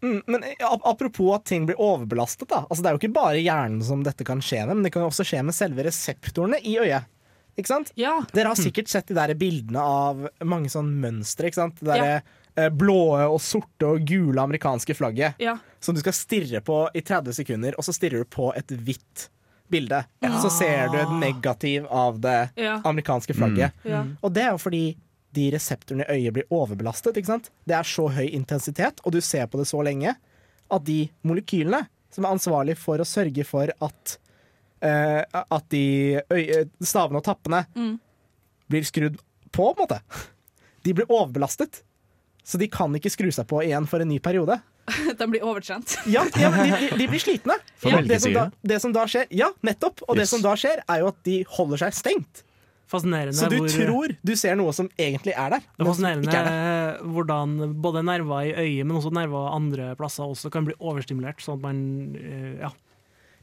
Mm, 0.03 0.21
men 0.27 0.43
apropos 0.86 1.36
at 1.38 1.45
ting 1.49 1.65
blir 1.67 1.79
overbelastet, 1.81 2.47
da. 2.51 2.63
Altså, 2.69 2.84
det 2.84 2.89
er 2.91 2.95
jo 2.97 3.01
ikke 3.03 3.15
bare 3.19 3.39
hjernen 3.43 3.84
som 3.84 4.03
dette 4.05 4.23
kan 4.27 4.39
skje 4.43 4.63
med, 4.67 4.77
men 4.79 4.84
det 4.88 4.93
kan 4.95 5.03
jo 5.05 5.12
også 5.12 5.25
skje 5.27 5.43
med 5.47 5.55
selve 5.58 5.86
reseptorene 5.88 6.60
i 6.63 6.75
øyet. 6.84 7.08
Ikke 7.55 7.71
sant? 7.71 7.91
Ja. 7.95 8.17
Dere 8.36 8.51
har 8.51 8.60
sikkert 8.60 8.89
sett 8.91 9.08
de 9.08 9.15
der 9.15 9.31
bildene 9.39 9.79
av 9.79 10.25
mange 10.43 10.67
sånne 10.71 10.91
mønstre. 11.03 11.47
Ikke 11.47 11.62
sant? 11.62 11.77
Det 11.79 11.88
derre 11.88 12.17
eh, 12.17 12.34
blå 12.71 12.97
og 13.33 13.41
sorte 13.43 13.85
og 13.89 14.05
gule 14.07 14.39
amerikanske 14.41 14.95
flagget 14.95 15.33
ja. 15.43 15.57
som 15.83 15.95
du 15.95 15.99
skal 15.99 16.13
stirre 16.15 16.61
på 16.63 16.77
i 16.95 17.01
30 17.03 17.33
sekunder, 17.35 17.75
og 17.77 17.83
så 17.83 17.91
stirrer 17.95 18.23
du 18.23 18.29
på 18.31 18.51
et 18.55 18.71
hvitt 18.71 19.25
bilde. 19.67 20.03
Så 20.43 20.49
ser 20.53 20.87
du 20.93 20.97
et 21.01 21.11
negativ 21.19 21.87
av 21.89 22.19
det 22.21 22.37
Ja. 22.61 22.77
amerikanske 22.85 23.33
flagget. 23.33 23.73
Ja. 23.83 24.03
Og 24.21 24.31
det 24.33 24.43
er 24.45 24.51
jo 24.53 24.61
fordi 24.61 24.83
de 25.35 25.49
reseptorene 25.51 26.05
i 26.07 26.19
øyet 26.21 26.33
blir 26.37 26.45
overbelastet. 26.53 27.17
Ikke 27.17 27.33
sant? 27.33 27.49
Det 27.67 27.75
er 27.75 27.83
så 27.83 28.05
høy 28.13 28.27
intensitet, 28.29 29.01
og 29.03 29.11
du 29.11 29.19
ser 29.21 29.47
på 29.51 29.57
det 29.59 29.65
så 29.67 29.81
lenge, 29.83 30.13
at 30.71 30.83
de 30.87 31.09
molekylene 31.27 31.87
som 32.13 32.23
er 32.23 32.37
ansvarlig 32.37 32.77
for 32.79 33.01
å 33.03 33.05
sørge 33.09 33.43
for 33.43 33.67
at 33.83 34.13
uh, 34.85 35.23
at 35.51 35.65
de 35.73 36.21
øye, 36.31 36.61
stavene 36.81 37.19
og 37.19 37.25
tappene 37.27 37.65
Mm. 37.75 37.97
blir 38.69 38.83
skrudd 38.87 39.17
på, 39.51 39.65
på 39.65 39.69
en 39.73 39.81
måte. 39.81 39.99
De 40.85 40.93
blir 40.93 41.09
overbelastet. 41.09 41.81
Så 42.45 42.60
de 42.62 42.67
kan 42.69 42.93
ikke 42.93 43.10
skru 43.10 43.31
seg 43.34 43.47
på 43.49 43.63
igjen 43.65 43.88
for 43.89 44.03
en 44.03 44.10
ny 44.12 44.19
periode. 44.21 44.60
De 45.17 45.25
blir 45.31 45.41
overtrent. 45.41 45.95
Ja, 46.05 46.27
ja 46.38 46.51
de, 46.53 46.65
de, 46.69 46.89
de 46.99 47.08
blir 47.10 47.21
slitne. 47.23 47.55
For 47.81 47.95
Og 47.97 48.05
det, 48.05 48.19
som 48.21 48.36
da, 48.36 48.43
det 48.62 48.77
som 48.84 48.93
da 48.93 49.08
skjer 49.10 49.25
Ja, 49.34 49.47
nettopp. 49.65 50.03
Og 50.05 50.19
det 50.19 50.27
som 50.29 50.43
da 50.45 50.53
skjer, 50.60 50.84
er 50.86 51.01
jo 51.01 51.08
at 51.10 51.17
de 51.25 51.39
holder 51.55 51.81
seg 51.88 51.97
stengt. 51.97 52.43
Fascinerende, 52.86 53.34
Så 53.34 53.47
du 53.49 53.55
hvor, 53.58 53.71
tror 53.73 54.12
du 54.21 54.31
ser 54.38 54.53
noe 54.60 54.69
som 54.77 54.91
egentlig 55.01 55.34
er 55.34 55.55
der. 55.55 55.63
det 55.65 55.81
er 55.81 55.88
fascinerende 55.89 56.29
er 56.29 56.45
der. 56.51 56.99
hvordan 57.15 57.55
både 57.81 58.03
nerver 58.05 58.45
i 58.45 58.51
øyet, 58.53 58.86
men 58.86 58.99
også 58.99 59.10
nerver 59.17 59.47
andre 59.55 59.88
plasser 59.97 60.29
også 60.29 60.51
kan 60.53 60.67
bli 60.69 60.77
overstimulert. 60.77 61.41
Sånn 61.41 61.58
at 61.58 61.65
man 61.65 61.79
eh, 62.21 62.51
Ja. 62.62 62.69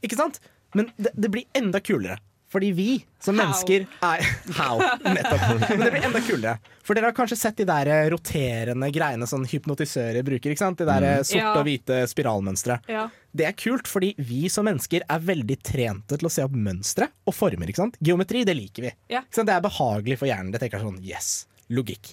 Ikke 0.07 0.19
sant? 0.19 0.39
Men 0.79 0.93
det, 0.95 1.11
det 1.19 1.31
blir 1.35 1.45
enda 1.59 1.83
kulere. 1.83 2.21
Fordi 2.53 2.69
vi 2.77 2.89
som 3.23 3.39
How? 3.39 3.47
mennesker 3.47 3.87
er 4.05 4.25
How? 4.59 4.81
Nettopp. 5.07 5.45
Men 5.71 5.85
det 5.87 5.91
blir 5.95 6.05
enda 6.05 6.21
kulere. 6.21 6.59
For 6.85 6.99
dere 6.99 7.09
har 7.09 7.17
kanskje 7.17 7.39
sett 7.39 7.61
de 7.63 7.65
der 7.69 7.89
eh, 7.89 8.09
roterende 8.13 8.91
greiene 8.93 9.29
som 9.31 9.47
hypnotisører 9.49 10.27
bruker. 10.27 10.53
ikke 10.53 10.61
sant? 10.61 10.83
De 10.83 10.89
der 10.89 11.07
mm. 11.07 11.29
sorte 11.29 11.39
Ja. 11.41 11.53
og 11.57 11.65
hvite 11.69 12.01
spiralmønstre. 12.11 12.77
Ja. 12.93 13.07
Det 13.33 13.47
er 13.49 13.57
kult, 13.57 13.89
fordi 13.89 14.13
vi 14.21 14.43
som 14.53 14.69
mennesker 14.69 15.07
er 15.09 15.25
veldig 15.25 15.57
trente 15.65 16.19
til 16.21 16.29
å 16.29 16.33
se 16.35 16.45
opp 16.45 16.53
mønstre 16.53 17.09
og 17.25 17.37
former. 17.39 17.71
ikke 17.73 17.85
sant? 17.85 17.97
Geometri, 18.05 18.45
det 18.49 18.59
liker 18.59 18.89
vi. 18.91 18.93
Ja. 19.15 19.25
Det 19.33 19.49
er 19.49 19.65
behagelig 19.65 20.21
for 20.21 20.29
hjernen. 20.29 20.53
Det 20.53 20.61
tenker 20.61 20.83
sånn, 20.83 21.01
yes, 21.07 21.47
logikk. 21.73 22.13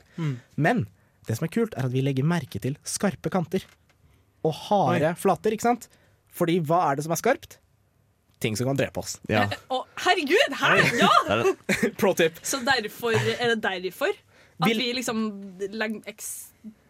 Men 0.55 0.85
det 1.27 1.35
som 1.37 1.49
er 1.49 1.53
kult, 1.53 1.75
er 1.75 1.89
at 1.89 1.93
vi 1.93 2.05
legger 2.05 2.25
merke 2.25 2.61
til 2.63 2.77
skarpe 2.87 3.29
kanter. 3.33 3.65
Og 4.47 4.55
harde 4.69 5.11
flater, 5.19 5.53
ikke 5.53 5.67
sant? 5.67 5.89
Fordi 6.31 6.61
hva 6.63 6.85
er 6.87 6.99
det 6.99 7.05
som 7.05 7.13
er 7.13 7.19
skarpt? 7.19 7.59
Ting 8.39 8.55
som 8.57 8.69
kan 8.69 8.77
drepe 8.79 9.01
oss. 9.01 9.17
Ja. 9.27 9.45
Oh, 9.67 9.83
herregud! 10.05 10.55
Hæ? 10.61 10.71
Ja! 11.01 11.09
Pro 11.99 12.13
tip. 12.15 12.39
Så 12.43 12.61
derfor 12.63 13.15
er 13.15 13.55
det 13.55 13.61
derfor 13.65 14.13
at 14.59 14.67
vi, 14.67 14.75
vi 14.79 14.93
liksom 14.95 15.25
legger 15.71 16.01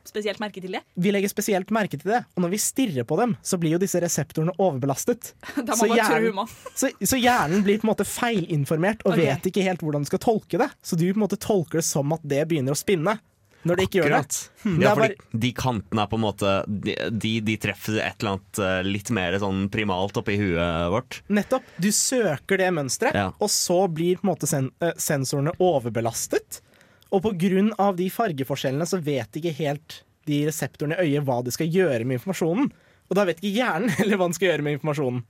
spesielt 0.09 0.39
merke 0.41 0.61
til 0.61 0.73
det? 0.73 0.81
Vi 0.97 1.11
legger 1.13 1.29
spesielt 1.31 1.71
merke 1.73 1.97
til 1.99 2.09
det, 2.11 2.21
og 2.33 2.43
når 2.43 2.53
vi 2.53 2.59
stirrer 2.61 3.05
på 3.07 3.17
dem, 3.19 3.35
så 3.45 3.59
blir 3.61 3.75
jo 3.75 3.81
disse 3.81 4.01
reseptorene 4.01 4.55
overbelastet. 4.57 5.33
Så 5.79 5.89
hjernen- 5.89 6.49
Så, 6.73 6.89
så 7.05 7.19
hjernen 7.19 7.63
blir 7.65 7.81
på 7.81 7.87
en 7.87 7.91
måte 7.91 8.07
feilinformert 8.09 9.03
og 9.05 9.13
okay. 9.13 9.27
vet 9.27 9.49
ikke 9.51 9.65
helt 9.67 9.83
hvordan 9.85 10.05
du 10.05 10.09
skal 10.09 10.23
tolke 10.23 10.61
det. 10.61 10.69
Så 10.81 10.97
du 10.97 11.05
på 11.11 11.17
en 11.17 11.25
måte 11.25 11.37
tolker 11.41 11.81
det 11.81 11.85
som 11.89 12.13
at 12.15 12.25
det 12.25 12.45
begynner 12.49 12.73
å 12.73 12.79
spinne, 12.79 13.19
når 13.67 13.75
det 13.79 13.85
ikke 13.87 13.99
gjør 13.99 14.13
det. 14.15 14.39
Hmm. 14.63 14.77
Ja, 14.83 14.93
for 14.95 15.03
fordi 15.03 15.39
de 15.43 15.51
kantene 15.57 16.03
er 16.03 16.09
på 16.11 16.17
en 16.19 16.23
måte 16.23 16.51
De, 16.67 16.95
de, 17.11 17.31
de 17.43 17.55
treffer 17.61 17.99
et 18.03 18.21
eller 18.21 18.37
annet 18.37 18.61
eh, 18.63 18.79
litt 18.87 19.11
mer 19.15 19.35
sånn 19.41 19.65
primalt 19.73 20.19
oppi 20.21 20.37
huet 20.39 20.91
vårt. 20.93 21.19
Nettopp. 21.27 21.67
Du 21.81 21.89
søker 21.95 22.61
det 22.61 22.69
mønsteret, 22.75 23.17
Ja. 23.19 23.29
og 23.37 23.51
så 23.51 23.81
blir 23.91 24.19
på 24.19 24.27
en 24.27 24.31
måte 24.33 24.49
sen 24.49 24.71
eh, 24.83 24.95
sensorene 24.99 25.55
overbelastet. 25.59 26.61
Og 27.15 27.25
av 27.25 27.95
de 27.97 28.09
fargeforskjellene 28.13 28.85
så 28.85 28.99
vet 29.01 29.39
ikke 29.39 29.55
helt 29.57 30.03
de 30.29 30.43
reseptorene 30.45 30.99
i 31.01 31.09
øyet 31.09 31.25
hva 31.25 31.39
de 31.43 31.51
skal 31.51 31.67
gjøre 31.73 32.05
med 32.05 32.19
informasjonen. 32.19 32.71
Og 33.09 33.17
da 33.17 33.25
vet 33.25 33.41
ikke 33.41 33.57
hjernen 33.57 33.89
heller 33.99 34.19
hva 34.19 34.29
den 34.29 34.37
skal 34.37 34.51
gjøre 34.51 34.65
med 34.65 34.77
informasjonen. 34.77 35.23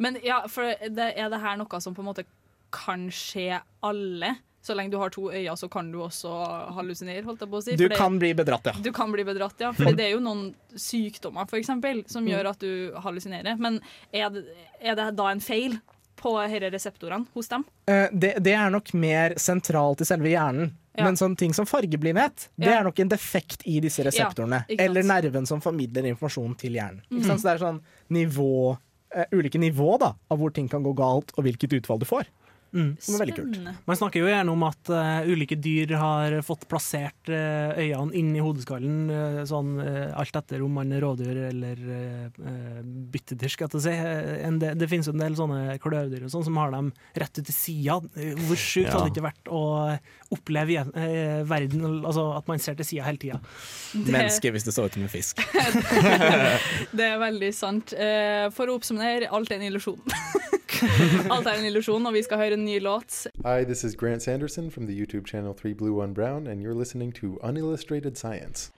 Men 0.00 0.16
ja, 0.24 0.42
for 0.48 0.64
det, 0.80 1.10
er 1.20 1.28
det 1.28 1.42
her 1.42 1.58
noe 1.60 1.80
som 1.84 1.94
på 1.96 2.00
en 2.02 2.08
måte 2.08 2.24
kan 2.72 3.08
skje 3.12 3.60
alle? 3.84 4.36
Så 4.62 4.74
lenge 4.76 4.90
du 4.92 4.98
har 5.00 5.08
to 5.10 5.30
øyne, 5.32 5.56
så 5.56 5.70
kan 5.72 5.90
du 5.90 5.98
også 6.04 6.28
hallusinere, 6.76 7.24
holdt 7.24 7.40
jeg 7.40 7.48
på 7.48 7.56
å 7.56 7.62
si. 7.64 7.76
Du 7.76 7.88
det- 7.88 7.96
kan 7.96 8.18
bli 8.18 8.34
bedratt, 8.34 8.66
ja. 8.66 8.72
Du 8.72 8.92
kan 8.92 9.10
bli 9.12 9.24
bedratt, 9.24 9.54
ja. 9.58 9.72
For 9.72 9.92
det 9.92 10.00
er 10.04 10.10
jo 10.12 10.20
noen 10.20 10.54
sykdommer 10.76 11.48
for 11.48 11.56
eksempel, 11.58 12.04
som 12.10 12.24
Mm. 12.24 12.30
gjør 12.34 12.50
at 12.50 12.58
du 12.58 12.92
hallusinerer. 13.00 13.58
Men 13.58 13.80
er 14.12 14.28
det, 14.30 14.44
er 14.82 14.94
det 14.96 15.16
da 15.16 15.28
en 15.30 15.40
feil 15.40 15.80
på 16.16 16.34
disse 16.46 16.70
reseptorene 16.70 17.26
hos 17.34 17.48
dem? 17.48 17.64
Eh, 17.88 18.08
Det, 18.12 18.42
det 18.42 18.52
er 18.52 18.68
nok 18.70 18.92
mer 18.92 19.30
sentralt 19.36 20.02
i 20.02 20.04
selve 20.04 20.28
hjernen. 20.28 20.72
Ja. 20.98 21.04
Men 21.04 21.14
sånn 21.16 21.36
ting 21.38 21.52
som 21.54 21.64
fargeblindhet, 21.64 22.48
det 22.58 22.68
er 22.68 22.82
nok 22.84 22.98
en 23.00 23.08
defekt 23.08 23.62
i 23.64 23.80
disse 23.80 24.02
reseptorene. 24.04 24.64
Ja, 24.68 24.76
eller 24.84 25.02
nerven 25.02 25.46
som 25.46 25.60
formidler 25.62 26.04
informasjon 26.04 26.58
til 26.58 26.72
hjernen. 26.74 27.00
Mhm. 27.10 27.24
sant? 27.24 27.40
Så 27.40 27.42
det 27.44 27.54
er 27.62 27.64
sånn 27.64 27.80
nivå, 28.10 28.76
uh, 29.16 29.24
ulike 29.32 29.58
nivå 29.58 29.98
da, 29.98 30.12
av 30.30 30.38
hvor 30.38 30.52
ting 30.52 30.68
kan 30.68 30.82
gå 30.82 30.94
galt, 30.94 31.32
og 31.38 31.44
hvilket 31.44 31.80
utfall 31.80 31.98
du 32.00 32.04
får. 32.04 32.26
Som 32.70 33.16
er 33.16 33.22
veldig 33.24 33.34
kult. 33.36 33.56
Man 33.88 33.98
snakker 33.98 34.22
jo 34.22 34.28
gjerne 34.30 34.52
om 34.54 34.62
at 34.68 34.90
uh, 34.94 35.26
ulike 35.26 35.56
dyr 35.58 35.94
har 35.98 36.36
fått 36.46 36.68
plassert 36.70 37.30
uh, 37.32 37.74
øynene 37.74 38.14
inn 38.20 38.28
i 38.38 38.42
hodeskallen, 38.44 39.00
uh, 39.10 39.40
sånn 39.48 39.72
alt 39.80 40.36
etter 40.38 40.62
om 40.62 40.76
man 40.78 40.92
er 40.94 41.02
rådyr 41.02 41.40
eller 41.48 41.82
uh, 41.82 42.78
byttedyr, 43.14 43.50
skal 43.56 43.72
jeg 43.74 43.84
si. 43.88 43.94
En 44.46 44.60
det, 44.62 44.74
det 44.78 44.88
finnes 44.92 45.08
jo 45.10 45.14
en 45.16 45.24
del 45.24 45.34
sånne 45.38 45.78
kløvdyr 45.82 46.28
sånn 46.30 46.46
som 46.46 46.60
har 46.62 46.70
dem 46.76 46.92
rett 47.18 47.40
ut 47.42 47.46
til 47.50 47.56
sida. 47.56 47.98
Hvor 48.46 48.58
sjukt 48.60 48.86
Ja. 48.90 48.94
hadde 48.98 49.10
det 49.10 49.16
ikke 49.16 49.26
vært 49.26 49.50
å 49.50 49.62
oppleve 50.34 50.76
igjen, 50.76 50.92
verden, 51.50 51.82
altså 52.06 52.28
at 52.38 52.46
man 52.50 52.62
ser 52.62 52.78
til 52.78 52.86
sida 52.86 53.06
hele 53.08 53.18
tida. 53.22 53.40
Det- 53.92 54.14
Menneske 54.14 54.52
hvis 54.54 54.64
det 54.68 54.74
så 54.76 54.86
ut 54.86 54.94
som 54.94 55.02
en 55.02 55.10
fisk. 55.10 55.42
Det 56.96 57.04
er 57.06 57.18
veldig 57.20 57.50
sant. 57.54 57.92
Eh, 57.94 58.46
For 58.54 58.70
å 58.70 58.76
oppsummere, 58.78 59.28
alt 59.30 59.50
er 59.52 59.60
en 59.60 59.66
illusjon. 59.70 60.00
alt 61.34 61.46
er 61.46 61.58
en 61.58 61.66
illusjon, 61.68 62.06
og 62.06 62.14
vi 62.14 62.22
skal 62.22 62.38
høre 62.38 62.58
en 62.58 62.64
ny 62.64 62.78
låt. 62.82 63.26
Hi, 63.44 63.64
this 63.64 63.84
is 63.84 63.96
Grant 63.96 64.22
Sanderson 64.22 64.70
from 64.70 64.86
the 64.86 64.94
YouTube 64.94 65.26
channel 65.26 65.54
3 65.54 65.72
Blue 65.74 65.94
1 66.02 66.14
Brown, 66.14 66.46
and 66.46 66.62
you're 66.62 66.78
listening 66.78 67.12
to 67.20 67.38
Unillustrated 67.42 68.16
Science. 68.16 68.70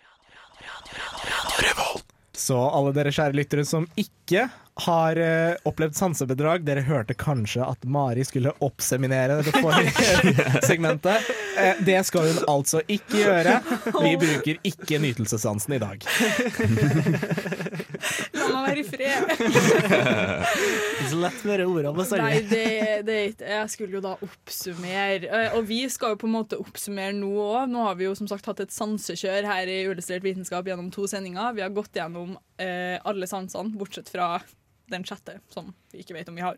Så 2.42 2.58
alle 2.58 2.92
dere 2.96 3.12
kjære 3.14 3.36
lyttere 3.38 3.64
som 3.68 3.86
ikke 4.00 4.48
har 4.82 5.18
uh, 5.20 5.68
opplevd 5.68 5.94
sansebedrag, 5.98 6.62
dere 6.64 6.80
hørte 6.86 7.12
kanskje 7.20 7.60
at 7.66 7.82
Mari 7.84 8.24
skulle 8.24 8.54
oppseminere 8.64 9.42
det 9.44 9.52
forrige 9.62 10.46
segmentet. 10.64 11.28
Uh, 11.58 11.82
det 11.84 11.98
skal 12.08 12.30
hun 12.30 12.40
altså 12.48 12.80
ikke 12.88 13.20
gjøre. 13.20 13.58
Vi 14.00 14.14
bruker 14.22 14.62
ikke 14.72 14.98
nytelsessansen 15.04 15.76
i 15.76 15.80
dag. 15.82 16.08
La 18.32 18.48
meg 18.48 18.62
være 18.66 18.80
i 18.80 18.86
fred. 18.86 19.28
Så 21.10 21.18
lett 21.20 21.44
med 21.44 21.60
de 21.60 21.66
ordene 21.68 21.92
Nei, 21.92 21.98
bestandig. 21.98 22.48
det, 22.48 22.66
det 23.06 23.16
er 23.16 23.26
ikke 23.28 23.50
Jeg 23.52 23.70
skulle 23.74 23.98
jo 23.98 24.02
da 24.04 24.14
oppsummere. 24.24 25.28
Uh, 25.28 25.58
Og 25.58 25.68
vi 25.68 25.80
skal 25.92 26.14
jo 26.14 26.20
på 26.22 26.28
en 26.30 26.36
måte 26.38 26.58
oppsummere 26.60 27.12
nå 27.16 27.32
òg. 27.44 27.68
Nå 27.72 27.84
har 27.86 27.98
vi 28.00 28.08
jo 28.08 28.16
som 28.18 28.30
sagt 28.30 28.48
hatt 28.48 28.64
et 28.64 28.72
sansekjør 28.74 29.48
her 29.52 29.68
i 29.70 29.82
Ullestrert 29.90 30.24
vitenskap 30.24 30.68
gjennom 30.68 30.88
to 30.94 31.04
sendinger. 31.10 31.52
Vi 31.58 31.64
har 31.64 31.74
gått 31.74 31.92
gjennom 32.00 32.31
eh, 32.60 32.98
alle 33.08 33.26
sansene, 33.30 33.74
bortsett 33.78 34.10
fra 34.12 34.36
den 34.92 35.04
sjette, 35.08 35.38
som 35.52 35.70
vi 35.92 36.02
ikke 36.02 36.16
vet 36.18 36.28
om 36.28 36.36
vi 36.38 36.44
har. 36.44 36.56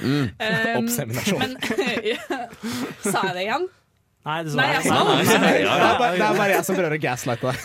Mm. 0.00 0.30
Um, 0.46 0.84
Oppseminasjon. 0.84 1.38
Men 1.42 1.56
ja, 2.10 2.18
Sa 3.04 3.26
jeg 3.28 3.34
det 3.36 3.44
igjen? 3.46 3.68
Nei, 4.26 4.40
det 4.42 4.56
Nei, 4.58 4.66
jeg. 4.72 4.80
jeg 4.80 4.88
sa 4.90 4.94
Nei, 5.06 5.22
nei, 5.22 5.36
nei, 5.38 5.52
Det 5.62 5.68
er 5.70 5.98
bare, 6.00 6.16
det 6.16 6.24
er 6.26 6.38
bare 6.40 6.54
jeg 6.56 6.64
som 6.66 6.74
prøver 6.78 6.96
å 6.96 7.02
gaslighte 7.04 7.46
deg. 7.46 7.58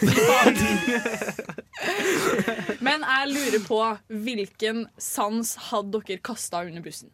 Men 2.85 3.05
jeg 3.07 3.31
lurer 3.31 3.63
på 3.65 3.79
hvilken 4.27 4.83
sans 5.01 5.55
hadde 5.71 6.03
dere 6.05 6.21
kasta 6.21 6.61
under 6.67 6.85
bussen? 6.85 7.09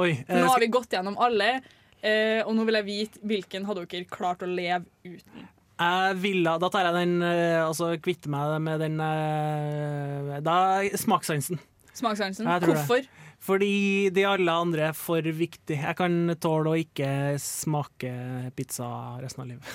Oi, 0.00 0.10
eh, 0.26 0.40
Nå 0.40 0.48
har 0.50 0.60
vi 0.62 0.70
gått 0.72 0.94
gjennom 0.96 1.18
alle, 1.20 1.60
eh, 2.00 2.40
og 2.42 2.54
nå 2.56 2.64
vil 2.66 2.78
jeg 2.80 2.88
vite 2.88 3.22
hvilken 3.28 3.66
hadde 3.68 3.84
dere 3.86 4.08
klart 4.10 4.42
å 4.42 4.50
leve 4.50 4.86
uten. 5.04 5.46
Jeg 5.82 6.20
ville, 6.22 6.54
da 6.62 6.68
tar 6.72 6.86
jeg 6.88 6.94
den 6.96 7.14
eh, 7.26 7.58
Altså 7.64 7.92
kvitter 8.02 8.32
meg 8.32 8.54
med 8.64 8.80
den 8.82 9.00
eh, 9.02 10.38
Da 10.44 10.56
smakssansen. 10.98 11.60
Smakssansen. 11.92 12.48
Hvorfor? 12.64 13.02
det. 13.04 13.28
Fordi 13.42 14.08
de 14.14 14.22
alle 14.28 14.54
andre 14.54 14.84
er 14.92 14.94
for 14.94 15.18
viktig. 15.26 15.74
Jeg 15.74 15.96
kan 15.98 16.30
tåle 16.40 16.70
å 16.72 16.78
ikke 16.78 17.34
smake 17.42 18.12
pizza 18.54 18.86
resten 19.18 19.42
av 19.42 19.48
livet. 19.50 19.72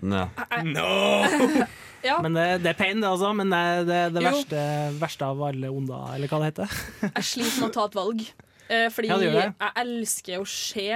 No 0.00 0.22
Ja, 2.06 2.20
Men 2.22 2.36
det, 2.38 2.44
det 2.62 2.70
er 2.70 2.78
pain, 2.78 3.00
det 3.02 3.08
altså. 3.10 3.32
Men 3.34 3.50
det 3.50 3.58
er 3.58 3.86
det, 3.88 4.00
det 4.14 4.22
verste, 4.22 4.62
verste 5.00 5.26
av 5.26 5.42
alle 5.48 5.70
onder, 5.72 6.12
eller 6.14 6.30
hva 6.30 6.38
det 6.44 6.52
heter. 6.52 6.76
jeg 7.08 7.26
sliter 7.32 7.56
med 7.64 7.66
å 7.66 7.74
ta 7.74 7.86
et 7.90 7.98
valg. 7.98 8.22
Eh, 8.68 8.86
fordi 8.94 9.10
Ja, 9.10 9.18
jeg 9.24 9.72
elsker 9.82 10.42
å 10.42 10.46
se, 10.50 10.86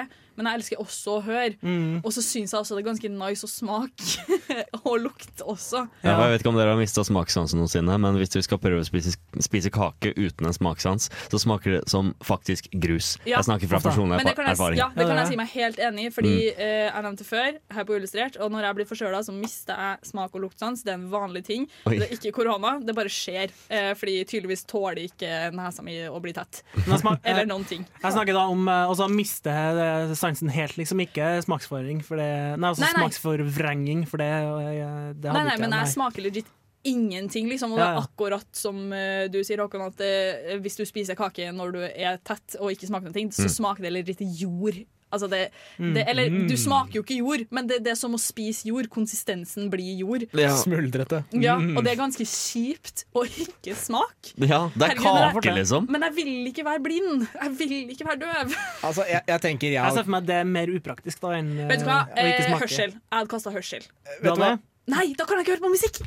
men 0.41 0.49
jeg 0.51 0.61
elsker 0.61 0.81
også 0.83 1.19
å 1.19 1.23
høre. 1.27 1.55
Mm. 1.61 2.01
Og 2.01 2.11
så 2.17 2.23
syns 2.25 2.55
jeg 2.55 2.61
også 2.63 2.77
det 2.79 2.83
er 2.85 2.89
ganske 2.89 3.11
nice 3.13 3.45
å 3.47 3.51
smake 3.51 4.37
og 4.87 4.97
lukte 5.05 5.45
også. 5.45 5.85
Ja, 6.03 6.17
jeg 6.25 6.33
vet 6.35 6.43
ikke 6.45 6.53
om 6.55 6.59
dere 6.59 6.73
har 6.75 6.81
mista 6.81 7.05
smakssansen 7.07 7.61
noensinne, 7.61 7.97
men 8.01 8.17
hvis 8.21 8.33
du 8.33 8.41
skal 8.45 8.61
prøve 8.63 8.81
å 8.83 8.87
spise, 8.89 9.13
spise 9.45 9.71
kake 9.75 10.15
uten 10.17 10.49
en 10.49 10.57
smakssans, 10.57 11.11
så 11.31 11.41
smaker 11.43 11.77
det 11.79 11.83
som 11.93 12.13
faktisk 12.25 12.71
grus. 12.81 13.15
Ja. 13.29 13.39
Jeg 13.41 13.49
snakker 13.51 13.71
fra 13.71 13.81
personlig 13.85 14.19
Men 14.21 14.31
det 14.31 14.35
kan 14.39 14.49
jeg, 14.49 14.57
erfaring. 14.57 14.81
ja, 14.81 14.89
det 14.97 15.07
kan 15.07 15.21
jeg 15.21 15.31
si 15.33 15.39
meg 15.41 15.53
helt 15.55 15.79
enig 15.91 16.09
i, 16.09 16.15
fordi 16.17 16.31
Mm. 16.41 16.59
eh, 16.63 16.87
jeg 16.89 17.03
nevnte 17.05 17.25
før 17.27 17.57
her 17.75 17.85
på 17.85 17.97
Illustrert, 17.99 18.37
og 18.41 18.51
når 18.55 18.65
jeg 18.69 18.77
blir 18.79 18.87
forkjøla, 18.89 19.21
så 19.27 19.33
mister 19.35 19.77
jeg 19.77 20.09
smak 20.11 20.35
og 20.35 20.45
luktsans. 20.47 20.83
Det 20.87 20.93
er 20.95 20.99
en 20.99 21.09
vanlig 21.13 21.43
ting. 21.45 21.67
Oi. 21.91 21.99
Det 21.99 22.07
er 22.09 22.15
ikke 22.17 22.33
korona, 22.39 22.77
det 22.81 22.95
bare 22.97 23.11
skjer. 23.13 23.51
Eh, 23.69 23.91
fordi 23.99 24.25
tydeligvis 24.31 24.65
tåler 24.71 25.03
ikke 25.05 25.51
nesa 25.53 25.83
mi 25.85 25.99
å 26.09 26.21
bli 26.23 26.33
tett. 26.37 26.63
Men 26.77 26.95
jeg, 26.95 27.03
smak, 27.03 27.21
Eller 27.31 27.47
noen 27.51 27.67
ting. 27.69 27.85
jeg 28.03 28.13
snakker 28.17 28.37
da 28.39 28.47
om 28.49 28.69
eh, 28.71 28.95
å 28.95 29.09
miste 29.11 29.51
eh, 29.53 30.15
sansen 30.31 30.49
helt, 30.55 30.77
liksom. 30.79 31.03
Ikke 31.05 31.43
smaksforvrengning, 31.45 32.01
For 32.07 32.17
det, 32.17 32.31
nei, 32.59 32.71
altså 32.71 32.87
Nei, 32.87 32.93
nei. 32.95 33.03
smaksforvrenging, 33.11 34.07
for 34.09 34.19
det, 34.23 34.31
eh, 34.31 35.13
det 35.13 35.29
hadde 35.29 35.35
Nei, 35.35 35.45
nei, 35.45 35.55
ikke 35.59 35.61
men 35.67 35.79
jeg. 35.81 35.93
smaker 35.97 36.23
legit 36.31 36.47
ingenting, 36.83 37.49
liksom. 37.51 37.73
Og 37.75 37.79
det 37.79 37.85
Ja, 37.85 37.99
er 37.99 38.07
akkurat 38.07 38.47
som 38.57 38.93
eh, 38.97 39.27
du 39.29 39.43
sier, 39.45 39.59
Håkon, 39.61 39.83
at 39.91 40.01
eh, 40.01 40.57
hvis 40.65 40.77
du 40.81 40.85
spiser 40.89 41.15
kake 41.15 41.51
når 41.53 41.73
du 41.77 41.81
er 41.85 42.17
tett 42.25 42.57
og 42.59 42.71
ikke 42.73 42.89
smaker 42.89 43.13
noe, 43.13 43.29
så 43.37 43.45
Mm. 43.45 43.57
smaker 43.59 43.83
det 43.85 43.93
legit 43.93 44.23
jord. 44.41 44.79
Altså 45.13 45.29
det, 45.31 45.51
Mm. 45.79 45.95
det, 45.95 46.05
eller 46.09 46.29
du 46.49 46.57
smaker 46.57 46.93
jo 46.99 47.03
ikke 47.03 47.17
jord, 47.19 47.47
men 47.51 47.67
det, 47.67 47.81
det 47.85 47.91
er 47.93 47.99
som 47.99 48.13
å 48.15 48.19
spise 48.21 48.65
jord. 48.69 48.89
Konsistensen 48.89 49.69
blir 49.71 49.97
jord. 49.99 50.27
Ja. 50.39 50.53
Smuldrete. 50.57 51.25
Ja, 51.33 51.57
Mm. 51.59 51.77
og 51.77 51.85
det 51.85 51.93
er 51.93 51.97
ganske 52.03 52.25
kjipt 52.27 53.05
å 53.15 53.25
ikke 53.27 53.75
smake. 53.75 54.35
ja, 54.39 54.71
det 54.77 54.91
er 54.91 54.95
Herregud, 55.01 55.43
kake, 55.43 55.55
liksom. 55.59 55.89
Men 55.91 56.03
jeg 56.03 56.15
vil 56.15 56.33
ikke 56.53 56.65
være 56.65 56.83
blind. 56.85 57.27
Jeg 57.43 57.51
vil 57.59 57.91
ikke 57.97 58.07
være 58.07 58.21
døv. 58.23 58.55
Altså, 58.83 59.05
jeg, 59.09 59.23
jeg 59.27 59.41
tenker 59.41 59.67
Jeg 59.73 59.83
jeg, 59.83 59.93
ser 59.95 60.03
for 60.05 60.11
meg 60.11 60.23
at 60.23 60.27
det 60.27 60.37
er 60.41 60.45
mer 60.45 60.67
upraktisk 60.69 61.21
da 61.21 61.29
enn 61.41 61.51
eh, 61.59 61.69
Vet 61.69 61.81
du 61.81 61.87
hva? 61.87 62.01
å 62.07 62.11
ikke 62.15 62.41
Eh, 62.41 62.47
smake. 62.49 62.61
hørsel. 62.65 62.91
Jeg 62.95 63.17
hadde 63.19 63.29
kasta 63.35 63.51
hørsel. 63.51 63.83
Du 64.23 64.31
hva? 64.37 64.59
Nei, 64.91 65.13
da 65.15 65.25
kan 65.29 65.39
jeg 65.39 65.47
ikke 65.47 65.55
høre 65.59 65.67
på 65.67 65.71
musikk! 65.71 66.01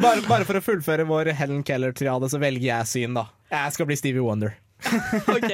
bare, 0.00 0.22
bare 0.28 0.44
for 0.48 0.58
å 0.58 0.62
fullføre 0.64 1.04
vår 1.08 1.32
Helen 1.36 1.62
Keller-triade, 1.66 2.30
så 2.32 2.40
velger 2.40 2.68
jeg 2.70 2.86
syn, 2.92 3.14
da. 3.18 3.26
Jeg 3.52 3.72
skal 3.76 3.88
bli 3.90 3.96
Stevie 3.98 4.24
Wonder. 4.24 4.54
Ok, 5.34 5.48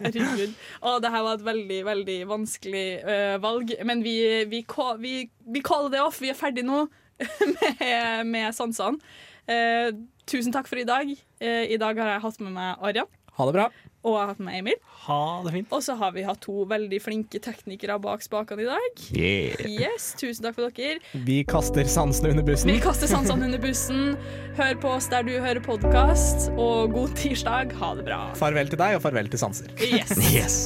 herregud. 0.00 0.54
Og 0.82 0.98
det 1.02 1.12
her 1.12 1.24
var 1.26 1.38
et 1.38 1.46
veldig, 1.46 1.80
veldig 1.86 2.18
vanskelig 2.30 2.86
uh, 3.06 3.36
valg. 3.42 3.72
Men 3.86 4.02
vi, 4.04 4.16
vi, 4.50 4.62
vi, 5.02 5.14
vi 5.54 5.64
caller 5.64 5.94
det 5.94 6.02
off. 6.02 6.20
Vi 6.22 6.32
er 6.32 6.38
ferdig 6.38 6.66
nå 6.66 6.84
med, 7.54 8.26
med 8.32 8.56
sansene. 8.56 9.00
Uh, 9.46 9.94
tusen 10.26 10.54
takk 10.54 10.68
for 10.70 10.80
i 10.82 10.88
dag. 10.88 11.12
Uh, 11.42 11.64
I 11.70 11.78
dag 11.80 12.02
har 12.02 12.16
jeg 12.16 12.24
hatt 12.26 12.42
med 12.42 12.56
meg 12.58 12.88
Arian. 12.90 13.12
Ha 13.36 13.48
det 13.48 13.56
bra. 13.58 13.68
Og 14.06 14.14
jeg 14.14 14.20
har 14.22 14.28
hatt 14.30 14.42
med 14.46 14.54
Emil. 14.60 14.76
Ha 15.06 15.22
det 15.42 15.52
fint. 15.56 15.72
Og 15.74 15.82
så 15.82 15.96
har 15.98 16.12
vi 16.14 16.22
hatt 16.26 16.38
to 16.44 16.62
veldig 16.70 16.98
flinke 17.02 17.40
teknikere 17.42 17.96
bak 18.02 18.22
spakene 18.22 18.62
i 18.62 18.68
dag. 18.68 19.00
Yeah. 19.10 19.64
Yes, 19.66 20.12
Tusen 20.20 20.46
takk 20.46 20.54
for 20.54 20.70
dere. 20.70 21.00
Vi 21.26 21.40
kaster 21.48 21.88
sansene 21.90 22.30
under 22.36 22.46
bussen. 22.46 22.70
Vi 22.70 22.78
kaster 22.82 23.10
sansene 23.10 23.48
under 23.48 23.62
bussen. 23.62 24.14
Hør 24.58 24.78
på 24.84 24.92
oss 24.94 25.10
der 25.10 25.26
du 25.26 25.32
hører 25.34 25.58
podkast, 25.64 26.52
og 26.54 26.94
god 26.94 27.16
tirsdag. 27.18 27.74
Ha 27.80 27.90
det 27.98 28.06
bra. 28.06 28.20
Farvel 28.38 28.70
til 28.70 28.78
deg, 28.80 29.00
og 29.00 29.02
farvel 29.08 29.32
til 29.32 29.42
sanser. 29.42 29.74
Yes. 29.82 30.14
Yes. 30.30 30.56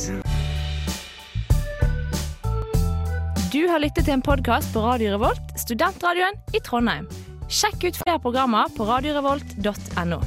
Du 3.51 3.65
har 3.67 3.81
lyttet 3.83 4.05
til 4.05 4.15
en 4.19 4.23
podkast 4.23 4.71
på 4.77 4.85
Radio 4.85 5.17
Revolt, 5.17 5.57
studentradioen 5.59 6.37
i 6.55 6.61
Trondheim. 6.63 7.09
Sjekk 7.51 7.89
ut 7.89 8.05
flere 8.05 8.21
programmer 8.23 8.69
på 8.77 8.87
radiorevolt.no. 8.87 10.21